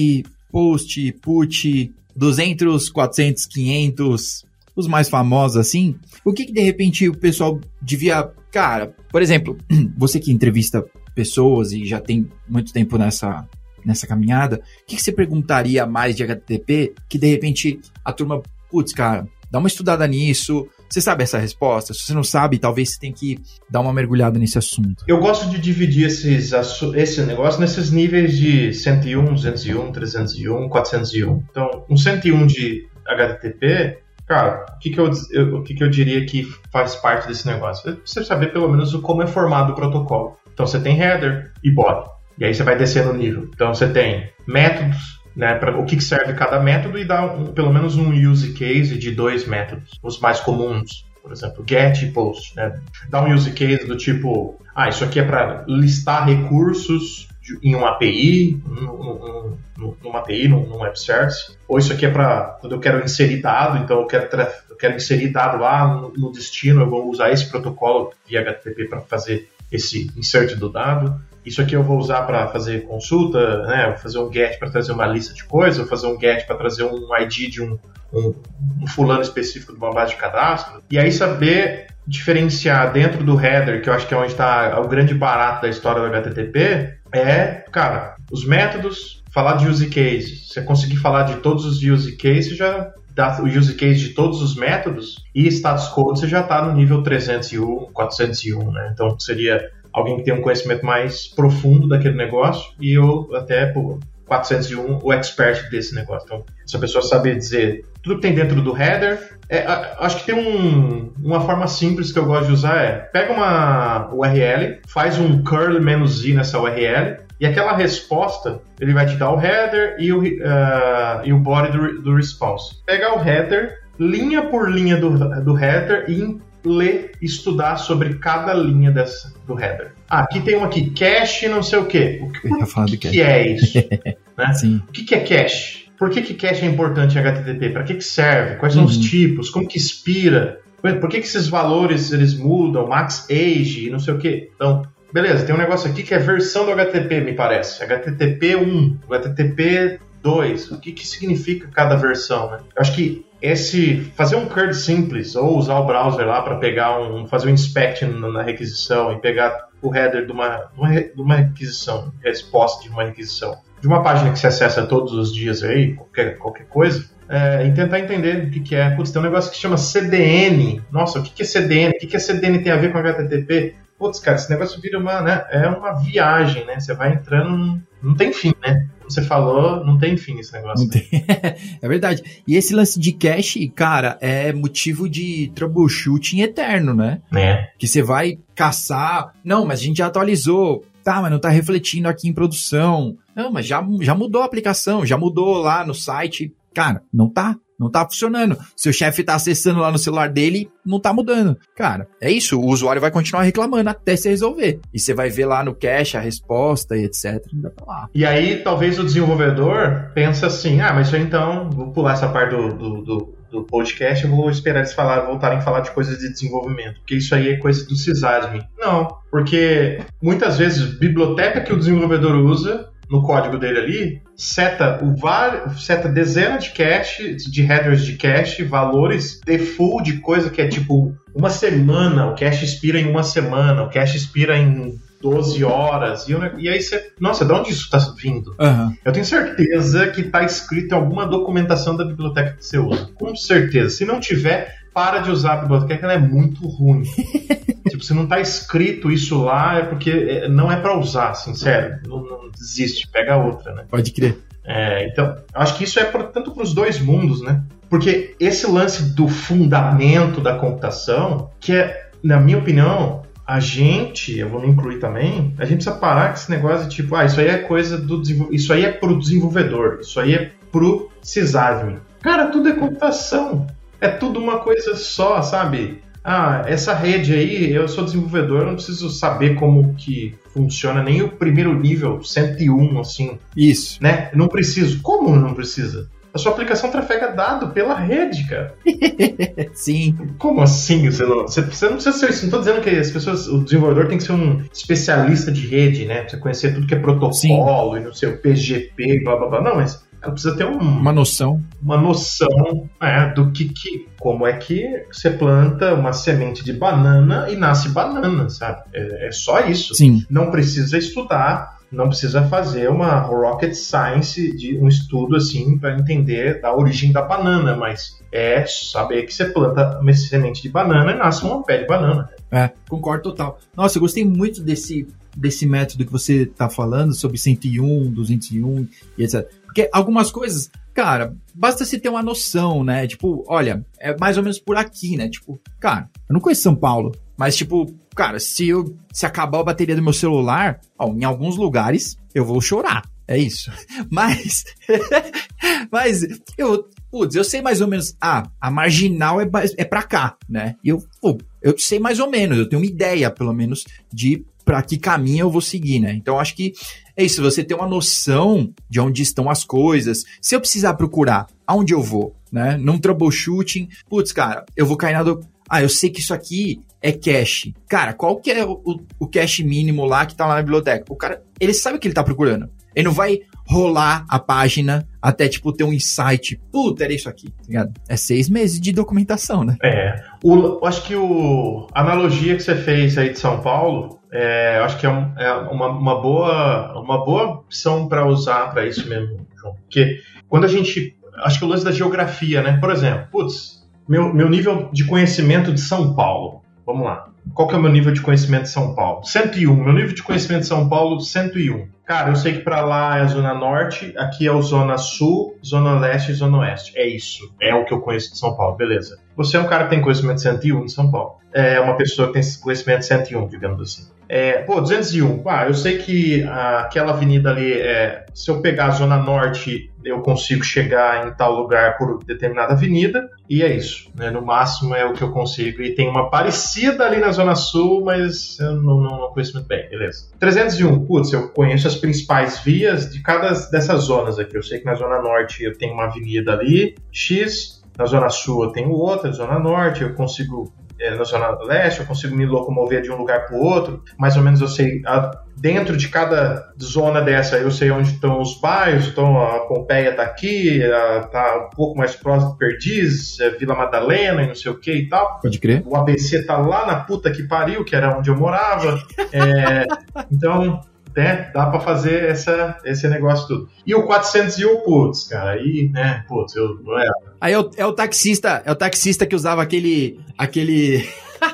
post, 0.53 1.13
put, 1.23 1.93
200, 2.15 2.91
400, 2.91 3.47
500, 3.47 4.45
os 4.77 4.87
mais 4.87 5.09
famosos 5.09 5.57
assim, 5.57 5.97
o 6.25 6.33
que, 6.33 6.45
que 6.45 6.53
de 6.53 6.61
repente 6.61 7.09
o 7.09 7.17
pessoal 7.17 7.59
devia. 7.81 8.31
Cara, 8.53 8.95
por 9.11 9.23
exemplo, 9.23 9.57
você 9.97 10.21
que 10.21 10.31
entrevista 10.31 10.85
pessoas 11.15 11.73
e 11.73 11.87
já 11.87 12.01
tem 12.01 12.29
muito 12.49 12.73
tempo 12.73 12.99
nessa, 12.99 13.49
nessa 13.85 14.07
caminhada, 14.07 14.57
o 14.57 14.87
que, 14.87 14.97
que 14.97 15.03
você 15.03 15.11
perguntaria 15.11 15.87
mais 15.87 16.15
de 16.15 16.23
HTTP 16.23 16.95
que 17.09 17.19
de 17.19 17.29
repente 17.29 17.81
a 18.05 18.13
turma, 18.13 18.43
putz, 18.71 18.93
cara, 18.93 19.27
dá 19.51 19.59
uma 19.59 19.69
estudada 19.69 20.07
nisso, 20.07 20.69
você 20.93 21.01
sabe 21.01 21.23
essa 21.23 21.39
resposta? 21.39 21.95
Se 21.95 22.01
você 22.01 22.13
não 22.13 22.23
sabe, 22.23 22.59
talvez 22.59 22.91
você 22.91 23.01
tenha 23.01 23.13
que 23.13 23.39
dar 23.71 23.81
uma 23.81 23.93
mergulhada 23.93 24.39
nesse 24.39 24.59
assunto. 24.59 25.05
Eu 25.09 25.19
gosto 25.19 25.49
de 25.49 25.59
dividir 25.59 26.07
esses, 26.07 26.53
esse 26.95 27.23
negócio 27.23 27.61
nesses 27.61 27.91
níveis 27.91 28.37
de 28.37 28.75
101, 28.75 29.25
201, 29.25 29.93
301, 29.93 30.69
401. 30.69 31.45
Então, 31.51 31.85
um 31.89 31.97
101 31.97 32.47
de 32.47 32.89
HTTP, 33.07 33.99
cara, 34.27 34.67
o 34.77 34.79
que, 34.79 34.91
que, 34.91 35.01
eu, 35.01 35.11
eu, 35.31 35.57
o 35.57 35.63
que, 35.63 35.75
que 35.75 35.83
eu 35.83 35.89
diria 35.89 36.27
que 36.27 36.47
faz 36.71 36.95
parte 36.97 37.27
desse 37.27 37.47
negócio? 37.47 37.91
É 37.91 37.97
você 38.05 38.23
saber 38.23 38.53
pelo 38.53 38.69
menos 38.69 38.95
como 38.97 39.23
é 39.23 39.27
formado 39.27 39.73
o 39.73 39.75
protocolo. 39.75 40.37
Então, 40.53 40.67
você 40.67 40.79
tem 40.79 41.01
header 41.01 41.53
e 41.65 41.71
body. 41.71 42.07
E 42.39 42.45
aí 42.45 42.55
você 42.55 42.63
vai 42.63 42.77
descendo 42.77 43.11
o 43.11 43.17
nível. 43.17 43.49
Então, 43.55 43.75
você 43.75 43.89
tem 43.89 44.31
métodos, 44.47 45.22
né, 45.35 45.55
para 45.55 45.79
o 45.79 45.85
que 45.85 46.01
serve 46.01 46.35
cada 46.35 46.61
método 46.61 46.99
e 46.99 47.05
dar 47.05 47.25
um, 47.25 47.47
pelo 47.47 47.73
menos 47.73 47.97
um 47.97 48.11
use 48.11 48.53
case 48.53 48.99
de 48.99 49.11
dois 49.11 49.47
métodos, 49.47 49.99
os 50.03 50.19
mais 50.21 50.41
comuns, 50.41 51.07
por 51.23 51.33
exemplo, 51.33 51.65
get 51.67 52.03
e 52.03 52.11
post. 52.11 52.55
Né? 52.57 52.79
Dá 53.09 53.23
um 53.23 53.33
use 53.33 53.51
case 53.53 53.87
do 53.87 53.97
tipo, 53.97 54.61
ah, 54.75 54.89
isso 54.89 55.05
aqui 55.05 55.21
é 55.21 55.25
para 55.25 55.65
listar 55.67 56.27
recursos 56.27 57.29
em 57.63 57.75
uma 57.75 57.91
API, 57.91 58.63
num, 58.67 59.57
num, 59.77 59.95
numa 60.03 60.21
API, 60.21 60.49
num, 60.49 60.67
num 60.67 60.79
web 60.79 60.99
service, 60.99 61.57
ou 61.67 61.79
isso 61.79 61.93
aqui 61.93 62.07
é 62.07 62.11
para 62.11 62.59
quando 62.61 62.75
eu 62.75 62.81
quero 62.81 63.05
inserir 63.05 63.41
dado, 63.41 63.79
então 63.79 64.01
eu 64.01 64.07
quero, 64.07 64.29
eu 64.71 64.77
quero 64.77 64.97
inserir 64.97 65.29
dado 65.29 65.61
lá 65.61 65.87
no, 65.87 66.13
no 66.13 66.31
destino, 66.31 66.83
eu 66.83 66.91
vou 66.91 67.11
usar 67.11 67.31
esse 67.31 67.49
protocolo 67.49 68.13
via 68.29 68.41
HTTP 68.41 68.89
para 68.89 69.01
fazer 69.01 69.49
esse 69.73 70.13
insert 70.17 70.55
do 70.57 70.69
dado 70.69 71.21
isso 71.45 71.61
aqui 71.61 71.75
eu 71.75 71.83
vou 71.83 71.99
usar 71.99 72.23
para 72.23 72.49
fazer 72.49 72.87
consulta, 72.87 73.63
né? 73.67 73.89
Vou 73.89 73.97
fazer 73.97 74.19
um 74.19 74.33
get 74.33 74.59
para 74.59 74.71
trazer 74.71 74.93
uma 74.93 75.07
lista 75.07 75.35
de 75.35 75.45
coisas, 75.45 75.79
vou 75.79 75.87
fazer 75.87 76.07
um 76.07 76.19
get 76.19 76.47
para 76.47 76.57
trazer 76.57 76.85
um 76.85 77.09
ID 77.19 77.51
de 77.51 77.63
um, 77.63 77.79
um, 78.13 78.35
um, 78.83 78.87
fulano 78.87 79.23
específico 79.23 79.73
de 79.73 79.79
uma 79.79 79.93
base 79.93 80.13
de 80.13 80.19
cadastro. 80.19 80.83
E 80.91 80.99
aí 80.99 81.11
saber 81.11 81.89
diferenciar 82.07 82.93
dentro 82.93 83.23
do 83.25 83.41
header, 83.41 83.83
que 83.83 83.89
eu 83.89 83.93
acho 83.93 84.07
que 84.07 84.15
é 84.15 84.17
onde 84.17 84.33
está 84.33 84.81
o 84.81 84.89
grande 84.89 85.15
barato 85.15 85.63
da 85.63 85.69
história 85.69 86.01
do 86.01 86.07
HTTP, 86.07 86.99
é, 87.13 87.65
cara, 87.71 88.17
os 88.31 88.47
métodos, 88.47 89.23
falar 89.33 89.57
de 89.57 89.69
use 89.69 89.89
case. 89.89 90.37
Se 90.37 90.55
você 90.55 90.63
conseguir 90.63 90.97
falar 90.97 91.25
de 91.25 91.37
todos 91.37 91.65
os 91.65 91.83
use 91.83 92.17
cases, 92.17 92.57
já, 92.57 92.93
dá 93.15 93.41
o 93.41 93.47
use 93.47 93.75
case 93.75 94.01
de 94.01 94.09
todos 94.11 94.41
os 94.41 94.57
métodos 94.57 95.17
e 95.35 95.47
status 95.49 95.89
code 95.89 96.21
você 96.21 96.29
já 96.29 96.41
está 96.41 96.65
no 96.65 96.73
nível 96.73 97.03
301, 97.03 97.93
401, 97.93 98.71
né? 98.73 98.91
Então 98.93 99.19
seria 99.21 99.61
alguém 99.93 100.17
que 100.17 100.23
tem 100.23 100.35
um 100.35 100.41
conhecimento 100.41 100.85
mais 100.85 101.27
profundo 101.27 101.89
daquele 101.89 102.17
negócio 102.17 102.73
e 102.81 102.93
eu 102.93 103.29
até 103.35 103.67
por 103.67 103.99
401 104.27 105.01
o 105.03 105.13
expert 105.13 105.69
desse 105.71 105.95
negócio. 105.95 106.25
Então, 106.25 106.45
se 106.65 106.77
a 106.77 106.81
pessoa 106.81 107.03
saber 107.03 107.37
dizer 107.37 107.85
tudo 108.03 108.17
que 108.17 108.23
tem 108.23 108.35
dentro 108.35 108.61
do 108.63 108.77
header, 108.77 109.39
é, 109.49 109.65
acho 109.99 110.19
que 110.19 110.33
tem 110.33 110.35
um, 110.35 111.13
uma 111.23 111.43
forma 111.43 111.67
simples 111.67 112.11
que 112.11 112.19
eu 112.19 112.25
gosto 112.25 112.47
de 112.47 112.53
usar 112.53 112.77
é 112.77 112.93
pega 112.93 113.33
uma 113.33 114.09
URL, 114.13 114.81
faz 114.89 115.19
um 115.19 115.43
curl 115.45 115.79
"-i" 115.79 116.35
nessa 116.35 116.59
URL 116.59 117.19
e 117.39 117.47
aquela 117.47 117.77
resposta 117.77 118.61
ele 118.81 118.95
vai 118.95 119.05
te 119.05 119.17
dar 119.17 119.31
o 119.33 119.41
header 119.41 119.97
e 119.99 120.13
o, 120.13 120.21
uh, 120.21 121.25
e 121.25 121.33
o 121.33 121.39
body 121.39 121.73
do, 121.73 122.03
do 122.03 122.17
response. 122.17 122.83
Pegar 122.87 123.17
o 123.17 123.21
header, 123.21 123.81
linha 123.99 124.43
por 124.43 124.71
linha 124.71 124.97
do, 124.97 125.11
do 125.43 125.59
header 125.59 126.07
e 126.09 126.41
ler, 126.65 127.13
estudar 127.21 127.77
sobre 127.77 128.15
cada 128.15 128.55
linha 128.55 128.91
dessa, 128.91 129.33
do 129.47 129.59
header. 129.59 129.93
Ah, 130.09 130.21
aqui 130.21 130.41
tem 130.41 130.57
um 130.57 130.65
aqui, 130.65 130.91
cache 130.91 131.49
não 131.49 131.63
sei 131.63 131.79
o 131.79 131.87
quê. 131.87 132.21
O 132.23 132.31
que, 132.31 132.49
o 132.49 132.87
que, 132.87 132.97
que 132.97 133.21
é 133.21 133.53
isso? 133.53 133.79
né? 134.37 134.53
O 134.89 134.93
que, 134.93 135.05
que 135.05 135.15
é 135.15 135.21
cache? 135.21 135.87
Por 135.99 136.11
que, 136.11 136.23
que 136.23 136.35
cache 136.35 136.65
é 136.65 136.69
importante 136.69 137.17
em 137.17 137.21
HTTP? 137.21 137.71
Para 137.71 137.85
que, 137.85 137.95
que 137.95 138.05
serve? 138.05 138.57
Quais 138.57 138.75
são 138.75 138.83
uhum. 138.83 138.89
os 138.89 138.99
tipos? 138.99 139.51
Como 139.51 139.69
que 139.69 139.79
expira? 139.79 140.61
Por 140.81 141.09
que, 141.09 141.21
que 141.21 141.27
esses 141.27 141.47
valores 141.47 142.11
eles 142.13 142.35
mudam? 142.35 142.89
Max 142.89 143.27
age 143.31 143.87
e 143.87 143.91
não 143.91 144.01
sei 144.01 144.15
o 144.15 144.19
quê. 144.19 144.51
Então, 144.55 144.83
beleza, 145.13 145.45
tem 145.45 145.55
um 145.55 145.59
negócio 145.59 145.89
aqui 145.89 146.03
que 146.03 146.13
é 146.13 146.19
versão 146.19 146.65
do 146.65 146.73
HTTP, 146.73 147.21
me 147.21 147.35
parece. 147.35 147.85
HTTP 147.85 148.57
1, 148.57 148.99
HTTP 149.09 150.01
2. 150.23 150.73
O 150.73 150.81
que, 150.81 150.93
que 150.93 151.07
significa 151.07 151.69
cada 151.69 151.95
versão? 151.95 152.51
Né? 152.51 152.59
Eu 152.75 152.83
acho 152.83 152.95
que 152.95 153.25
esse 153.43 153.97
fazer 154.17 154.37
um 154.37 154.47
CURD 154.47 154.75
simples 154.75 155.35
ou 155.35 155.59
usar 155.59 155.79
o 155.79 155.85
browser 155.85 156.27
lá 156.27 156.41
para 156.43 156.57
pegar 156.57 157.01
um 157.01 157.27
fazer 157.27 157.49
um 157.49 157.53
inspect 157.53 158.05
na 158.05 158.43
requisição 158.43 159.13
e 159.13 159.21
pegar 159.21 159.69
o 159.83 159.95
header 159.95 160.25
de 160.25 160.33
uma, 160.33 160.71
de 161.15 161.21
uma 161.21 161.37
requisição, 161.37 162.13
resposta 162.23 162.85
de 162.85 162.89
uma 162.89 163.05
requisição, 163.05 163.59
de 163.81 163.87
uma 163.89 164.03
página 164.03 164.31
que 164.31 164.39
se 164.39 164.47
acessa 164.47 164.87
todos 164.87 165.13
os 165.13 165.35
dias 165.35 165.65
aí, 165.65 165.95
qualquer, 165.95 166.39
qualquer 166.39 166.67
coisa, 166.67 167.11
é, 167.29 167.67
e 167.67 167.73
tentar 167.73 167.99
entender 167.99 168.45
o 168.45 168.51
que, 168.51 168.61
que 168.61 168.75
é. 168.77 168.91
Putz, 168.91 169.11
tem 169.11 169.21
um 169.21 169.25
negócio 169.25 169.51
que 169.51 169.57
chama 169.57 169.77
CDN. 169.77 170.83
Nossa, 170.91 171.19
o 171.19 171.23
que, 171.23 171.31
que 171.31 171.43
é 171.43 171.45
CDN? 171.45 171.95
O 171.95 171.99
que, 171.99 172.07
que 172.07 172.17
é 172.17 172.19
CDN 172.21 172.61
tem 172.61 172.71
a 172.71 172.77
ver 172.77 172.93
com 172.93 172.99
HTTP? 172.99 173.75
Putz, 173.99 174.21
cara, 174.21 174.37
esse 174.37 174.51
negócio 174.51 174.81
vira 174.81 174.99
uma, 174.99 175.21
né? 175.21 175.45
É 175.51 175.67
uma 175.67 175.93
viagem, 175.93 176.65
né? 176.67 176.79
Você 176.79 176.95
vai 176.95 177.15
entrando, 177.15 177.83
não 178.03 178.15
tem 178.15 178.33
fim, 178.33 178.53
né? 178.63 178.89
você 179.13 179.23
falou, 179.23 179.85
não 179.85 179.99
tem 179.99 180.17
fim 180.17 180.39
esse 180.39 180.53
negócio. 180.53 180.89
Né? 180.89 181.03
é 181.81 181.89
verdade. 181.89 182.23
E 182.47 182.57
esse 182.57 182.75
lance 182.75 182.99
de 182.99 183.13
cache, 183.13 183.69
cara, 183.69 184.17
é 184.21 184.53
motivo 184.53 185.09
de 185.09 185.53
troubleshooting 185.55 186.41
eterno, 186.41 186.95
né? 186.95 187.21
É. 187.35 187.69
Que 187.79 187.87
você 187.87 188.03
vai 188.03 188.39
caçar. 188.55 189.35
Não, 189.45 189.67
mas 189.67 189.81
a 189.81 189.83
gente 189.83 189.99
já 189.99 190.07
atualizou. 190.07 190.85
Tá, 191.05 191.21
mas 191.21 191.33
não 191.33 191.41
tá 191.41 191.49
refletindo 191.49 192.09
aqui 192.09 192.29
em 192.29 192.33
produção. 192.33 193.17
Não, 193.35 193.51
mas 193.51 193.67
já, 193.67 193.85
já 194.01 194.15
mudou 194.15 194.43
a 194.43 194.45
aplicação, 194.45 195.05
já 195.05 195.19
mudou 195.19 195.59
lá 195.59 195.85
no 195.85 195.95
site. 195.95 196.55
Cara, 196.73 197.03
não 197.13 197.29
tá. 197.29 197.57
Não 197.83 197.91
tá 197.91 198.05
funcionando. 198.05 198.57
Seu 198.77 198.93
chefe 198.93 199.25
tá 199.25 199.35
acessando 199.35 199.81
lá 199.81 199.91
no 199.91 199.99
celular 199.99 200.29
dele, 200.29 200.71
não 200.85 201.01
tá 201.01 201.13
mudando. 201.13 201.57
Cara, 201.77 202.07
é 202.21 202.31
isso. 202.31 202.59
O 202.59 202.67
usuário 202.67 203.01
vai 203.01 203.11
continuar 203.11 203.43
reclamando 203.43 203.91
até 203.91 204.17
se 204.17 204.29
resolver. 204.29 204.81
E 204.93 205.01
você 205.01 205.13
vai 205.13 205.29
ver 205.29 205.47
lá 205.47 205.65
no 205.65 205.75
cache 205.75 206.17
a 206.17 206.21
resposta 206.21 206.97
e 206.97 207.05
etc. 207.05 207.45
Ainda 207.53 207.71
tá 207.71 207.85
lá. 207.85 208.09
E 208.15 208.25
aí, 208.25 208.63
talvez 208.63 208.99
o 208.99 209.05
desenvolvedor 209.05 210.11
pense 210.15 210.45
assim: 210.45 210.81
ah, 210.81 210.93
mas 210.93 211.13
então, 211.13 211.71
vou 211.71 211.93
pular 211.93 212.13
essa 212.13 212.29
parte 212.29 212.55
do, 212.55 212.69
do, 212.69 213.03
do 213.03 213.43
do 213.53 213.63
podcast, 213.65 214.25
eu 214.25 214.31
vou 214.31 214.51
esperar 214.51 214.81
eles 214.81 214.95
falar, 214.95 215.27
voltarem 215.27 215.59
a 215.59 215.61
falar 215.61 215.81
de 215.81 215.91
coisas 215.91 216.19
de 216.19 216.33
desenvolvimento, 216.33 216.99
porque 217.01 217.17
isso 217.17 217.35
aí 217.35 217.51
é 217.51 217.57
coisa 217.59 217.87
do 217.87 217.95
sysadmin. 217.95 218.63
Não, 218.79 219.07
porque 219.31 220.01
muitas 220.21 220.59
vezes 220.59 220.99
biblioteca 220.99 221.61
que 221.61 221.73
o 221.73 221.77
desenvolvedor 221.77 222.35
usa 222.35 222.89
no 223.11 223.23
código 223.23 223.59
dele 223.59 223.79
ali, 223.79 224.23
seta 224.37 225.03
o 225.03 225.15
var, 225.15 225.77
seta 225.79 226.09
dezenas 226.09 226.65
de 226.65 226.71
cache, 226.71 227.37
de 227.37 227.63
headers 227.63 228.05
de 228.05 228.17
cache, 228.17 228.65
valores 228.65 229.41
default 229.45 230.11
de 230.11 230.19
coisa 230.19 230.51
que 230.51 230.61
é 230.61 230.69
tipo 230.69 231.15
uma 231.35 231.51
semana, 231.51 232.27
o 232.27 232.35
cache 232.35 232.65
expira 232.65 232.99
em 232.99 233.09
uma 233.09 233.23
semana, 233.23 233.83
o 233.83 233.91
cache 233.91 234.17
expira 234.17 234.57
em 234.57 234.99
12 235.23 235.65
horas, 235.65 236.29
e, 236.29 236.33
e 236.59 236.69
aí 236.69 236.83
você, 236.83 237.13
nossa, 237.21 237.45
de 237.45 237.53
onde 237.53 237.71
isso 237.71 237.85
está 237.85 237.99
vindo? 238.21 238.55
Uhum. 238.59 238.97
Eu 239.05 239.13
tenho 239.13 239.25
certeza 239.25 240.09
que 240.09 240.23
está 240.23 240.43
escrito 240.43 240.93
em 240.93 240.99
alguma 240.99 241.27
documentação 241.27 241.97
da 241.97 242.05
biblioteca 242.05 242.57
que 242.57 242.67
você 242.67 242.79
usa, 242.79 243.09
com 243.15 243.35
certeza. 243.37 243.91
Se 243.91 244.05
não 244.05 244.19
tiver, 244.19 244.82
para 244.93 245.19
de 245.21 245.31
usar 245.31 245.55
a 245.55 245.57
biblioteca, 245.57 246.05
ela 246.05 246.15
é 246.15 246.19
muito 246.19 246.67
ruim. 246.67 247.03
tipo, 247.89 248.05
se 248.05 248.15
não 248.15 248.27
tá 248.27 248.41
escrito 248.41 249.11
isso 249.11 249.43
lá, 249.43 249.79
é 249.79 249.83
porque 249.83 250.11
é, 250.11 250.49
não 250.49 250.71
é 250.71 250.77
para 250.77 250.99
usar, 250.99 251.35
sincero. 251.35 251.95
Assim, 251.95 252.09
não, 252.09 252.23
não, 252.23 252.51
desiste, 252.51 253.09
pega 253.09 253.37
outra, 253.37 253.75
né? 253.75 253.85
Pode 253.89 254.13
crer. 254.13 254.39
É, 254.65 255.09
então, 255.09 255.37
acho 255.55 255.77
que 255.77 255.85
isso 255.85 255.99
é 255.99 256.05
pra, 256.05 256.25
tanto 256.25 256.53
para 256.53 256.63
os 256.63 256.73
dois 256.73 257.01
mundos, 257.01 257.43
né? 257.43 257.63
Porque 257.89 258.35
esse 258.39 258.67
lance 258.67 259.15
do 259.15 259.29
fundamento 259.29 260.41
da 260.41 260.57
computação, 260.59 261.51
que 261.61 261.73
é, 261.73 262.09
na 262.23 262.39
minha 262.39 262.59
opinião, 262.59 263.23
a 263.47 263.59
gente, 263.61 264.39
eu 264.39 264.49
vou 264.49 264.61
me 264.61 264.69
incluir 264.69 264.99
também, 264.99 265.55
a 265.59 265.65
gente 265.65 265.77
precisa 265.77 265.97
parar 265.97 266.29
com 266.29 266.35
esse 266.35 266.51
negócio 266.51 266.89
de 266.89 266.97
tipo, 266.97 267.15
ah, 267.17 267.25
isso 267.25 267.41
aí 267.41 267.49
é 267.49 267.59
coisa 267.59 267.99
do 267.99 268.23
isso 268.51 268.73
aí 268.73 268.85
é 268.85 268.93
pro 268.93 269.19
desenvolvedor, 269.19 269.99
isso 270.01 270.19
aí 270.21 270.35
é 270.35 270.53
pro 270.71 271.11
sysadmin. 271.21 271.99
Cara, 272.23 272.47
tudo 272.47 272.69
é 272.69 272.73
computação 272.73 273.67
é 274.03 274.09
tudo 274.09 274.41
uma 274.41 274.59
coisa 274.59 274.97
só, 274.97 275.41
sabe? 275.43 276.03
Ah, 276.25 276.65
essa 276.67 276.93
rede 276.93 277.33
aí, 277.33 277.73
eu 277.73 277.89
sou 277.89 278.05
desenvolvedor, 278.05 278.61
eu 278.61 278.67
não 278.67 278.75
preciso 278.75 279.09
saber 279.11 279.55
como 279.55 279.95
que 279.95 280.35
funciona 280.53 281.03
nem 281.03 281.23
o 281.23 281.29
primeiro 281.29 281.73
nível, 281.79 282.23
101, 282.23 283.01
assim. 283.01 283.39
Isso. 283.57 284.03
Né? 284.03 284.31
Não 284.35 284.49
preciso. 284.49 285.01
Como 285.03 285.35
não 285.35 285.55
precisa? 285.55 286.09
A 286.35 286.39
sua 286.39 286.53
aplicação 286.53 286.91
trafega 286.91 287.29
dado 287.29 287.69
pela 287.69 287.95
rede, 287.95 288.49
cara. 288.49 288.75
Sim. 289.75 290.17
Como 290.39 290.63
assim? 290.63 291.11
Você 291.11 291.25
não, 291.25 291.43
você, 291.43 291.61
você 291.61 291.87
não 291.87 291.95
precisa 291.95 292.17
ser 292.17 292.31
isso. 292.31 292.41
Não 292.41 292.47
estou 292.47 292.61
dizendo 292.61 292.81
que 292.81 292.91
as 292.91 293.11
pessoas, 293.11 293.49
o 293.49 293.63
desenvolvedor 293.63 294.09
tem 294.09 294.17
que 294.19 294.25
ser 294.25 294.33
um 294.33 294.63
especialista 294.73 295.53
de 295.53 295.67
rede, 295.67 296.07
né? 296.07 296.23
Pra 296.23 296.31
você 296.31 296.37
conhecer 296.39 296.75
tudo 296.75 296.87
que 296.87 296.95
é 296.95 296.99
protocolo 296.99 297.33
Sim. 297.35 298.01
e 298.01 298.05
não 298.05 298.13
sei, 298.15 298.31
o 298.31 298.39
PGP, 298.39 299.23
blá 299.23 299.37
blá 299.37 299.49
blá. 299.49 299.61
Não, 299.61 299.77
mas 299.77 300.03
ela 300.23 300.33
precisa 300.33 300.57
ter 300.57 300.65
um, 300.65 300.79
uma 300.79 301.13
noção, 301.13 301.61
uma 301.83 301.97
noção 301.97 302.89
é, 303.01 303.29
do 303.31 303.51
que, 303.51 303.69
que, 303.69 304.07
como 304.21 304.47
é 304.47 304.57
que 304.57 305.05
você 305.11 305.31
planta 305.31 305.95
uma 305.95 306.13
semente 306.13 306.65
de 306.65 306.73
banana 306.73 307.51
e 307.51 307.57
nasce 307.57 307.89
banana, 307.89 308.49
sabe? 308.49 308.83
É, 308.93 309.27
é 309.27 309.33
só 309.33 309.61
isso. 309.67 309.95
Sim. 309.95 310.25
Não 310.31 310.51
precisa 310.51 310.97
estudar, 310.97 311.79
não 311.91 312.09
precisa 312.09 312.45
fazer 312.45 312.89
uma 312.89 313.19
rocket 313.19 313.75
science 313.75 314.57
de 314.57 314.79
um 314.79 314.87
estudo 314.87 315.35
assim 315.37 315.77
para 315.77 315.99
entender 315.99 316.65
a 316.65 316.73
origem 316.73 317.11
da 317.11 317.23
banana, 317.23 317.77
mas 317.77 318.23
é 318.31 318.65
saber 318.65 319.25
que 319.25 319.35
você 319.35 319.47
planta 319.47 319.99
uma 319.99 320.13
semente 320.13 320.63
de 320.63 320.69
banana 320.69 321.11
e 321.13 321.17
nasce 321.17 321.45
um 321.45 321.63
pé 321.63 321.79
de 321.79 321.87
banana. 321.87 322.31
É, 322.51 322.71
concordo 322.89 323.25
total. 323.25 323.59
Nossa, 323.77 323.99
eu 323.99 324.01
gostei 324.01 324.25
muito 324.25 324.63
desse 324.63 325.07
desse 325.37 325.67
método 325.67 326.05
que 326.05 326.13
você 326.13 326.43
está 326.43 326.69
falando 326.69 327.15
sobre 327.15 327.39
101, 327.39 328.11
201 328.13 328.87
e 329.17 329.25
etc. 329.25 329.49
Porque 329.73 329.89
algumas 329.91 330.31
coisas, 330.31 330.71
cara, 330.93 331.35
basta 331.55 331.87
se 331.87 331.99
ter 331.99 332.11
uma 332.11 332.23
noção, 332.23 332.85
né? 332.85 333.07
Tipo, 333.07 333.43
olha, 333.49 333.87
é 333.99 334.15
mais 334.19 334.37
ou 334.37 334.43
menos 334.43 334.59
por 334.59 334.77
aqui, 334.77 335.17
né? 335.17 335.31
Tipo, 335.31 335.59
cara, 335.81 336.11
eu 336.29 336.35
não 336.35 336.41
conheço 336.41 336.61
São 336.61 336.77
Paulo, 336.77 337.11
mas 337.39 337.57
tipo, 337.57 337.87
cara, 338.15 338.39
se 338.39 338.69
eu 338.69 338.95
se 339.11 339.25
acabar 339.25 339.61
a 339.61 339.65
bateria 339.65 339.97
do 339.97 340.03
meu 340.03 340.13
celular, 340.13 340.79
ó, 340.99 341.09
em 341.09 341.25
alguns 341.25 341.57
lugares 341.57 342.19
eu 342.35 342.45
vou 342.45 342.61
chorar. 342.61 343.03
É 343.27 343.39
isso. 343.39 343.71
Mas 344.11 344.65
mas 345.91 346.23
eu, 346.59 346.85
putz, 347.11 347.35
eu 347.35 347.45
sei 347.45 347.63
mais 347.63 347.81
ou 347.81 347.87
menos, 347.87 348.15
ah, 348.21 348.43
a 348.61 348.71
marginal 348.71 349.41
é 349.41 349.49
é 349.79 349.85
para 349.85 350.03
cá, 350.03 350.37
né? 350.49 350.75
E 350.85 350.89
eu, 350.89 351.03
pô, 351.21 351.39
eu 351.63 351.79
sei 351.79 351.99
mais 351.99 352.19
ou 352.19 352.29
menos, 352.29 352.59
eu 352.59 352.69
tenho 352.69 352.83
uma 352.83 352.87
ideia, 352.87 353.31
pelo 353.31 353.53
menos, 353.55 353.85
de 354.13 354.45
para 354.65 354.83
que 354.83 354.99
caminho 354.99 355.45
eu 355.45 355.51
vou 355.51 355.61
seguir, 355.61 356.01
né? 356.01 356.13
Então 356.15 356.39
acho 356.39 356.55
que 356.55 356.73
é 357.17 357.25
isso, 357.25 357.43
você 357.43 357.63
ter 357.63 357.75
uma 357.75 357.87
noção 357.87 358.73
de 358.89 359.01
onde 359.01 359.23
estão 359.23 359.51
as 359.51 359.65
coisas. 359.65 360.25
Se 360.41 360.55
eu 360.55 360.61
precisar 360.61 360.95
procurar 360.95 361.47
aonde 361.67 361.93
eu 361.93 362.03
vou, 362.03 362.35
né? 362.51 362.77
Num 362.77 362.99
troubleshooting, 362.99 363.89
putz, 364.09 364.33
cara, 364.33 364.65
eu 364.77 364.87
vou 364.87 364.97
cair 364.97 365.15
na 365.15 365.23
do... 365.23 365.41
Ah, 365.69 365.83
eu 365.83 365.89
sei 365.89 366.11
que 366.11 366.21
isso 366.21 366.35
aqui 366.35 366.81
é 367.01 367.13
cache. 367.13 367.75
Cara, 367.89 368.13
qual 368.13 368.37
que 368.37 368.51
é 368.51 368.65
o, 368.65 368.81
o, 369.19 369.27
cache 369.27 369.65
mínimo 369.65 370.05
lá 370.05 370.25
que 370.25 370.37
tá 370.37 370.47
lá 370.47 370.57
na 370.57 370.63
biblioteca? 370.63 371.05
O 371.09 371.17
cara, 371.17 371.43
ele 371.59 371.75
sabe 371.75 371.97
o 371.97 372.01
que 372.01 372.07
ele 372.07 372.15
tá 372.15 372.23
procurando. 372.23 372.69
Ele 372.95 373.07
não 373.07 373.13
vai 373.13 373.41
rolar 373.67 374.25
a 374.29 374.39
página 374.39 375.07
até, 375.21 375.49
tipo, 375.49 375.73
ter 375.73 375.85
um 375.85 375.93
insight. 375.93 376.61
Puta, 376.71 377.05
era 377.05 377.13
isso 377.13 377.29
aqui, 377.29 377.51
tá 377.51 377.65
ligado? 377.67 377.93
É 378.09 378.17
seis 378.17 378.49
meses 378.49 378.81
de 378.81 378.93
documentação, 378.93 379.65
né? 379.65 379.77
É. 379.83 380.23
O, 380.45 380.85
acho 380.85 381.03
que 381.05 381.17
o, 381.17 381.87
a 381.93 382.03
analogia 382.03 382.55
que 382.55 382.63
você 382.63 382.75
fez 382.75 383.17
aí 383.17 383.31
de 383.31 383.39
São 383.39 383.61
Paulo, 383.61 384.21
é, 384.33 384.79
acho 384.83 384.99
que 384.99 385.07
é, 385.07 385.11
um, 385.11 385.33
é 385.39 385.53
uma, 385.53 385.89
uma, 385.89 386.21
boa, 386.21 386.99
uma 386.99 387.25
boa 387.25 387.45
opção 387.45 388.09
para 388.09 388.27
usar 388.27 388.71
para 388.73 388.87
isso 388.87 389.09
mesmo, 389.09 389.47
João. 389.55 389.75
Porque 389.75 390.21
quando 390.49 390.65
a 390.65 390.69
gente 390.69 391.17
acho 391.39 391.59
que 391.59 391.65
o 391.65 391.69
lance 391.69 391.85
da 391.85 391.93
geografia, 391.93 392.63
né? 392.63 392.79
Por 392.79 392.91
exemplo, 392.91 393.27
putz, 393.31 393.87
meu, 394.09 394.33
meu 394.33 394.49
nível 394.49 394.89
de 394.93 395.05
conhecimento 395.05 395.73
de 395.73 395.81
São 395.81 396.15
Paulo. 396.15 396.63
Vamos 396.87 397.05
lá. 397.05 397.29
Qual 397.55 397.69
que 397.69 397.75
é 397.75 397.79
o 397.79 397.83
meu 397.83 397.91
nível 397.91 398.13
de 398.13 398.21
conhecimento 398.21 398.63
de 398.63 398.71
São 398.71 398.95
Paulo? 398.95 399.25
101. 399.25 399.75
Meu 399.75 399.93
nível 399.93 400.15
de 400.15 400.23
conhecimento 400.23 400.63
de 400.63 400.69
São 400.69 400.89
Paulo, 400.89 401.21
101. 401.21 401.89
Cara, 402.05 402.31
eu 402.31 402.37
sei 402.37 402.55
que 402.55 402.61
para 402.61 402.81
lá 402.83 403.19
é 403.19 403.23
a 403.23 403.27
Zona 403.27 403.55
Norte, 403.55 404.13
aqui 404.17 404.47
é 404.47 404.53
o 404.53 404.61
Zona 404.61 404.99
Sul, 404.99 405.57
Zona 405.65 405.99
Leste 405.99 406.33
e 406.33 406.35
Zona 406.35 406.59
Oeste. 406.59 406.93
É 406.97 407.07
isso. 407.07 407.53
É 407.61 407.75
o 407.75 407.85
que 407.85 407.93
eu 407.93 408.01
conheço 408.01 408.33
de 408.33 408.39
São 408.39 408.57
Paulo. 408.57 408.77
Beleza. 408.77 409.19
Você 409.37 409.57
é 409.57 409.61
um 409.61 409.67
cara 409.67 409.85
que 409.85 409.91
tem 409.91 410.01
conhecimento 410.01 410.37
de 410.37 410.43
101 410.43 410.87
de 410.87 410.93
São 410.93 411.11
Paulo. 411.11 411.37
É 411.53 411.79
uma 411.81 411.97
pessoa 411.97 412.29
que 412.29 412.35
tem 412.35 412.43
conhecimento 412.63 413.01
de 413.01 413.07
101, 413.07 413.49
digamos 413.49 413.81
assim. 413.81 414.11
É, 414.29 414.63
pô, 414.63 414.81
201. 414.81 415.43
Ah, 415.47 415.67
eu 415.67 415.75
sei 415.75 415.99
que 415.99 416.43
aquela 416.45 417.13
avenida 417.13 417.51
ali, 417.51 417.71
é, 417.71 418.25
se 418.33 418.51
eu 418.51 418.63
pegar 418.63 418.87
a 418.87 418.91
Zona 418.93 419.19
Norte, 419.19 419.93
eu 420.03 420.21
consigo 420.23 420.65
chegar 420.65 421.29
em 421.29 421.35
tal 421.35 421.55
lugar 421.55 421.99
por 421.99 422.25
determinada 422.25 422.73
avenida, 422.73 423.29
e 423.49 423.63
é 423.63 423.77
isso. 423.77 424.11
Né? 424.17 424.31
No 424.31 424.41
máximo 424.41 424.95
é 424.95 425.05
o 425.05 425.13
que 425.13 425.23
eu 425.23 425.31
consigo. 425.31 425.83
E 425.83 425.95
tem 425.95 426.09
uma 426.09 426.31
parecida 426.31 427.05
ali 427.05 427.19
na 427.19 427.31
Zona 427.31 427.55
Sul, 427.55 428.03
mas 428.03 428.59
eu 428.59 428.75
não, 428.77 429.03
não, 429.03 429.19
não 429.19 429.29
conheço 429.33 429.53
muito 429.53 429.67
bem, 429.67 429.87
beleza. 429.91 430.31
301. 430.39 431.05
Putz, 431.05 431.31
eu 431.35 431.49
conheço 431.51 431.87
as 431.87 431.97
principais 431.97 432.59
vias 432.61 433.11
de 433.11 433.21
cada 433.21 433.51
dessas 433.71 434.05
zonas 434.05 434.39
aqui. 434.39 434.57
Eu 434.57 434.63
sei 434.63 434.79
que 434.79 434.87
na 434.87 434.95
Zona 434.95 435.21
Norte 435.21 435.63
eu 435.63 435.77
tenho 435.77 435.93
uma 435.93 436.05
avenida 436.05 436.53
ali, 436.53 436.95
X, 437.11 437.82
na 437.97 438.07
Zona 438.07 438.29
Sul 438.29 438.65
eu 438.65 438.73
tenho 438.73 438.91
outra, 438.91 439.33
Zona 439.33 439.59
Norte, 439.59 440.03
eu 440.03 440.15
consigo 440.15 440.73
é, 441.03 441.17
na 441.17 441.25
Zona 441.25 441.59
Leste, 441.65 442.01
eu 442.01 442.07
consigo 442.07 442.35
me 442.35 442.47
locomover 442.47 443.03
de 443.03 443.11
um 443.11 443.17
lugar 443.17 443.47
para 443.47 443.57
o 443.57 443.61
outro, 443.61 444.03
mais 444.17 444.37
ou 444.37 444.43
menos 444.43 444.61
eu 444.61 444.69
sei, 444.69 445.03
a, 445.05 445.33
dentro 445.57 445.97
de 445.97 446.09
cada 446.09 446.73
zona 446.81 447.21
dessa, 447.21 447.57
eu 447.57 447.71
sei 447.71 447.91
onde 447.91 448.11
estão 448.11 448.41
os 448.41 448.61
bairros, 448.61 449.09
então 449.09 449.37
a 449.43 449.67
Pompeia 449.67 450.11
está 450.11 450.23
aqui, 450.23 450.81
está 450.81 451.67
um 451.67 451.75
pouco 451.75 451.99
mais 451.99 452.15
próximo 452.15 452.53
de 452.53 452.59
Perdiz, 452.59 453.41
é, 453.41 453.51
Vila 453.51 453.75
Madalena 453.75 454.43
e 454.43 454.47
não 454.47 454.55
sei 454.55 454.71
o 454.71 454.79
que 454.79 454.93
e 454.93 455.09
tal. 455.09 455.41
Pode 455.41 455.59
crer. 455.59 455.83
O 455.85 455.97
ABC 455.97 456.39
está 456.39 456.57
lá 456.57 456.87
na 456.87 457.01
puta 457.01 457.31
que 457.33 457.43
pariu, 457.43 457.85
que 457.85 457.97
era 457.97 458.17
onde 458.17 458.31
eu 458.31 458.37
morava. 458.37 459.03
É, 459.33 459.85
então, 460.31 460.81
né, 461.17 461.51
dá 461.53 461.67
para 461.67 461.81
fazer 461.81 462.25
essa, 462.25 462.77
esse 462.85 463.09
negócio 463.09 463.47
tudo. 463.47 463.69
E 463.87 463.95
o 463.95 464.07
401, 464.07 464.81
putz, 464.83 465.25
cara, 465.25 465.53
aí, 465.53 465.91
né, 465.93 466.25
putz, 466.29 466.55
eu. 466.57 466.79
É. 466.99 467.09
Aí 467.41 467.53
é 467.53 467.59
o, 467.59 467.71
é 467.77 467.87
o 467.87 467.93
taxista, 467.93 468.63
é 468.65 468.73
o 468.73 468.77
taxista 468.77 469.27
que 469.27 469.37
usava 469.37 469.63
aquele. 469.63 470.21
aquele. 470.37 471.07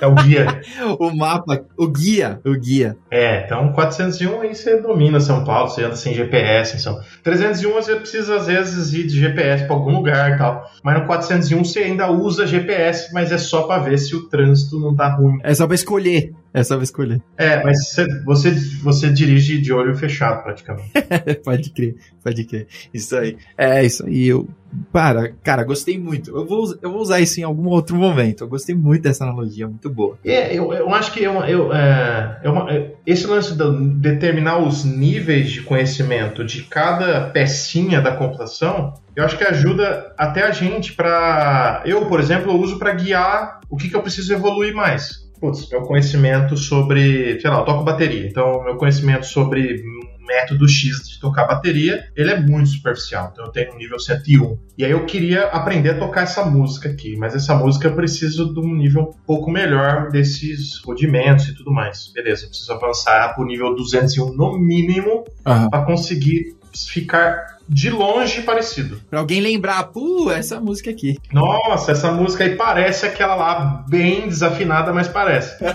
É 0.02 0.06
o 0.06 0.14
guia. 0.14 0.60
o 1.00 1.10
mapa, 1.16 1.64
o 1.76 1.88
guia, 1.88 2.40
o 2.44 2.52
guia. 2.52 2.96
É, 3.10 3.44
então 3.44 3.72
401 3.72 4.40
aí 4.42 4.54
você 4.54 4.76
domina 4.82 5.18
São 5.18 5.44
Paulo, 5.44 5.70
você 5.70 5.82
anda 5.82 5.96
sem 5.96 6.12
GPS 6.12 6.76
em 6.76 6.78
São 6.78 7.00
301 7.24 7.72
você 7.72 7.96
precisa 7.96 8.36
às 8.36 8.46
vezes 8.46 8.92
ir 8.92 9.06
de 9.06 9.18
GPS 9.18 9.64
para 9.64 9.74
algum 9.74 9.96
lugar 9.96 10.34
e 10.34 10.38
tal. 10.38 10.70
Mas 10.84 11.00
no 11.00 11.06
401 11.06 11.64
você 11.64 11.78
ainda 11.80 12.10
usa 12.10 12.46
GPS, 12.46 13.12
mas 13.14 13.32
é 13.32 13.38
só 13.38 13.62
para 13.62 13.82
ver 13.82 13.96
se 13.96 14.14
o 14.14 14.28
trânsito 14.28 14.78
não 14.78 14.94
tá 14.94 15.08
ruim. 15.08 15.38
É 15.42 15.54
só 15.54 15.66
para 15.66 15.74
escolher. 15.74 16.32
É 16.52 16.62
só 16.62 16.76
pra 16.76 16.84
escolher. 16.84 17.20
É, 17.36 17.62
mas 17.62 17.94
você, 18.24 18.54
você, 18.82 19.10
dirige 19.10 19.60
de 19.60 19.72
olho 19.72 19.94
fechado, 19.94 20.42
praticamente. 20.42 20.90
pode 21.44 21.70
crer, 21.70 21.96
pode 22.22 22.44
crer. 22.44 22.66
Isso 22.92 23.16
aí. 23.16 23.36
É, 23.56 23.84
isso 23.84 24.06
aí. 24.06 24.28
Eu, 24.28 24.48
para, 24.90 25.32
cara, 25.42 25.62
gostei 25.62 25.98
muito. 25.98 26.30
Eu 26.30 26.46
vou, 26.46 26.74
eu 26.80 26.90
vou 26.90 27.00
usar 27.00 27.20
isso 27.20 27.38
em 27.38 27.42
algum 27.42 27.68
outro 27.68 27.96
momento. 27.96 28.44
Eu 28.44 28.48
gostei 28.48 28.74
muito 28.74 29.02
dessa 29.02 29.24
analogia, 29.24 29.68
muito 29.68 29.90
boa. 29.90 30.18
É, 30.24 30.54
eu, 30.54 30.72
eu 30.72 30.92
acho 30.94 31.12
que 31.12 31.22
eu, 31.22 31.34
eu, 31.44 31.72
é, 31.72 32.40
eu, 32.42 32.56
é, 32.68 32.92
esse 33.06 33.26
lance 33.26 33.54
de 33.54 33.90
determinar 33.96 34.58
os 34.58 34.84
níveis 34.84 35.50
de 35.50 35.62
conhecimento 35.62 36.44
de 36.44 36.62
cada 36.62 37.28
pecinha 37.28 38.00
da 38.00 38.16
computação, 38.16 38.94
eu 39.14 39.24
acho 39.24 39.36
que 39.36 39.44
ajuda 39.44 40.14
até 40.16 40.42
a 40.42 40.50
gente 40.50 40.94
para. 40.94 41.82
Eu, 41.84 42.06
por 42.06 42.20
exemplo, 42.20 42.52
eu 42.52 42.56
uso 42.56 42.78
para 42.78 42.94
guiar 42.94 43.60
o 43.68 43.76
que, 43.76 43.90
que 43.90 43.96
eu 43.96 44.02
preciso 44.02 44.32
evoluir 44.32 44.74
mais 44.74 45.27
putz, 45.40 45.68
meu 45.70 45.82
conhecimento 45.82 46.56
sobre, 46.56 47.40
sei 47.40 47.50
lá, 47.50 47.58
eu 47.58 47.64
toco 47.64 47.84
bateria. 47.84 48.26
Então, 48.26 48.64
meu 48.64 48.76
conhecimento 48.76 49.26
sobre 49.26 49.82
método 50.28 50.68
X 50.68 51.08
de 51.08 51.18
tocar 51.18 51.46
bateria, 51.46 52.04
ele 52.14 52.30
é 52.30 52.38
muito 52.38 52.68
superficial. 52.68 53.30
Então 53.32 53.46
eu 53.46 53.50
tenho 53.50 53.72
um 53.72 53.78
nível 53.78 53.98
101. 53.98 54.58
E 54.76 54.84
aí 54.84 54.90
eu 54.90 55.06
queria 55.06 55.46
aprender 55.46 55.90
a 55.90 55.98
tocar 55.98 56.22
essa 56.22 56.44
música 56.44 56.90
aqui, 56.90 57.16
mas 57.16 57.34
essa 57.34 57.54
música 57.54 57.88
eu 57.88 57.94
preciso 57.94 58.52
de 58.52 58.60
um 58.60 58.74
nível 58.74 59.02
um 59.02 59.26
pouco 59.26 59.50
melhor 59.50 60.10
desses 60.10 60.78
rudimentos 60.84 61.48
e 61.48 61.54
tudo 61.54 61.72
mais. 61.72 62.12
Beleza, 62.12 62.44
eu 62.44 62.48
preciso 62.50 62.72
avançar 62.72 63.34
para 63.34 63.42
o 63.42 63.46
nível 63.46 63.74
201 63.74 64.34
no 64.34 64.58
mínimo 64.58 65.24
uhum. 65.46 65.70
para 65.70 65.84
conseguir 65.84 66.56
ficar 66.74 67.57
de 67.68 67.90
longe 67.90 68.42
parecido. 68.42 69.00
Pra 69.10 69.20
alguém 69.20 69.40
lembrar, 69.40 69.84
pô, 69.84 70.30
essa 70.30 70.60
música 70.60 70.90
aqui. 70.90 71.16
Nossa, 71.32 71.92
essa 71.92 72.10
música 72.10 72.44
aí 72.44 72.56
parece 72.56 73.06
aquela 73.06 73.34
lá, 73.34 73.84
bem 73.88 74.28
desafinada, 74.28 74.92
mas 74.92 75.08
parece. 75.08 75.56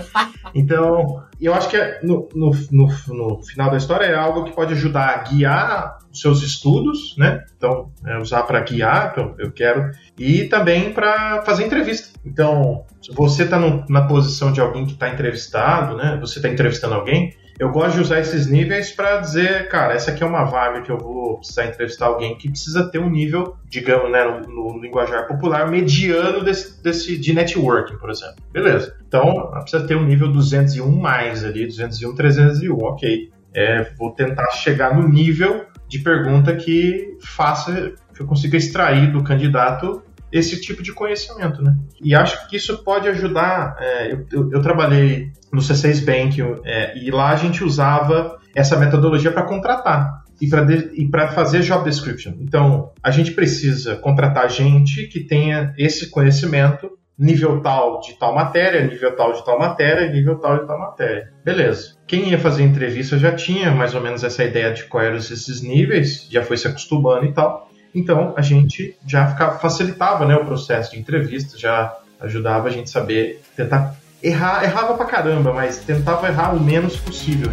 Então, 0.56 1.20
eu 1.40 1.52
acho 1.52 1.68
que 1.68 1.76
é, 1.76 1.98
no, 2.04 2.28
no, 2.32 2.52
no, 2.70 2.88
no, 3.08 3.42
final 3.42 3.70
da 3.72 3.76
história 3.76 4.04
é 4.04 4.14
algo 4.14 4.44
que 4.44 4.52
pode 4.52 4.72
ajudar 4.72 5.08
a 5.08 5.18
guiar 5.24 5.98
os 6.12 6.20
seus 6.20 6.42
estudos, 6.42 7.16
né? 7.18 7.42
Então, 7.56 7.90
é 8.06 8.18
usar 8.18 8.44
para 8.44 8.60
guiar, 8.60 9.10
então 9.10 9.34
eu 9.36 9.50
quero, 9.50 9.90
e 10.16 10.44
também 10.44 10.92
para 10.92 11.42
fazer 11.42 11.66
entrevista. 11.66 12.16
Então, 12.24 12.84
se 13.02 13.12
você 13.12 13.42
está 13.42 13.58
na 13.88 14.02
posição 14.06 14.52
de 14.52 14.60
alguém 14.60 14.86
que 14.86 14.92
está 14.92 15.08
entrevistado, 15.08 15.96
né? 15.96 16.16
Você 16.20 16.38
está 16.38 16.48
entrevistando 16.48 16.94
alguém, 16.94 17.34
eu 17.58 17.70
gosto 17.70 17.94
de 17.94 18.00
usar 18.00 18.20
esses 18.20 18.46
níveis 18.46 18.90
para 18.90 19.18
dizer, 19.18 19.68
cara, 19.68 19.94
essa 19.94 20.10
aqui 20.10 20.22
é 20.22 20.26
uma 20.26 20.44
vaga 20.44 20.82
que 20.82 20.90
eu 20.90 20.98
vou 20.98 21.38
precisar 21.38 21.66
entrevistar 21.66 22.06
alguém 22.06 22.36
que 22.36 22.50
precisa 22.50 22.90
ter 22.90 22.98
um 22.98 23.08
nível, 23.08 23.56
digamos, 23.68 24.10
né, 24.10 24.24
no, 24.24 24.72
no 24.72 24.80
linguajar 24.80 25.26
popular, 25.26 25.70
mediano 25.70 26.42
desse, 26.42 26.82
desse, 26.82 27.16
de 27.16 27.32
networking, 27.32 27.96
por 27.96 28.10
exemplo. 28.10 28.36
Beleza. 28.52 28.96
Então, 29.06 29.50
precisa 29.60 29.86
ter 29.86 29.96
um 29.96 30.04
nível 30.04 30.32
201 30.32 30.90
mais 30.90 31.44
ali, 31.44 31.66
201, 31.66 32.14
301, 32.14 32.76
ok. 32.76 33.30
É, 33.54 33.92
vou 33.96 34.10
tentar 34.10 34.50
chegar 34.50 34.96
no 34.96 35.08
nível 35.08 35.66
de 35.86 36.00
pergunta 36.00 36.56
que 36.56 37.16
faça, 37.20 37.92
que 38.12 38.20
eu 38.20 38.26
consiga 38.26 38.56
extrair 38.56 39.12
do 39.12 39.22
candidato 39.22 40.02
esse 40.34 40.60
tipo 40.60 40.82
de 40.82 40.92
conhecimento, 40.92 41.62
né? 41.62 41.76
E 42.02 42.12
acho 42.12 42.48
que 42.48 42.56
isso 42.56 42.82
pode 42.82 43.08
ajudar. 43.08 43.76
É, 43.78 44.12
eu, 44.12 44.26
eu, 44.32 44.50
eu, 44.54 44.60
trabalhei 44.60 45.30
no 45.52 45.60
C6 45.60 46.04
Bank 46.04 46.42
é, 46.64 46.98
e 46.98 47.08
lá 47.12 47.30
a 47.30 47.36
gente 47.36 47.62
usava 47.62 48.40
essa 48.52 48.76
metodologia 48.76 49.30
para 49.30 49.44
contratar 49.44 50.24
e 50.40 51.06
para 51.08 51.28
fazer 51.28 51.60
job 51.60 51.84
description. 51.84 52.32
Então, 52.40 52.90
a 53.00 53.12
gente 53.12 53.30
precisa 53.30 53.94
contratar 53.94 54.50
gente 54.50 55.06
que 55.06 55.20
tenha 55.20 55.72
esse 55.78 56.10
conhecimento, 56.10 56.90
nível 57.16 57.60
tal 57.60 58.00
de 58.00 58.18
tal 58.18 58.34
matéria, 58.34 58.84
nível 58.84 59.14
tal 59.14 59.32
de 59.32 59.44
tal 59.44 59.56
matéria, 59.56 60.10
nível 60.10 60.36
tal 60.40 60.58
de 60.58 60.66
tal 60.66 60.80
matéria. 60.80 61.32
Beleza. 61.44 61.94
Quem 62.08 62.30
ia 62.30 62.38
fazer 62.38 62.64
entrevista 62.64 63.16
já 63.16 63.30
tinha 63.30 63.70
mais 63.70 63.94
ou 63.94 64.00
menos 64.00 64.24
essa 64.24 64.42
ideia 64.42 64.72
de 64.72 64.84
quais 64.84 65.06
eram 65.06 65.18
esses 65.18 65.62
níveis, 65.62 66.26
já 66.28 66.42
foi 66.42 66.56
se 66.56 66.66
acostumando 66.66 67.24
e 67.24 67.32
tal. 67.32 67.70
Então 67.94 68.34
a 68.36 68.42
gente 68.42 68.96
já 69.06 69.28
facilitava 69.58 70.26
né, 70.26 70.34
o 70.34 70.44
processo 70.44 70.92
de 70.92 70.98
entrevista, 70.98 71.56
já 71.56 71.96
ajudava 72.20 72.68
a 72.68 72.70
gente 72.70 72.90
saber 72.90 73.40
tentar 73.56 73.96
errar, 74.20 74.64
errava 74.64 74.94
pra 74.94 75.06
caramba, 75.06 75.52
mas 75.52 75.78
tentava 75.78 76.26
errar 76.26 76.56
o 76.56 76.60
menos 76.60 76.96
possível. 76.96 77.50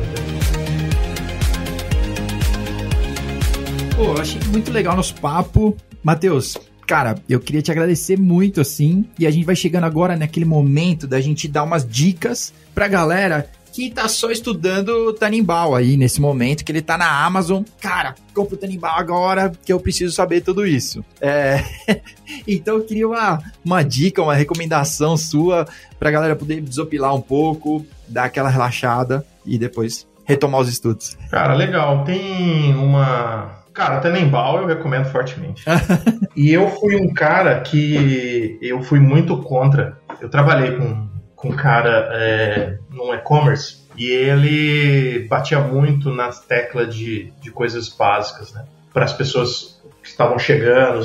Pô, 3.95 4.03
eu 4.03 4.21
achei 4.21 4.41
muito 4.47 4.71
legal 4.71 4.95
nosso 4.95 5.13
papo. 5.15 5.77
Matheus, 6.01 6.57
cara, 6.87 7.15
eu 7.29 7.39
queria 7.39 7.61
te 7.61 7.71
agradecer 7.71 8.17
muito, 8.17 8.59
assim. 8.59 9.05
E 9.19 9.27
a 9.27 9.31
gente 9.31 9.45
vai 9.45 9.55
chegando 9.55 9.83
agora 9.83 10.15
naquele 10.15 10.45
momento 10.45 11.05
da 11.05 11.21
gente 11.21 11.47
dar 11.47 11.63
umas 11.63 11.87
dicas 11.87 12.51
pra 12.73 12.87
galera 12.87 13.47
que 13.71 13.89
tá 13.89 14.07
só 14.07 14.31
estudando 14.31 15.13
Tanimbal 15.13 15.75
aí 15.75 15.95
nesse 15.95 16.19
momento, 16.19 16.63
que 16.63 16.71
ele 16.71 16.81
tá 16.81 16.97
na 16.97 17.23
Amazon. 17.25 17.63
Cara, 17.79 18.15
compra 18.33 18.55
o 18.55 18.57
Tanimbal 18.57 18.97
agora 18.97 19.51
que 19.65 19.71
eu 19.71 19.79
preciso 19.79 20.13
saber 20.13 20.41
tudo 20.41 20.65
isso. 20.65 21.03
É... 21.19 21.63
então 22.47 22.75
eu 22.75 22.83
queria 22.83 23.07
uma, 23.07 23.39
uma 23.63 23.83
dica, 23.83 24.21
uma 24.21 24.35
recomendação 24.35 25.15
sua 25.15 25.67
pra 25.99 26.11
galera 26.11 26.35
poder 26.35 26.61
desopilar 26.61 27.15
um 27.15 27.21
pouco, 27.21 27.85
dar 28.07 28.25
aquela 28.25 28.49
relaxada 28.49 29.25
e 29.45 29.57
depois 29.57 30.07
retomar 30.25 30.61
os 30.61 30.69
estudos. 30.69 31.17
Cara, 31.29 31.53
legal. 31.53 32.03
Tem 32.03 32.73
uma. 32.75 33.61
Cara, 33.73 33.99
Tenenbaum 33.99 34.59
eu 34.59 34.67
recomendo 34.67 35.05
fortemente. 35.05 35.63
e 36.35 36.51
eu 36.51 36.69
fui 36.71 36.95
um 36.97 37.13
cara 37.13 37.59
que 37.61 38.57
eu 38.61 38.81
fui 38.81 38.99
muito 38.99 39.37
contra. 39.37 39.97
Eu 40.19 40.29
trabalhei 40.29 40.75
com 40.75 41.10
com 41.41 41.49
um 41.49 41.55
cara 41.55 42.09
é, 42.13 42.77
num 42.89 43.13
e-commerce 43.13 43.81
e 43.97 44.05
ele 44.05 45.27
batia 45.27 45.59
muito 45.59 46.11
nas 46.11 46.39
teclas 46.39 46.95
de, 46.95 47.33
de 47.41 47.51
coisas 47.51 47.89
básicas, 47.89 48.53
né? 48.53 48.63
Para 48.93 49.05
as 49.05 49.13
pessoas 49.13 49.81
que 50.01 50.07
estavam 50.07 50.37
chegando, 50.37 50.99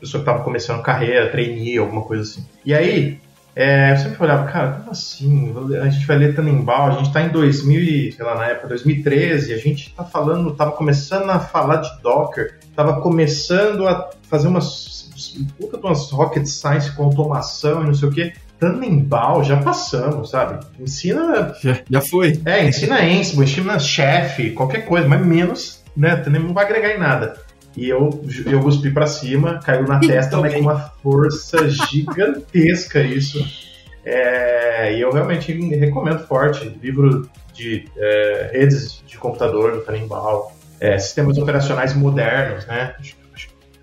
pessoa 0.00 0.22
que 0.22 0.28
estava 0.28 0.42
começando 0.42 0.82
carreira, 0.82 1.30
trainee, 1.30 1.78
alguma 1.78 2.02
coisa 2.02 2.22
assim. 2.22 2.46
E 2.64 2.74
aí, 2.74 3.20
é, 3.54 3.92
eu 3.92 3.96
sempre 3.98 4.22
olhava, 4.22 4.50
cara, 4.50 4.72
como 4.72 4.90
assim? 4.90 5.54
A 5.80 5.88
gente 5.88 6.06
vai 6.06 6.16
ler 6.16 6.34
Tannenbaum, 6.34 6.86
a 6.86 6.90
gente 6.92 7.08
está 7.08 7.22
em 7.22 7.28
2000, 7.28 8.12
sei 8.12 8.24
lá, 8.24 8.34
na 8.34 8.46
época, 8.46 8.68
2013, 8.68 9.52
a 9.52 9.58
gente 9.58 9.88
está 9.88 10.04
falando, 10.04 10.50
estava 10.50 10.72
começando 10.72 11.30
a 11.30 11.38
falar 11.40 11.76
de 11.76 12.02
Docker, 12.02 12.58
estava 12.62 13.00
começando 13.00 13.86
a 13.86 14.10
fazer 14.22 14.48
umas, 14.48 15.10
umas 15.82 16.10
rocket 16.10 16.46
science 16.46 16.92
com 16.92 17.04
automação 17.04 17.82
e 17.82 17.86
não 17.86 17.94
sei 17.94 18.08
o 18.08 18.12
quê. 18.12 18.32
Tannenbaum, 18.58 19.44
já 19.44 19.56
passamos, 19.58 20.30
sabe? 20.30 20.64
Ensina. 20.80 21.54
Já, 21.62 21.78
já 21.88 22.00
foi. 22.00 22.40
É, 22.44 22.64
ensina 22.66 23.02
Ansible, 23.02 23.44
ensina 23.44 23.78
Chef, 23.78 24.50
qualquer 24.52 24.84
coisa, 24.86 25.06
mas 25.08 25.24
menos, 25.24 25.82
né? 25.96 26.16
Tannenbaum 26.16 26.48
não 26.48 26.54
vai 26.54 26.64
agregar 26.64 26.94
em 26.94 26.98
nada. 26.98 27.36
E 27.76 27.88
eu, 27.88 28.24
eu 28.46 28.60
cuspi 28.60 28.90
pra 28.90 29.06
cima, 29.06 29.60
caiu 29.62 29.86
na 29.86 30.00
testa, 30.00 30.38
mas 30.38 30.54
com 30.54 30.60
uma 30.60 30.78
força 31.02 31.68
gigantesca 31.68 33.02
isso. 33.02 33.44
É, 34.02 34.96
e 34.96 35.00
eu 35.00 35.12
realmente 35.12 35.52
recomendo 35.52 36.20
forte. 36.26 36.66
Livro 36.82 37.28
de 37.52 37.84
é, 37.96 38.50
redes 38.52 39.02
de 39.06 39.18
computador 39.18 39.72
do 39.72 39.80
Tannenbaum, 39.82 40.48
é, 40.80 40.98
sistemas 40.98 41.36
operacionais 41.36 41.94
modernos, 41.94 42.66
né? 42.66 42.94
Que, 43.02 43.14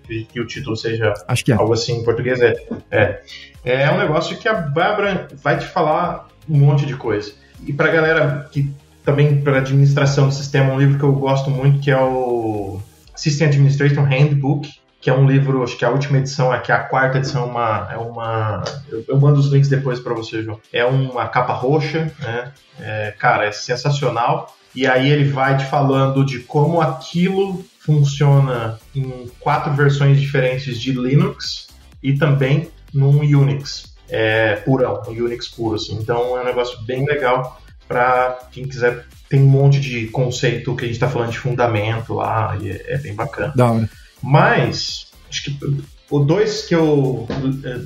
que 0.06 0.40
o 0.40 0.46
título 0.46 0.76
seja 0.76 1.12
é. 1.28 1.52
algo 1.52 1.72
assim 1.72 2.00
em 2.00 2.04
português. 2.04 2.40
É, 2.40 2.54
é, 2.90 3.22
é 3.64 3.90
um 3.90 3.98
negócio 3.98 4.36
que 4.36 4.48
a 4.48 4.54
Bárbara 4.54 5.28
vai 5.42 5.58
te 5.58 5.66
falar 5.66 6.28
um 6.48 6.58
monte 6.58 6.86
de 6.86 6.94
coisa. 6.94 7.32
E 7.66 7.72
pra 7.72 7.88
galera 7.88 8.48
que 8.50 8.70
também 9.04 9.40
para 9.40 9.58
administração 9.58 10.28
do 10.28 10.34
sistema, 10.34 10.72
um 10.72 10.78
livro 10.78 10.98
que 10.98 11.04
eu 11.04 11.12
gosto 11.12 11.50
muito 11.50 11.80
que 11.80 11.90
é 11.90 12.00
o 12.00 12.80
System 13.14 13.48
Administration 13.48 14.02
Handbook, 14.02 14.70
que 15.00 15.10
é 15.10 15.14
um 15.14 15.26
livro, 15.26 15.62
acho 15.62 15.76
que 15.76 15.84
a 15.84 15.90
última 15.90 16.16
edição, 16.16 16.50
aqui 16.50 16.72
a 16.72 16.78
quarta 16.78 17.18
edição 17.18 17.42
é 17.42 17.46
uma. 17.46 17.88
É 17.92 17.96
uma 17.98 18.64
eu, 18.88 19.04
eu 19.06 19.20
mando 19.20 19.38
os 19.38 19.52
links 19.52 19.68
depois 19.68 20.00
para 20.00 20.14
você, 20.14 20.42
João. 20.42 20.58
É 20.72 20.82
uma 20.82 21.28
capa 21.28 21.52
roxa, 21.52 22.10
né? 22.18 22.52
É, 22.80 23.14
cara, 23.18 23.44
é 23.44 23.52
sensacional. 23.52 24.56
E 24.74 24.86
aí 24.86 25.10
ele 25.10 25.30
vai 25.30 25.58
te 25.58 25.66
falando 25.66 26.24
de 26.24 26.40
como 26.40 26.80
aquilo 26.80 27.62
funciona 27.80 28.78
em 28.94 29.30
quatro 29.40 29.72
versões 29.74 30.20
diferentes 30.20 30.80
de 30.80 30.92
Linux 30.92 31.68
e 32.02 32.16
também 32.16 32.68
num 32.92 33.20
Unix 33.20 33.94
é, 34.08 34.56
purão, 34.56 35.02
um 35.08 35.10
Unix 35.10 35.48
puro, 35.48 35.76
assim. 35.76 35.96
Então 35.96 36.38
é 36.38 36.42
um 36.42 36.44
negócio 36.44 36.80
bem 36.82 37.04
legal 37.04 37.60
para 37.88 38.48
quem 38.52 38.66
quiser. 38.66 39.06
Tem 39.28 39.40
um 39.40 39.48
monte 39.48 39.80
de 39.80 40.06
conceito 40.08 40.76
que 40.76 40.84
a 40.84 40.86
gente 40.86 40.96
está 40.96 41.08
falando 41.08 41.32
de 41.32 41.38
fundamento 41.38 42.14
lá, 42.14 42.56
e 42.60 42.70
é, 42.70 42.84
é 42.88 42.98
bem 42.98 43.14
bacana. 43.14 43.52
Da 43.56 43.72
hora. 43.72 43.90
Mas, 44.22 45.08
acho 45.28 45.44
que 45.44 45.84
o 46.10 46.18
dois 46.20 46.66
que 46.66 46.74
eu. 46.74 47.26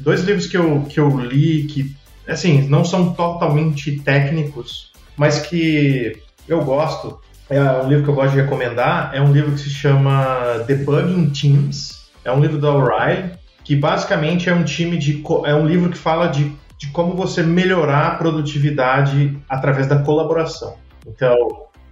Dois 0.02 0.22
livros 0.22 0.46
que 0.46 0.56
eu, 0.56 0.82
que 0.82 1.00
eu 1.00 1.09
li 1.18 1.64
que, 1.64 1.94
assim, 2.26 2.62
não 2.68 2.84
são 2.84 3.14
totalmente 3.14 3.98
técnicos, 4.00 4.92
mas 5.16 5.40
que 5.40 6.20
eu 6.46 6.64
gosto. 6.64 7.20
É 7.51 7.61
um 7.61 7.88
livro 7.88 8.05
que 8.05 8.11
eu 8.11 8.14
gosto 8.14 8.32
de 8.32 8.40
recomendar. 8.40 9.11
É 9.14 9.20
um 9.20 9.32
livro 9.32 9.53
que 9.53 9.61
se 9.61 9.70
chama 9.70 10.64
Debugging 10.66 11.30
Teams. 11.30 12.09
É 12.24 12.30
um 12.30 12.40
livro 12.40 12.59
da 12.59 12.70
O'Reilly, 12.70 13.32
que 13.64 13.74
basicamente 13.74 14.49
é 14.49 14.55
um 14.55 14.64
time 14.64 14.96
de. 14.99 15.22
É 15.44 15.55
um 15.55 15.66
livro 15.66 15.90
que 15.90 15.96
fala 15.96 16.26
de 16.26 16.53
de 16.78 16.86
como 16.92 17.14
você 17.14 17.42
melhorar 17.42 18.07
a 18.07 18.14
produtividade 18.14 19.36
através 19.49 19.88
da 19.88 20.01
colaboração. 20.03 20.76
Então, 21.07 21.36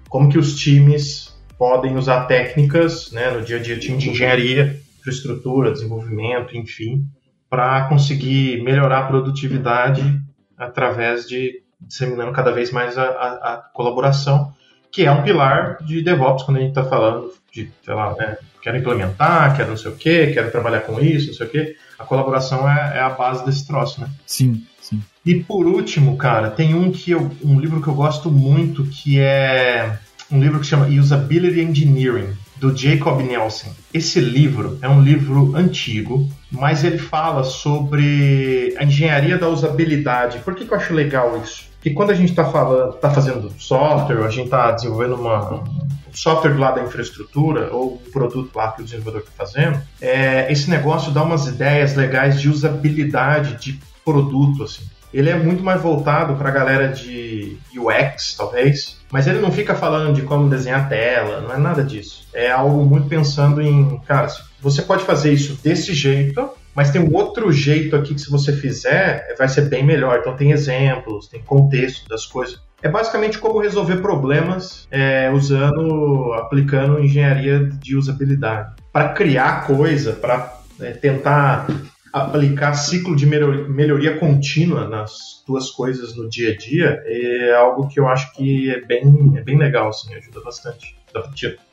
como 0.08 0.28
que 0.28 0.38
os 0.38 0.54
times 0.54 1.36
podem 1.58 1.96
usar 1.96 2.26
técnicas 2.26 3.10
né, 3.10 3.30
no 3.30 3.42
dia 3.42 3.56
a 3.56 3.60
dia, 3.60 3.78
time 3.78 3.98
de 3.98 4.10
engenharia, 4.10 4.80
infraestrutura, 5.00 5.72
desenvolvimento, 5.72 6.56
enfim, 6.56 7.04
para 7.50 7.88
conseguir 7.88 8.62
melhorar 8.62 9.00
a 9.00 9.06
produtividade 9.06 10.20
através 10.56 11.26
de 11.26 11.62
disseminando 11.80 12.32
cada 12.32 12.52
vez 12.52 12.70
mais 12.70 12.96
a, 12.96 13.04
a, 13.04 13.54
a 13.54 13.56
colaboração, 13.74 14.52
que 14.90 15.04
é 15.04 15.10
um 15.10 15.22
pilar 15.22 15.78
de 15.82 16.02
DevOps 16.02 16.44
quando 16.44 16.58
a 16.58 16.60
gente 16.60 16.70
está 16.70 16.84
falando 16.84 17.32
de, 17.52 17.70
sei 17.84 17.94
lá, 17.94 18.14
né, 18.16 18.36
quero 18.62 18.76
implementar, 18.76 19.56
quero 19.56 19.70
não 19.70 19.76
sei 19.76 19.90
o 19.90 19.96
quê, 19.96 20.30
quero 20.32 20.50
trabalhar 20.50 20.80
com 20.80 21.00
isso, 21.00 21.28
não 21.28 21.34
sei 21.34 21.46
o 21.46 21.50
quê. 21.50 21.76
A 21.98 22.04
colaboração 22.04 22.68
é, 22.68 22.98
é 22.98 23.00
a 23.00 23.10
base 23.10 23.44
desse 23.44 23.66
troço, 23.66 24.00
né? 24.00 24.08
Sim. 24.26 24.62
Sim. 24.80 25.02
E 25.24 25.34
por 25.34 25.66
último, 25.66 26.16
cara, 26.16 26.50
tem 26.50 26.74
um 26.74 26.92
que 26.92 27.10
eu, 27.10 27.30
um 27.42 27.58
livro 27.58 27.82
que 27.82 27.88
eu 27.88 27.94
gosto 27.94 28.30
muito 28.30 28.84
que 28.84 29.18
é 29.18 29.98
um 30.30 30.40
livro 30.40 30.60
que 30.60 30.66
chama 30.66 30.86
Usability 30.86 31.60
Engineering 31.60 32.32
do 32.56 32.76
Jacob 32.76 33.20
Nelson. 33.20 33.72
Esse 33.92 34.20
livro 34.20 34.78
é 34.80 34.88
um 34.88 35.02
livro 35.02 35.54
antigo, 35.56 36.28
mas 36.50 36.84
ele 36.84 36.98
fala 36.98 37.44
sobre 37.44 38.74
a 38.78 38.84
engenharia 38.84 39.36
da 39.36 39.48
usabilidade. 39.48 40.38
Por 40.38 40.54
que, 40.54 40.64
que 40.64 40.72
eu 40.72 40.78
acho 40.78 40.94
legal 40.94 41.40
isso? 41.42 41.64
Porque 41.86 41.94
quando 41.94 42.10
a 42.10 42.14
gente 42.14 42.30
está 42.30 42.44
falando, 42.44 42.96
está 42.96 43.08
fazendo 43.12 43.52
software, 43.60 44.24
a 44.24 44.28
gente 44.28 44.46
está 44.46 44.72
desenvolvendo 44.72 45.14
uma, 45.14 45.54
um 45.54 45.64
software 46.12 46.52
do 46.52 46.58
lado 46.58 46.80
da 46.80 46.82
infraestrutura 46.82 47.72
ou 47.72 47.98
produto 48.12 48.50
lá 48.56 48.72
que 48.72 48.82
o 48.82 48.84
desenvolvedor 48.84 49.20
está 49.20 49.30
fazendo, 49.46 49.80
é, 50.00 50.50
esse 50.50 50.68
negócio 50.68 51.12
dá 51.12 51.22
umas 51.22 51.46
ideias 51.46 51.94
legais 51.94 52.40
de 52.40 52.48
usabilidade, 52.48 53.54
de 53.54 53.80
produto, 54.04 54.64
assim. 54.64 54.82
Ele 55.14 55.30
é 55.30 55.36
muito 55.36 55.62
mais 55.62 55.80
voltado 55.80 56.34
para 56.34 56.48
a 56.48 56.52
galera 56.52 56.88
de 56.88 57.56
UX, 57.72 58.34
talvez, 58.36 58.98
mas 59.12 59.28
ele 59.28 59.38
não 59.38 59.52
fica 59.52 59.76
falando 59.76 60.12
de 60.12 60.22
como 60.22 60.50
desenhar 60.50 60.88
tela, 60.88 61.40
não 61.40 61.54
é 61.54 61.56
nada 61.56 61.84
disso. 61.84 62.26
É 62.34 62.50
algo 62.50 62.84
muito 62.84 63.06
pensando 63.06 63.62
em, 63.62 64.00
cara, 64.00 64.26
você 64.60 64.82
pode 64.82 65.04
fazer 65.04 65.32
isso 65.32 65.56
desse 65.62 65.94
jeito, 65.94 66.50
mas 66.76 66.90
tem 66.90 67.00
um 67.00 67.14
outro 67.14 67.50
jeito 67.50 67.96
aqui 67.96 68.14
que 68.14 68.20
se 68.20 68.30
você 68.30 68.52
fizer, 68.52 69.34
vai 69.38 69.48
ser 69.48 69.62
bem 69.62 69.82
melhor. 69.82 70.18
Então 70.18 70.36
tem 70.36 70.52
exemplos, 70.52 71.26
tem 71.26 71.40
contexto 71.40 72.06
das 72.06 72.26
coisas. 72.26 72.60
É 72.82 72.88
basicamente 72.88 73.38
como 73.38 73.58
resolver 73.58 73.96
problemas 73.96 74.86
é, 74.90 75.30
usando, 75.30 76.34
aplicando 76.34 77.00
engenharia 77.00 77.64
de 77.64 77.96
usabilidade. 77.96 78.74
Para 78.92 79.08
criar 79.14 79.66
coisa, 79.66 80.12
para 80.12 80.60
é, 80.78 80.90
tentar 80.90 81.66
aplicar 82.12 82.74
ciclo 82.74 83.16
de 83.16 83.26
melhoria 83.26 84.18
contínua 84.18 84.86
nas 84.86 85.42
tuas 85.46 85.70
coisas 85.70 86.16
no 86.16 86.28
dia 86.28 86.52
a 86.52 86.56
dia 86.56 87.02
é 87.04 87.54
algo 87.54 87.88
que 87.88 88.00
eu 88.00 88.08
acho 88.08 88.32
que 88.34 88.70
é 88.70 88.80
bem, 88.80 89.34
é 89.36 89.42
bem 89.42 89.58
legal, 89.58 89.88
assim, 89.88 90.14
ajuda 90.14 90.40
bastante. 90.40 90.95
Dá 91.16 91.22
pra 91.22 91.32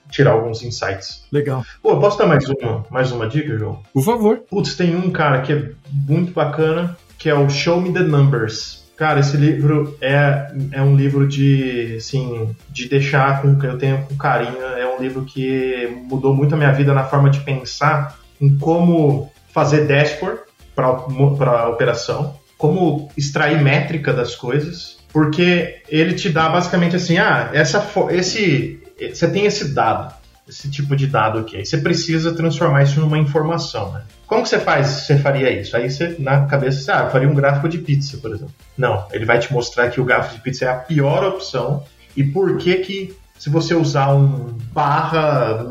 tirar 0.09 0.31
alguns 0.31 0.63
insights. 0.63 1.23
Legal. 1.31 1.65
Pô, 1.81 1.99
posso 1.99 2.17
dar 2.17 2.27
mais 2.27 2.47
uma, 2.47 2.85
mais 2.89 3.11
uma 3.11 3.27
dica, 3.27 3.57
João? 3.57 3.81
Por 3.93 4.03
favor. 4.03 4.37
Putz, 4.49 4.75
tem 4.75 4.95
um 4.95 5.11
cara 5.11 5.41
que 5.41 5.53
é 5.53 5.69
muito 5.91 6.31
bacana, 6.33 6.95
que 7.17 7.29
é 7.29 7.33
o 7.33 7.49
Show 7.49 7.81
Me 7.81 7.91
the 7.91 8.01
Numbers. 8.01 8.83
Cara, 8.95 9.19
esse 9.19 9.35
livro 9.35 9.97
é, 9.99 10.51
é 10.71 10.81
um 10.81 10.95
livro 10.95 11.27
de, 11.27 11.95
assim, 11.97 12.55
de 12.69 12.87
deixar 12.87 13.41
com 13.41 13.59
eu 13.65 13.77
tenho 13.77 14.03
com 14.03 14.15
carinho. 14.15 14.61
É 14.61 14.85
um 14.87 15.01
livro 15.01 15.25
que 15.25 15.89
mudou 16.03 16.33
muito 16.33 16.53
a 16.53 16.57
minha 16.57 16.71
vida 16.71 16.93
na 16.93 17.03
forma 17.03 17.29
de 17.29 17.39
pensar 17.39 18.19
em 18.39 18.55
como 18.57 19.31
fazer 19.51 19.87
dashboard 19.87 20.39
para 20.75 20.87
a 20.87 21.69
operação, 21.69 22.37
como 22.57 23.09
extrair 23.17 23.61
métrica 23.61 24.13
das 24.13 24.35
coisas, 24.35 24.97
porque 25.11 25.81
ele 25.87 26.13
te 26.13 26.29
dá 26.29 26.49
basicamente 26.49 26.95
assim, 26.95 27.17
ah, 27.17 27.49
essa, 27.53 27.87
esse, 28.11 28.82
você 28.97 29.27
tem 29.27 29.45
esse 29.45 29.73
dado, 29.73 30.13
esse 30.47 30.69
tipo 30.69 30.95
de 30.95 31.07
dado 31.07 31.39
aqui, 31.39 31.57
aí 31.57 31.65
você 31.65 31.77
precisa 31.77 32.33
transformar 32.33 32.83
isso 32.83 32.99
numa 32.99 33.17
informação, 33.17 33.91
né? 33.91 34.03
Como 34.27 34.43
que 34.43 34.49
você 34.49 34.59
faz, 34.59 34.87
você 34.87 35.17
faria 35.17 35.51
isso? 35.51 35.75
Aí 35.75 35.89
você, 35.89 36.15
na 36.19 36.45
cabeça, 36.45 36.81
você, 36.81 36.91
ah, 36.91 37.03
eu 37.05 37.09
faria 37.11 37.29
um 37.29 37.35
gráfico 37.35 37.69
de 37.69 37.77
pizza, 37.77 38.17
por 38.17 38.31
exemplo. 38.31 38.53
Não, 38.77 39.05
ele 39.11 39.25
vai 39.25 39.39
te 39.39 39.51
mostrar 39.53 39.89
que 39.89 40.01
o 40.01 40.05
gráfico 40.05 40.35
de 40.35 40.41
pizza 40.41 40.65
é 40.65 40.69
a 40.69 40.75
pior 40.75 41.23
opção 41.23 41.83
e 42.15 42.23
por 42.23 42.57
que 42.57 42.75
que 42.77 43.15
se 43.37 43.49
você 43.49 43.75
usar 43.75 44.13
um 44.13 44.57
barra 44.71 45.65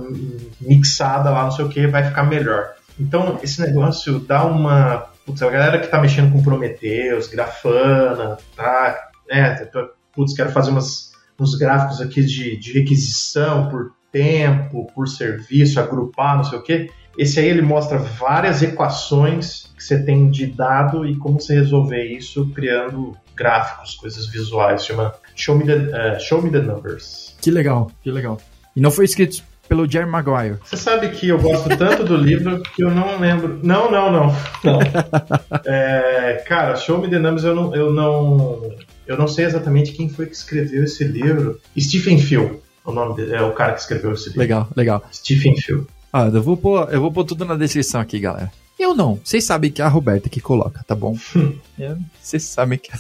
mixada 0.60 1.30
lá, 1.30 1.44
não 1.44 1.50
sei 1.50 1.64
o 1.64 1.68
que, 1.68 1.86
vai 1.86 2.04
ficar 2.04 2.22
melhor. 2.22 2.72
Então, 3.00 3.38
esse 3.42 3.60
negócio 3.60 4.18
dá 4.20 4.44
uma. 4.44 5.06
Putz, 5.24 5.42
a 5.42 5.48
galera 5.48 5.78
que 5.78 5.86
tá 5.86 6.00
mexendo 6.00 6.32
com 6.32 6.42
Prometheus, 6.42 7.28
Grafana, 7.28 8.36
tá? 8.54 9.08
É, 9.30 9.66
putz, 10.12 10.34
quero 10.34 10.50
fazer 10.50 10.70
umas, 10.70 11.11
uns 11.38 11.54
gráficos 11.54 12.00
aqui 12.00 12.22
de, 12.22 12.56
de 12.56 12.72
requisição 12.72 13.68
por 13.68 13.92
tempo, 14.10 14.86
por 14.94 15.08
serviço, 15.08 15.80
agrupar, 15.80 16.36
não 16.36 16.44
sei 16.44 16.58
o 16.58 16.62
quê. 16.62 16.90
Esse 17.16 17.40
aí 17.40 17.48
ele 17.48 17.62
mostra 17.62 17.98
várias 17.98 18.62
equações 18.62 19.70
que 19.76 19.84
você 19.84 20.02
tem 20.02 20.30
de 20.30 20.46
dado 20.46 21.06
e 21.06 21.16
como 21.16 21.40
você 21.40 21.54
resolver 21.54 22.04
isso 22.04 22.48
criando 22.54 23.16
gráficos, 23.36 23.94
coisas 23.96 24.26
visuais. 24.26 24.84
Chama 24.84 25.12
Show 25.34 25.56
Me 25.56 25.64
the, 25.64 25.76
uh, 25.76 26.20
Show 26.20 26.40
Me 26.40 26.50
the 26.50 26.60
Numbers. 26.60 27.36
Que 27.40 27.50
legal, 27.50 27.90
que 28.02 28.10
legal. 28.10 28.38
E 28.74 28.80
não 28.80 28.90
foi 28.90 29.04
escrito 29.04 29.42
pelo 29.68 29.90
Jerry 29.90 30.06
Maguire. 30.06 30.58
Você 30.64 30.76
sabe 30.76 31.08
que 31.10 31.28
eu 31.28 31.38
gosto 31.38 31.68
tanto 31.76 32.04
do 32.04 32.16
livro 32.16 32.62
que 32.62 32.82
eu 32.82 32.90
não 32.90 33.18
lembro. 33.18 33.58
Não, 33.62 33.90
não, 33.90 34.12
não. 34.12 34.26
não. 34.64 34.78
É, 35.64 36.44
cara, 36.46 36.76
Show 36.76 36.98
Me 36.98 37.08
the 37.08 37.18
Numbers 37.18 37.44
eu 37.44 37.54
não, 37.54 37.74
eu 37.74 37.92
não. 37.92 38.70
Eu 39.12 39.18
não 39.18 39.28
sei 39.28 39.44
exatamente 39.44 39.92
quem 39.92 40.08
foi 40.08 40.24
que 40.24 40.34
escreveu 40.34 40.84
esse 40.84 41.04
livro. 41.04 41.60
Stephen 41.78 42.18
Phil. 42.18 42.62
O 42.82 42.92
nome 42.92 43.14
dele, 43.14 43.34
é 43.34 43.42
o 43.42 43.52
cara 43.52 43.74
que 43.74 43.80
escreveu 43.80 44.14
esse 44.14 44.28
livro. 44.28 44.40
Legal, 44.40 44.68
legal. 44.74 45.04
Stephen 45.12 45.54
Phil. 45.54 45.86
Ah, 46.10 46.30
eu 46.32 46.42
vou 46.42 46.56
pôr, 46.56 46.88
eu 46.90 46.98
vou 46.98 47.12
pôr 47.12 47.22
tudo 47.24 47.44
na 47.44 47.54
descrição 47.54 48.00
aqui, 48.00 48.18
galera. 48.18 48.50
Eu 48.78 48.94
não. 48.94 49.20
Vocês 49.22 49.44
sabem 49.44 49.70
que 49.70 49.82
é 49.82 49.84
a 49.84 49.88
Roberta 49.88 50.30
que 50.30 50.40
coloca, 50.40 50.82
tá 50.86 50.94
bom? 50.94 51.14
Vocês 52.22 52.42
sabem 52.44 52.78
que. 52.78 52.90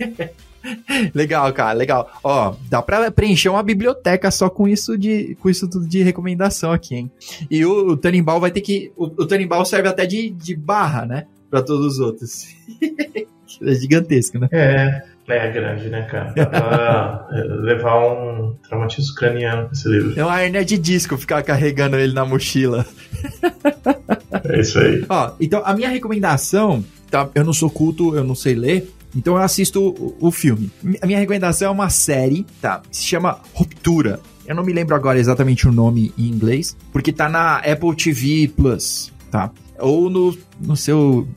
legal, 1.14 1.52
cara, 1.52 1.74
legal. 1.74 2.10
Ó, 2.24 2.54
dá 2.70 2.80
pra 2.80 3.10
preencher 3.10 3.50
uma 3.50 3.62
biblioteca 3.62 4.30
só 4.30 4.48
com 4.48 4.66
isso 4.66 4.96
de 4.96 5.36
com 5.40 5.50
isso 5.50 5.68
tudo 5.68 5.86
de 5.86 6.02
recomendação 6.02 6.72
aqui, 6.72 6.94
hein? 6.94 7.10
E 7.50 7.66
o, 7.66 7.90
o 7.90 7.96
Tanimbal 7.98 8.40
vai 8.40 8.50
ter 8.50 8.62
que. 8.62 8.90
O, 8.96 9.04
o 9.04 9.26
Tanimbal 9.26 9.62
serve 9.66 9.90
até 9.90 10.06
de, 10.06 10.30
de 10.30 10.56
barra, 10.56 11.04
né? 11.04 11.26
Pra 11.50 11.60
todos 11.60 11.84
os 11.84 11.98
outros. 12.00 12.46
é 13.62 13.74
gigantesco, 13.74 14.38
né? 14.38 14.48
É, 14.52 15.02
é 15.28 15.50
grande, 15.50 15.88
né, 15.88 16.02
cara? 16.02 16.32
Dá 16.34 16.46
pra 16.46 17.28
levar 17.62 17.98
um 17.98 18.54
traumatismo 18.68 19.14
craniano 19.14 19.66
com 19.66 19.72
esse 19.72 19.88
livro. 19.88 20.18
É 20.18 20.24
uma 20.24 20.42
hernia 20.42 20.64
de 20.64 20.78
disco 20.78 21.16
ficar 21.16 21.42
carregando 21.42 21.96
ele 21.96 22.12
na 22.12 22.24
mochila. 22.24 22.86
É 24.44 24.60
isso 24.60 24.78
aí. 24.78 25.04
Ó, 25.08 25.32
então 25.40 25.62
a 25.64 25.74
minha 25.74 25.88
recomendação, 25.88 26.84
tá? 27.10 27.28
Eu 27.34 27.44
não 27.44 27.52
sou 27.52 27.70
culto, 27.70 28.16
eu 28.16 28.24
não 28.24 28.34
sei 28.34 28.54
ler, 28.54 28.88
então 29.14 29.34
eu 29.34 29.42
assisto 29.42 29.80
o, 29.80 30.16
o 30.20 30.30
filme. 30.30 30.70
A 31.00 31.06
minha 31.06 31.18
recomendação 31.18 31.68
é 31.68 31.70
uma 31.70 31.90
série, 31.90 32.46
tá? 32.60 32.82
Se 32.90 33.04
chama 33.04 33.40
Ruptura. 33.52 34.20
Eu 34.46 34.56
não 34.56 34.64
me 34.64 34.72
lembro 34.72 34.94
agora 34.94 35.18
exatamente 35.18 35.68
o 35.68 35.72
nome 35.72 36.12
em 36.18 36.26
inglês, 36.26 36.76
porque 36.92 37.12
tá 37.12 37.28
na 37.28 37.58
Apple 37.58 37.94
TV 37.94 38.48
Plus, 38.48 39.12
tá? 39.30 39.50
Ou 39.78 40.10
no, 40.10 40.36
no 40.60 40.76
seu 40.76 41.28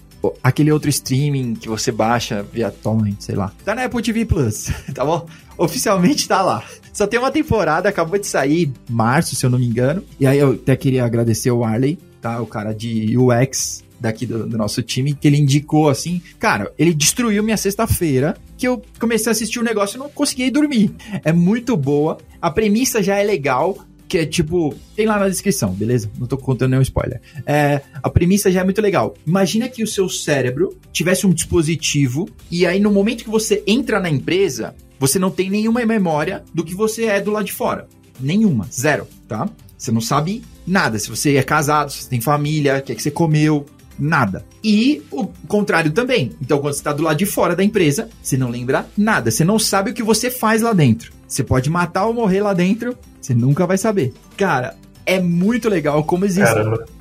aquele 0.44 0.72
outro 0.72 0.90
streaming 0.90 1.56
que 1.56 1.68
você 1.68 1.92
baixa 1.92 2.44
via 2.44 2.72
torrent, 2.72 3.18
sei 3.20 3.36
lá. 3.36 3.54
Tá 3.64 3.76
na 3.76 3.86
Apple 3.86 4.02
TV 4.02 4.26
Plus, 4.26 4.70
tá 4.94 5.04
bom? 5.04 5.26
Oficialmente 5.58 6.28
tá 6.28 6.42
lá. 6.42 6.64
Só 6.94 7.06
tem 7.06 7.20
uma 7.20 7.32
temporada, 7.32 7.90
acabou 7.90 8.18
de 8.18 8.28
sair 8.28 8.72
março, 8.90 9.36
se 9.36 9.46
eu 9.46 9.50
não 9.50 9.60
me 9.60 9.66
engano. 9.66 10.04
E 10.20 10.26
aí 10.26 10.40
eu 10.40 10.54
até 10.54 10.76
queria 10.76 11.06
agradecer 11.06 11.52
o 11.52 11.64
Arley, 11.64 11.98
tá? 12.22 12.42
O 12.42 12.48
cara 12.48 12.74
de 12.74 13.18
UX 13.18 13.84
daqui 14.00 14.26
do, 14.26 14.48
do, 14.48 14.58
nosso 14.58 14.82
time, 14.82 15.14
que 15.14 15.28
ele 15.28 15.38
indicou 15.38 15.90
assim, 15.90 16.22
cara, 16.38 16.72
ele 16.78 16.94
destruiu 16.94 17.42
minha 17.42 17.58
sexta-feira, 17.58 18.38
que 18.58 18.68
eu 18.68 18.82
comecei 19.00 19.30
a 19.30 19.32
assistir 19.32 19.60
o 19.60 19.62
um 19.62 19.66
negócio 19.66 19.98
e 19.98 20.00
não 20.00 20.10
conseguia 20.10 20.52
dormir. 20.52 20.94
É 21.24 21.32
muito 21.32 21.76
boa, 21.76 22.18
a 22.42 22.52
premissa 22.52 23.02
já 23.02 23.18
é 23.18 23.24
legal, 23.24 23.78
que 24.08 24.20
é 24.20 24.26
tipo, 24.26 24.76
tem 24.96 25.06
lá 25.06 25.20
na 25.20 25.28
descrição, 25.28 25.72
beleza? 25.72 26.10
Não 26.18 26.28
tô 26.28 26.38
contando 26.38 26.72
nenhum 26.72 26.82
spoiler. 26.82 27.22
É, 27.46 27.82
a 28.02 28.10
premissa 28.10 28.52
já 28.52 28.62
é 28.62 28.64
muito 28.64 28.82
legal. 28.82 29.16
Imagina 29.26 29.68
que 29.68 29.84
o 29.84 29.88
seu 29.88 30.08
cérebro 30.08 30.78
tivesse 30.92 31.26
um 31.26 31.34
dispositivo 31.34 32.28
e 32.50 32.66
aí 32.66 32.80
no 32.80 32.92
momento 32.92 33.24
que 33.24 33.30
você 33.30 33.64
entra 33.66 34.00
na 34.00 34.10
empresa, 34.10 34.76
você 35.00 35.20
não 35.20 35.32
tem 35.32 35.50
nenhuma 35.50 35.86
memória 35.86 36.44
do 36.54 36.64
que 36.64 36.76
você 36.76 37.06
é 37.06 37.20
do 37.20 37.32
lado 37.32 37.46
de 37.46 37.54
fora. 37.54 37.88
Nenhuma, 38.20 38.68
zero, 38.72 39.08
tá? 39.28 39.50
Você 39.78 39.92
não 39.92 40.02
sabe 40.02 40.42
nada. 40.66 40.98
Se 40.98 41.10
você 41.10 41.36
é 41.36 41.44
casado, 41.44 41.92
se 41.92 42.04
você 42.04 42.10
tem 42.10 42.22
família, 42.22 42.78
o 42.78 42.82
que 42.82 42.92
é 42.92 42.96
que 42.96 43.04
você 43.04 43.12
comeu, 43.12 43.66
nada. 43.98 44.46
E 44.64 45.04
o 45.12 45.28
contrário 45.48 45.92
também. 45.92 46.32
Então, 46.42 46.60
quando 46.60 46.74
você 46.74 46.80
está 46.80 46.94
do 46.94 47.04
lado 47.04 47.18
de 47.18 47.26
fora 47.26 47.56
da 47.56 47.64
empresa, 47.64 48.10
você 48.22 48.38
não 48.38 48.50
lembra 48.50 48.86
nada. 48.98 49.32
Você 49.32 49.44
não 49.44 49.60
sabe 49.60 49.92
o 49.92 49.94
que 49.94 50.04
você 50.04 50.30
faz 50.30 50.62
lá 50.62 50.74
dentro. 50.74 51.14
Você 51.28 51.44
pode 51.44 51.70
matar 51.70 52.06
ou 52.06 52.14
morrer 52.14 52.42
lá 52.42 52.54
dentro, 52.54 52.96
você 53.20 53.34
nunca 53.34 53.66
vai 53.66 53.78
saber. 53.78 54.14
Cara, 54.38 54.76
é 55.06 55.20
muito 55.20 55.70
legal 55.70 56.04
como 56.04 56.26
eles, 56.26 56.38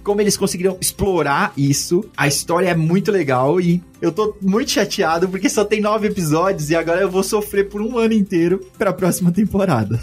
como 0.03 0.21
eles 0.21 0.37
conseguiram 0.37 0.77
explorar 0.81 1.53
isso. 1.57 2.05
A 2.17 2.29
história 2.29 2.69
é 2.69 2.75
muito 2.75 3.11
legal 3.11 3.61
e 3.61 3.83
eu 4.01 4.13
tô 4.13 4.37
muito 4.41 4.71
chateado 4.71 5.29
porque 5.29 5.49
só 5.49 5.65
tem 5.65 5.81
nove 5.81 6.09
episódios 6.09 6.71
e 6.71 6.77
agora 6.77 7.01
eu 7.01 7.11
vou 7.11 7.23
sofrer 7.23 7.69
por 7.69 7.81
um 7.81 7.99
ano 7.99 8.15
inteiro 8.15 8.61
para 8.79 8.91
a 8.91 8.95
próxima 8.95 9.33
temporada. 9.33 9.99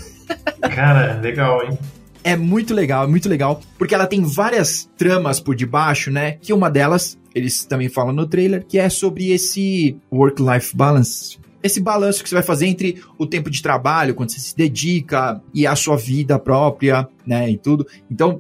Cara, 0.62 1.20
legal, 1.20 1.64
hein? 1.64 1.78
É 2.24 2.36
muito 2.36 2.74
legal, 2.74 3.06
é 3.06 3.08
muito 3.08 3.28
legal, 3.28 3.62
porque 3.78 3.94
ela 3.94 4.08
tem 4.08 4.24
várias 4.24 4.90
tramas 4.98 5.40
por 5.40 5.56
debaixo, 5.56 6.12
né? 6.12 6.34
Que 6.42 6.54
uma 6.54 6.70
delas, 6.70 7.18
eles 7.34 7.66
também 7.66 7.90
falam 7.90 8.14
no 8.14 8.28
trailer, 8.28 8.66
que 8.66 8.78
é 8.78 8.90
sobre 8.90 9.32
esse 9.32 9.98
work-life 10.12 10.76
balance. 10.76 11.40
Esse 11.64 11.80
balanço 11.80 12.24
que 12.24 12.30
você 12.30 12.36
vai 12.36 12.44
fazer 12.44 12.66
entre 12.66 13.02
o 13.18 13.26
tempo 13.26 13.50
de 13.50 13.62
trabalho, 13.62 14.16
quando 14.16 14.32
você 14.32 14.40
se 14.40 14.56
dedica, 14.56 15.42
e 15.54 15.68
a 15.68 15.76
sua 15.76 15.96
vida 15.96 16.40
própria, 16.40 17.08
né? 17.26 17.50
E 17.50 17.58
tudo. 17.58 17.86
Então, 18.10 18.40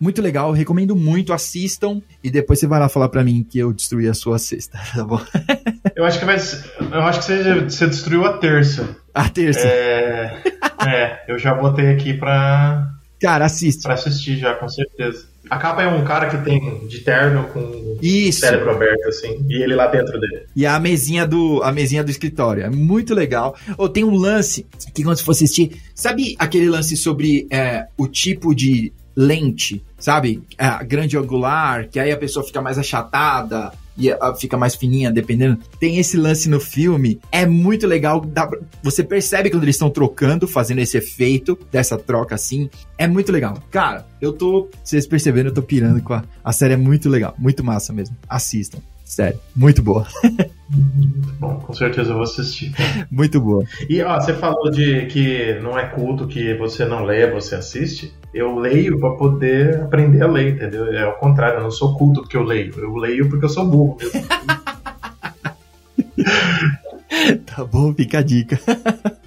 muito 0.00 0.20
legal, 0.20 0.50
recomendo 0.52 0.96
muito, 0.96 1.32
assistam 1.32 2.02
e 2.24 2.30
depois 2.30 2.58
você 2.58 2.66
vai 2.66 2.80
lá 2.80 2.88
falar 2.88 3.08
para 3.08 3.22
mim 3.22 3.46
que 3.48 3.58
eu 3.58 3.72
destruí 3.72 4.08
a 4.08 4.14
sua 4.14 4.36
sexta, 4.36 4.76
tá 4.92 5.04
bom? 5.04 5.20
eu 5.94 6.04
acho 6.04 6.18
que 6.18 6.24
vai, 6.24 6.36
eu 6.36 7.02
acho 7.02 7.20
que 7.20 7.24
você, 7.26 7.60
você 7.60 7.86
destruiu 7.86 8.24
a 8.24 8.38
terça. 8.38 8.96
A 9.14 9.28
terça. 9.28 9.64
É, 9.64 10.42
é 10.86 11.24
eu 11.28 11.38
já 11.38 11.54
botei 11.54 11.90
aqui 11.90 12.14
pra 12.14 12.92
Cara, 13.22 13.46
assiste. 13.46 13.82
Pra 13.82 13.94
assistir 13.94 14.36
já, 14.36 14.54
com 14.54 14.68
certeza. 14.68 15.26
A 15.48 15.58
capa 15.58 15.82
é 15.82 15.86
um 15.86 16.04
cara 16.04 16.28
que 16.28 16.38
tem 16.38 16.86
de 16.86 17.00
terno 17.00 17.44
com 17.48 17.98
Isso. 18.00 18.40
cérebro 18.40 18.70
aberto, 18.70 19.08
assim, 19.08 19.44
e 19.48 19.62
ele 19.62 19.74
lá 19.74 19.86
dentro 19.86 20.18
dele. 20.18 20.46
E 20.54 20.66
a 20.66 20.78
mesinha 20.78 21.26
do, 21.26 21.62
a 21.62 21.70
mesinha 21.70 22.02
do 22.02 22.10
escritório. 22.10 22.64
É 22.64 22.70
muito 22.70 23.14
legal. 23.14 23.56
Ou 23.76 23.86
oh, 23.86 23.88
tem 23.88 24.04
um 24.04 24.16
lance 24.16 24.66
que 24.94 25.02
quando 25.02 25.16
você 25.16 25.24
for 25.24 25.32
assistir. 25.32 25.80
Sabe 25.94 26.34
aquele 26.38 26.68
lance 26.68 26.96
sobre 26.96 27.46
é, 27.50 27.86
o 27.96 28.08
tipo 28.08 28.54
de 28.54 28.92
lente, 29.16 29.84
sabe? 29.98 30.42
É, 30.56 30.84
grande 30.84 31.16
angular, 31.16 31.88
que 31.88 32.00
aí 32.00 32.10
a 32.10 32.16
pessoa 32.16 32.44
fica 32.44 32.62
mais 32.62 32.78
achatada 32.78 33.72
e 33.96 34.10
fica 34.38 34.56
mais 34.56 34.74
fininha, 34.74 35.10
dependendo. 35.10 35.58
Tem 35.78 35.98
esse 35.98 36.16
lance 36.16 36.48
no 36.48 36.60
filme, 36.60 37.20
é 37.30 37.46
muito 37.46 37.86
legal. 37.86 38.20
Dá, 38.20 38.48
você 38.82 39.02
percebe 39.02 39.50
quando 39.50 39.62
eles 39.62 39.76
estão 39.76 39.90
trocando, 39.90 40.46
fazendo 40.48 40.78
esse 40.78 40.96
efeito 40.96 41.58
dessa 41.70 41.98
troca 41.98 42.34
assim. 42.34 42.70
É 42.96 43.06
muito 43.06 43.32
legal. 43.32 43.58
Cara, 43.70 44.06
eu 44.20 44.32
tô. 44.32 44.68
Vocês 44.82 45.06
perceberam, 45.06 45.50
eu 45.50 45.54
tô 45.54 45.62
pirando 45.62 46.02
com 46.02 46.14
a. 46.14 46.24
A 46.44 46.52
série 46.52 46.74
é 46.74 46.76
muito 46.76 47.08
legal, 47.08 47.34
muito 47.38 47.62
massa 47.64 47.92
mesmo. 47.92 48.16
Assistam. 48.28 48.78
Sério, 49.04 49.38
muito 49.54 49.82
boa. 49.82 50.06
Bom, 51.38 51.56
com 51.56 51.74
certeza 51.74 52.10
eu 52.10 52.14
vou 52.14 52.22
assistir. 52.22 52.72
Muito 53.10 53.38
boa. 53.38 53.62
E 53.86 54.00
ó, 54.00 54.18
você 54.18 54.32
falou 54.32 54.70
de 54.70 55.04
que 55.06 55.60
não 55.60 55.78
é 55.78 55.86
culto 55.86 56.26
que 56.26 56.54
você 56.54 56.86
não 56.86 57.04
lê, 57.04 57.30
você 57.30 57.54
assiste. 57.54 58.14
Eu 58.32 58.58
leio 58.58 58.98
para 58.98 59.10
poder 59.10 59.82
aprender 59.82 60.22
a 60.22 60.26
ler, 60.26 60.54
entendeu? 60.54 60.86
É 60.86 61.02
ao 61.02 61.18
contrário, 61.18 61.58
eu 61.58 61.64
não 61.64 61.70
sou 61.70 61.94
culto 61.96 62.22
porque 62.22 62.36
eu 62.36 62.42
leio. 62.42 62.72
Eu 62.78 62.96
leio 62.96 63.28
porque 63.28 63.44
eu 63.44 63.48
sou 63.48 63.66
burro 63.66 63.98
mesmo. 64.00 64.22
tá 67.44 67.64
bom, 67.64 67.92
fica 67.92 68.20
a 68.20 68.22
dica. 68.22 68.58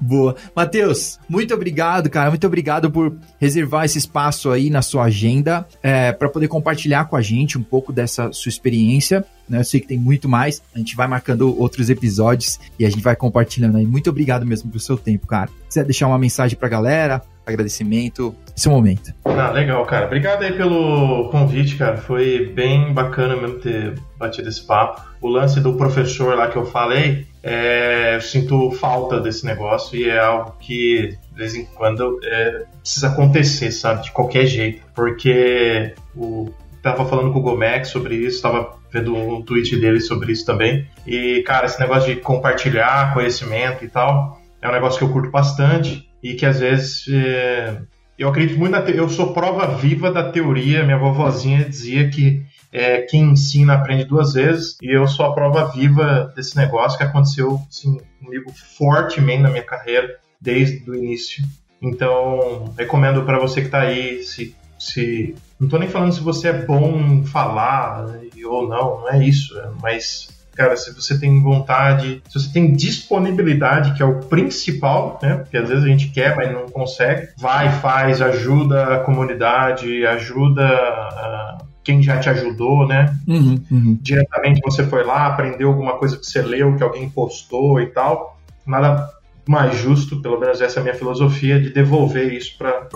Boa. 0.00 0.36
Matheus, 0.54 1.18
muito 1.28 1.54
obrigado, 1.54 2.08
cara. 2.08 2.30
Muito 2.30 2.46
obrigado 2.46 2.90
por 2.90 3.16
reservar 3.38 3.84
esse 3.84 3.98
espaço 3.98 4.50
aí 4.50 4.70
na 4.70 4.82
sua 4.82 5.04
agenda 5.04 5.66
é, 5.82 6.12
para 6.12 6.28
poder 6.28 6.48
compartilhar 6.48 7.06
com 7.06 7.16
a 7.16 7.22
gente 7.22 7.58
um 7.58 7.62
pouco 7.62 7.92
dessa 7.92 8.32
sua 8.32 8.48
experiência. 8.48 9.24
Né? 9.48 9.60
Eu 9.60 9.64
sei 9.64 9.80
que 9.80 9.86
tem 9.86 9.98
muito 9.98 10.28
mais. 10.28 10.62
A 10.74 10.78
gente 10.78 10.96
vai 10.96 11.06
marcando 11.06 11.58
outros 11.58 11.90
episódios 11.90 12.58
e 12.78 12.86
a 12.86 12.90
gente 12.90 13.02
vai 13.02 13.16
compartilhando 13.16 13.76
aí. 13.76 13.86
Muito 13.86 14.10
obrigado 14.10 14.46
mesmo 14.46 14.70
pelo 14.70 14.80
seu 14.80 14.96
tempo, 14.96 15.26
cara. 15.26 15.48
Se 15.48 15.68
quiser 15.68 15.84
deixar 15.84 16.06
uma 16.06 16.18
mensagem 16.18 16.56
pra 16.56 16.68
galera, 16.68 17.22
agradecimento, 17.46 18.34
esse 18.56 18.68
momento. 18.68 19.14
Ah, 19.24 19.50
legal, 19.50 19.84
cara. 19.86 20.06
Obrigado 20.06 20.42
aí 20.42 20.52
pelo 20.52 21.28
convite, 21.30 21.76
cara. 21.76 21.96
Foi 21.96 22.52
bem 22.54 22.92
bacana 22.92 23.36
mesmo 23.36 23.60
ter 23.60 23.94
batido 24.18 24.48
esse 24.48 24.66
papo. 24.66 25.02
O 25.20 25.28
lance 25.28 25.60
do 25.60 25.74
professor 25.74 26.36
lá 26.36 26.48
que 26.48 26.56
eu 26.56 26.66
falei, 26.66 27.26
é, 27.42 28.16
eu 28.16 28.20
sinto 28.20 28.70
falta 28.72 29.20
desse 29.20 29.46
negócio 29.46 29.96
e 29.96 30.08
é 30.08 30.18
algo 30.18 30.56
que 30.58 31.16
de 31.30 31.36
vez 31.36 31.54
em 31.54 31.64
quando 31.64 32.18
é, 32.24 32.64
precisa 32.80 33.08
acontecer, 33.08 33.70
sabe? 33.70 34.04
De 34.04 34.10
qualquer 34.10 34.46
jeito. 34.46 34.82
Porque 34.94 35.94
o 36.16 36.50
tava 36.82 37.04
falando 37.04 37.32
com 37.32 37.40
o 37.40 37.42
Gomex 37.42 37.88
sobre 37.88 38.14
isso, 38.14 38.40
tava 38.40 38.76
vendo 38.92 39.14
um 39.14 39.42
tweet 39.42 39.76
dele 39.80 40.00
sobre 40.00 40.32
isso 40.32 40.46
também. 40.46 40.86
E, 41.04 41.42
cara, 41.44 41.66
esse 41.66 41.80
negócio 41.80 42.14
de 42.14 42.20
compartilhar 42.20 43.12
conhecimento 43.12 43.84
e 43.84 43.88
tal, 43.88 44.38
é 44.62 44.68
um 44.68 44.72
negócio 44.72 44.98
que 44.98 45.04
eu 45.04 45.12
curto 45.12 45.30
bastante 45.30 46.08
e 46.30 46.34
que 46.34 46.44
às 46.44 46.58
vezes 46.58 47.06
é, 47.08 47.80
eu 48.18 48.28
acredito 48.28 48.58
muito 48.58 48.72
na 48.72 48.82
te... 48.82 48.96
eu 48.96 49.08
sou 49.08 49.32
prova 49.32 49.76
viva 49.76 50.10
da 50.10 50.30
teoria. 50.30 50.82
Minha 50.82 50.98
vovozinha 50.98 51.64
dizia 51.64 52.08
que 52.08 52.44
é, 52.72 53.02
quem 53.02 53.30
ensina 53.30 53.74
aprende 53.74 54.04
duas 54.04 54.32
vezes 54.32 54.76
e 54.82 54.90
eu 54.90 55.06
sou 55.06 55.26
a 55.26 55.32
prova 55.32 55.66
viva 55.66 56.32
desse 56.34 56.56
negócio 56.56 56.98
que 56.98 57.04
aconteceu 57.04 57.60
assim, 57.68 58.00
comigo 58.22 58.52
fortemente 58.76 59.42
na 59.42 59.50
minha 59.50 59.62
carreira 59.62 60.18
desde 60.40 60.90
o 60.90 60.94
início. 60.94 61.44
Então 61.80 62.74
recomendo 62.76 63.22
para 63.22 63.38
você 63.38 63.60
que 63.60 63.68
está 63.68 63.82
aí 63.82 64.22
se 64.22 64.54
se 64.78 65.34
não 65.58 65.66
estou 65.66 65.80
nem 65.80 65.88
falando 65.88 66.12
se 66.12 66.20
você 66.20 66.48
é 66.48 66.52
bom 66.52 66.98
em 66.98 67.24
falar 67.24 68.04
ou 68.44 68.68
não, 68.68 69.00
não 69.00 69.08
é 69.08 69.24
isso, 69.24 69.54
mas 69.80 70.28
cara, 70.56 70.76
se 70.76 70.92
você 70.94 71.18
tem 71.18 71.42
vontade, 71.42 72.22
se 72.28 72.40
você 72.40 72.52
tem 72.52 72.72
disponibilidade, 72.72 73.94
que 73.94 74.02
é 74.02 74.06
o 74.06 74.20
principal, 74.20 75.18
né? 75.22 75.36
Porque 75.36 75.56
às 75.56 75.68
vezes 75.68 75.84
a 75.84 75.88
gente 75.88 76.08
quer, 76.08 76.34
mas 76.34 76.52
não 76.52 76.66
consegue, 76.66 77.28
vai, 77.36 77.70
faz, 77.80 78.22
ajuda 78.22 78.96
a 78.96 78.98
comunidade, 79.00 80.06
ajuda 80.06 80.66
a 80.66 81.58
quem 81.84 82.02
já 82.02 82.18
te 82.18 82.28
ajudou, 82.28 82.88
né? 82.88 83.16
Uhum, 83.28 83.62
uhum. 83.70 83.98
Diretamente 84.02 84.60
você 84.64 84.84
foi 84.84 85.04
lá, 85.04 85.26
aprendeu 85.26 85.68
alguma 85.68 85.96
coisa 85.98 86.16
que 86.16 86.26
você 86.26 86.42
leu, 86.42 86.74
que 86.74 86.82
alguém 86.82 87.08
postou 87.08 87.80
e 87.80 87.86
tal. 87.86 88.36
Nada 88.66 89.08
mais 89.48 89.76
justo, 89.76 90.20
pelo 90.20 90.38
menos 90.40 90.60
essa 90.60 90.78
é 90.78 90.80
a 90.80 90.84
minha 90.84 90.94
filosofia, 90.94 91.60
de 91.60 91.70
devolver 91.70 92.32
isso 92.32 92.56
para 92.58 92.88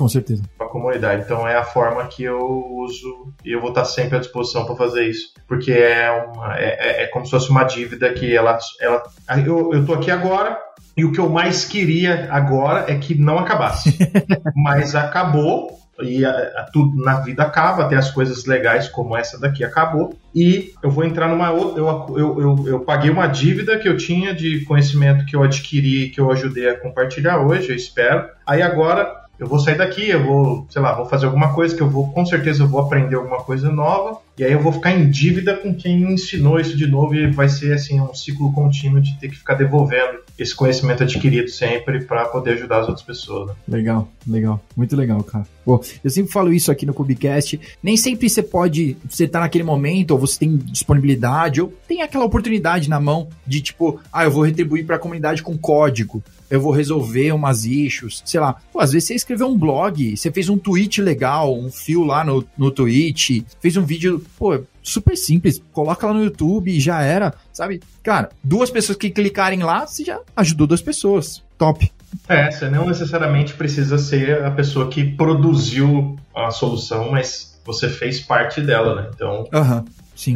a 0.59 0.65
comunidade. 0.69 1.23
Então 1.23 1.47
é 1.47 1.57
a 1.57 1.65
forma 1.65 2.05
que 2.07 2.23
eu 2.25 2.39
uso 2.39 3.33
e 3.45 3.53
eu 3.53 3.61
vou 3.61 3.71
estar 3.71 3.85
sempre 3.85 4.17
à 4.17 4.21
disposição 4.21 4.65
para 4.65 4.75
fazer 4.77 5.09
isso. 5.09 5.33
Porque 5.47 5.73
é, 5.73 6.11
uma, 6.11 6.57
é, 6.59 7.01
é- 7.01 7.03
é 7.05 7.07
como 7.07 7.25
se 7.25 7.31
fosse 7.31 7.51
uma 7.51 7.65
dívida 7.65 8.13
que 8.13 8.35
ela. 8.37 8.59
ela 8.81 9.03
eu, 9.47 9.73
eu 9.73 9.85
tô 9.85 9.95
aqui 9.95 10.11
agora. 10.11 10.59
E 10.97 11.05
o 11.05 11.13
que 11.13 11.21
eu 11.21 11.29
mais 11.31 11.65
queria 11.65 12.29
agora 12.31 12.91
é 12.93 12.97
que 12.99 13.15
não 13.15 13.39
acabasse. 13.39 13.97
Mas 14.55 14.95
acabou, 14.95 15.80
e 16.03 16.25
a- 16.25 16.31
a- 16.31 16.69
tudo 16.73 16.97
na 17.03 17.21
vida 17.21 17.43
acaba, 17.43 17.85
até 17.85 17.97
as 17.97 18.11
coisas 18.11 18.45
legais 18.45 18.89
como 18.89 19.17
essa 19.17 19.39
daqui 19.39 19.65
acabou. 19.65 20.15
E 20.35 20.73
eu 20.83 20.91
vou 20.91 21.05
entrar 21.05 21.29
numa 21.29 21.51
outra. 21.51 21.81
Eu, 21.81 22.07
eu, 22.17 22.41
eu, 22.41 22.69
eu 22.69 22.81
paguei 22.81 23.11
uma 23.11 23.27
dívida 23.27 23.79
que 23.79 23.89
eu 23.89 23.97
tinha 23.97 24.35
de 24.35 24.65
conhecimento 24.65 25.25
que 25.25 25.35
eu 25.35 25.43
adquiri, 25.43 26.11
que 26.11 26.21
eu 26.21 26.31
ajudei 26.31 26.69
a 26.69 26.79
compartilhar 26.79 27.41
hoje, 27.41 27.71
eu 27.71 27.77
espero. 27.77 28.29
Aí 28.47 28.63
agora 28.63 29.21
eu 29.41 29.47
vou 29.47 29.59
sair 29.59 29.79
daqui, 29.79 30.11
eu 30.11 30.23
vou, 30.23 30.67
sei 30.69 30.83
lá, 30.83 30.95
vou 30.95 31.07
fazer 31.07 31.25
alguma 31.25 31.55
coisa 31.55 31.75
que 31.75 31.83
eu 31.83 31.89
vou, 31.89 32.13
com 32.13 32.27
certeza 32.27 32.63
eu 32.63 32.69
vou 32.69 32.79
aprender 32.79 33.17
alguma 33.17 33.39
coisa 33.39 33.73
nova, 33.73 34.19
e 34.39 34.45
aí 34.45 34.53
eu 34.53 34.61
vou 34.61 34.71
ficar 34.71 34.93
em 34.93 35.11
dívida 35.11 35.57
com 35.57 35.75
quem 35.75 35.99
me 35.99 36.13
ensinou 36.13 36.61
isso 36.61 36.77
de 36.77 36.87
novo, 36.87 37.15
e 37.15 37.31
vai 37.31 37.49
ser 37.49 37.73
assim 37.73 37.99
um 38.01 38.15
ciclo 38.15 38.53
contínuo 38.53 39.01
de 39.01 39.19
ter 39.19 39.31
que 39.31 39.37
ficar 39.37 39.55
devolvendo 39.55 40.19
esse 40.39 40.55
conhecimento 40.55 41.03
adquirido 41.03 41.49
sempre 41.49 42.05
para 42.05 42.27
poder 42.27 42.53
ajudar 42.53 42.81
as 42.81 42.89
outras 42.89 43.05
pessoas. 43.05 43.49
né? 43.49 43.55
Legal, 43.67 44.09
legal. 44.27 44.61
Muito 44.77 44.95
legal, 44.95 45.23
cara. 45.23 45.47
Pô, 45.65 45.83
eu 46.05 46.11
sempre 46.11 46.33
falo 46.33 46.53
isso 46.53 46.71
aqui 46.71 46.85
no 46.85 46.93
Cubicast. 46.93 47.59
Nem 47.83 47.97
sempre 47.97 48.29
você 48.29 48.43
pode, 48.43 48.97
você 49.09 49.27
tá 49.27 49.41
naquele 49.41 49.65
momento, 49.65 50.11
ou 50.11 50.19
você 50.19 50.39
tem 50.39 50.57
disponibilidade, 50.57 51.63
ou 51.63 51.73
tem 51.89 52.03
aquela 52.03 52.25
oportunidade 52.25 52.91
na 52.91 53.01
mão 53.01 53.29
de 53.47 53.63
tipo, 53.63 54.01
ah, 54.13 54.25
eu 54.25 54.31
vou 54.31 54.43
retribuir 54.43 54.85
pra 54.85 54.99
comunidade 54.99 55.43
com 55.43 55.57
código. 55.57 56.23
Eu 56.51 56.61
vou 56.61 56.73
resolver 56.73 57.33
umas 57.33 57.65
issues, 57.65 58.23
sei 58.25 58.41
lá. 58.41 58.57
Pô, 58.73 58.81
às 58.81 58.93
vezes 58.93 59.09
você 59.09 59.15
escreveu 59.15 59.47
um 59.47 59.57
blog, 59.57 60.17
você 60.17 60.31
fez 60.33 60.49
um 60.49 60.59
tweet 60.59 61.01
legal, 61.01 61.57
um 61.57 61.71
fio 61.71 62.05
lá 62.05 62.25
no, 62.25 62.45
no 62.59 62.71
Twitch, 62.71 63.43
fez 63.61 63.77
um 63.77 63.85
vídeo, 63.85 64.25
pô, 64.37 64.61
super 64.83 65.17
simples, 65.17 65.63
coloca 65.73 66.07
lá 66.07 66.13
no 66.13 66.25
YouTube 66.25 66.71
e 66.71 66.81
já 66.81 67.03
era, 67.03 67.35
sabe? 67.53 67.81
Cara, 68.03 68.31
duas 68.43 68.71
pessoas 68.71 68.99
que 68.99 69.11
clicarem 69.11 69.63
lá, 69.63 69.87
você 69.87 70.05
já 70.05 70.21
ajudou 70.37 70.67
duas 70.67 70.83
pessoas. 70.83 71.43
Top. 71.57 71.91
É, 72.29 72.51
você 72.51 72.69
não 72.69 72.87
necessariamente 72.87 73.55
precisa 73.55 73.99
ser 73.99 74.45
a 74.45 74.51
pessoa 74.51 74.89
que 74.89 75.05
produziu 75.05 76.19
a 76.35 76.51
solução, 76.51 77.11
mas 77.11 77.61
você 77.65 77.89
fez 77.89 78.21
parte 78.21 78.61
dela, 78.61 78.95
né? 78.95 79.11
Então, 79.15 79.47
Aham, 79.53 79.85
sim. 80.15 80.35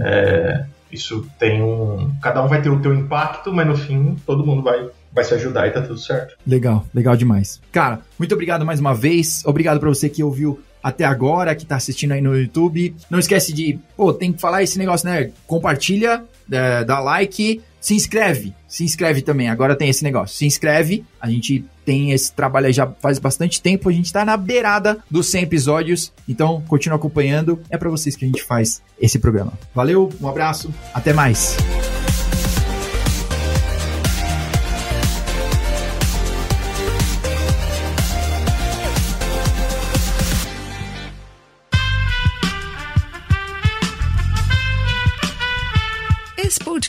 isso 0.92 1.26
tem 1.38 1.62
um. 1.62 2.12
Cada 2.22 2.44
um 2.44 2.48
vai 2.48 2.62
ter 2.62 2.70
o 2.70 2.80
teu 2.80 2.94
impacto, 2.94 3.52
mas 3.52 3.66
no 3.66 3.76
fim 3.76 4.16
todo 4.26 4.46
mundo 4.46 4.62
vai, 4.62 4.88
vai 5.14 5.24
se 5.24 5.34
ajudar 5.34 5.68
e 5.68 5.70
tá 5.70 5.80
tudo 5.80 5.98
certo. 5.98 6.36
Legal, 6.46 6.84
legal 6.92 7.16
demais. 7.16 7.60
Cara, 7.70 8.00
muito 8.18 8.34
obrigado 8.34 8.66
mais 8.66 8.80
uma 8.80 8.94
vez. 8.94 9.42
Obrigado 9.46 9.78
pra 9.78 9.88
você 9.88 10.08
que 10.08 10.22
ouviu 10.22 10.60
até 10.82 11.04
agora, 11.04 11.54
que 11.54 11.64
tá 11.64 11.76
assistindo 11.76 12.12
aí 12.12 12.20
no 12.20 12.36
YouTube. 12.36 12.94
Não 13.08 13.18
esquece 13.18 13.52
de, 13.52 13.78
pô, 13.96 14.12
tem 14.12 14.32
que 14.32 14.40
falar 14.40 14.62
esse 14.62 14.78
negócio, 14.78 15.08
né? 15.08 15.30
Compartilha, 15.46 16.24
é, 16.50 16.84
dá 16.84 17.00
like, 17.00 17.62
se 17.80 17.94
inscreve. 17.94 18.54
Se 18.66 18.82
inscreve 18.82 19.22
também. 19.22 19.48
Agora 19.48 19.76
tem 19.76 19.88
esse 19.88 20.02
negócio. 20.02 20.36
Se 20.36 20.46
inscreve. 20.46 21.04
A 21.20 21.28
gente 21.28 21.64
tem 21.84 22.12
esse 22.12 22.32
trabalho 22.32 22.72
já 22.72 22.86
faz 22.86 23.18
bastante 23.18 23.60
tempo. 23.60 23.88
A 23.88 23.92
gente 23.92 24.12
tá 24.12 24.24
na 24.24 24.36
beirada 24.36 24.98
dos 25.10 25.30
100 25.30 25.42
episódios. 25.42 26.12
Então, 26.26 26.62
continua 26.66 26.96
acompanhando. 26.96 27.60
É 27.68 27.76
pra 27.76 27.90
vocês 27.90 28.16
que 28.16 28.24
a 28.24 28.28
gente 28.28 28.42
faz 28.42 28.82
esse 28.98 29.18
programa. 29.18 29.52
Valeu, 29.74 30.10
um 30.18 30.28
abraço, 30.28 30.72
até 30.94 31.12
mais. 31.12 31.58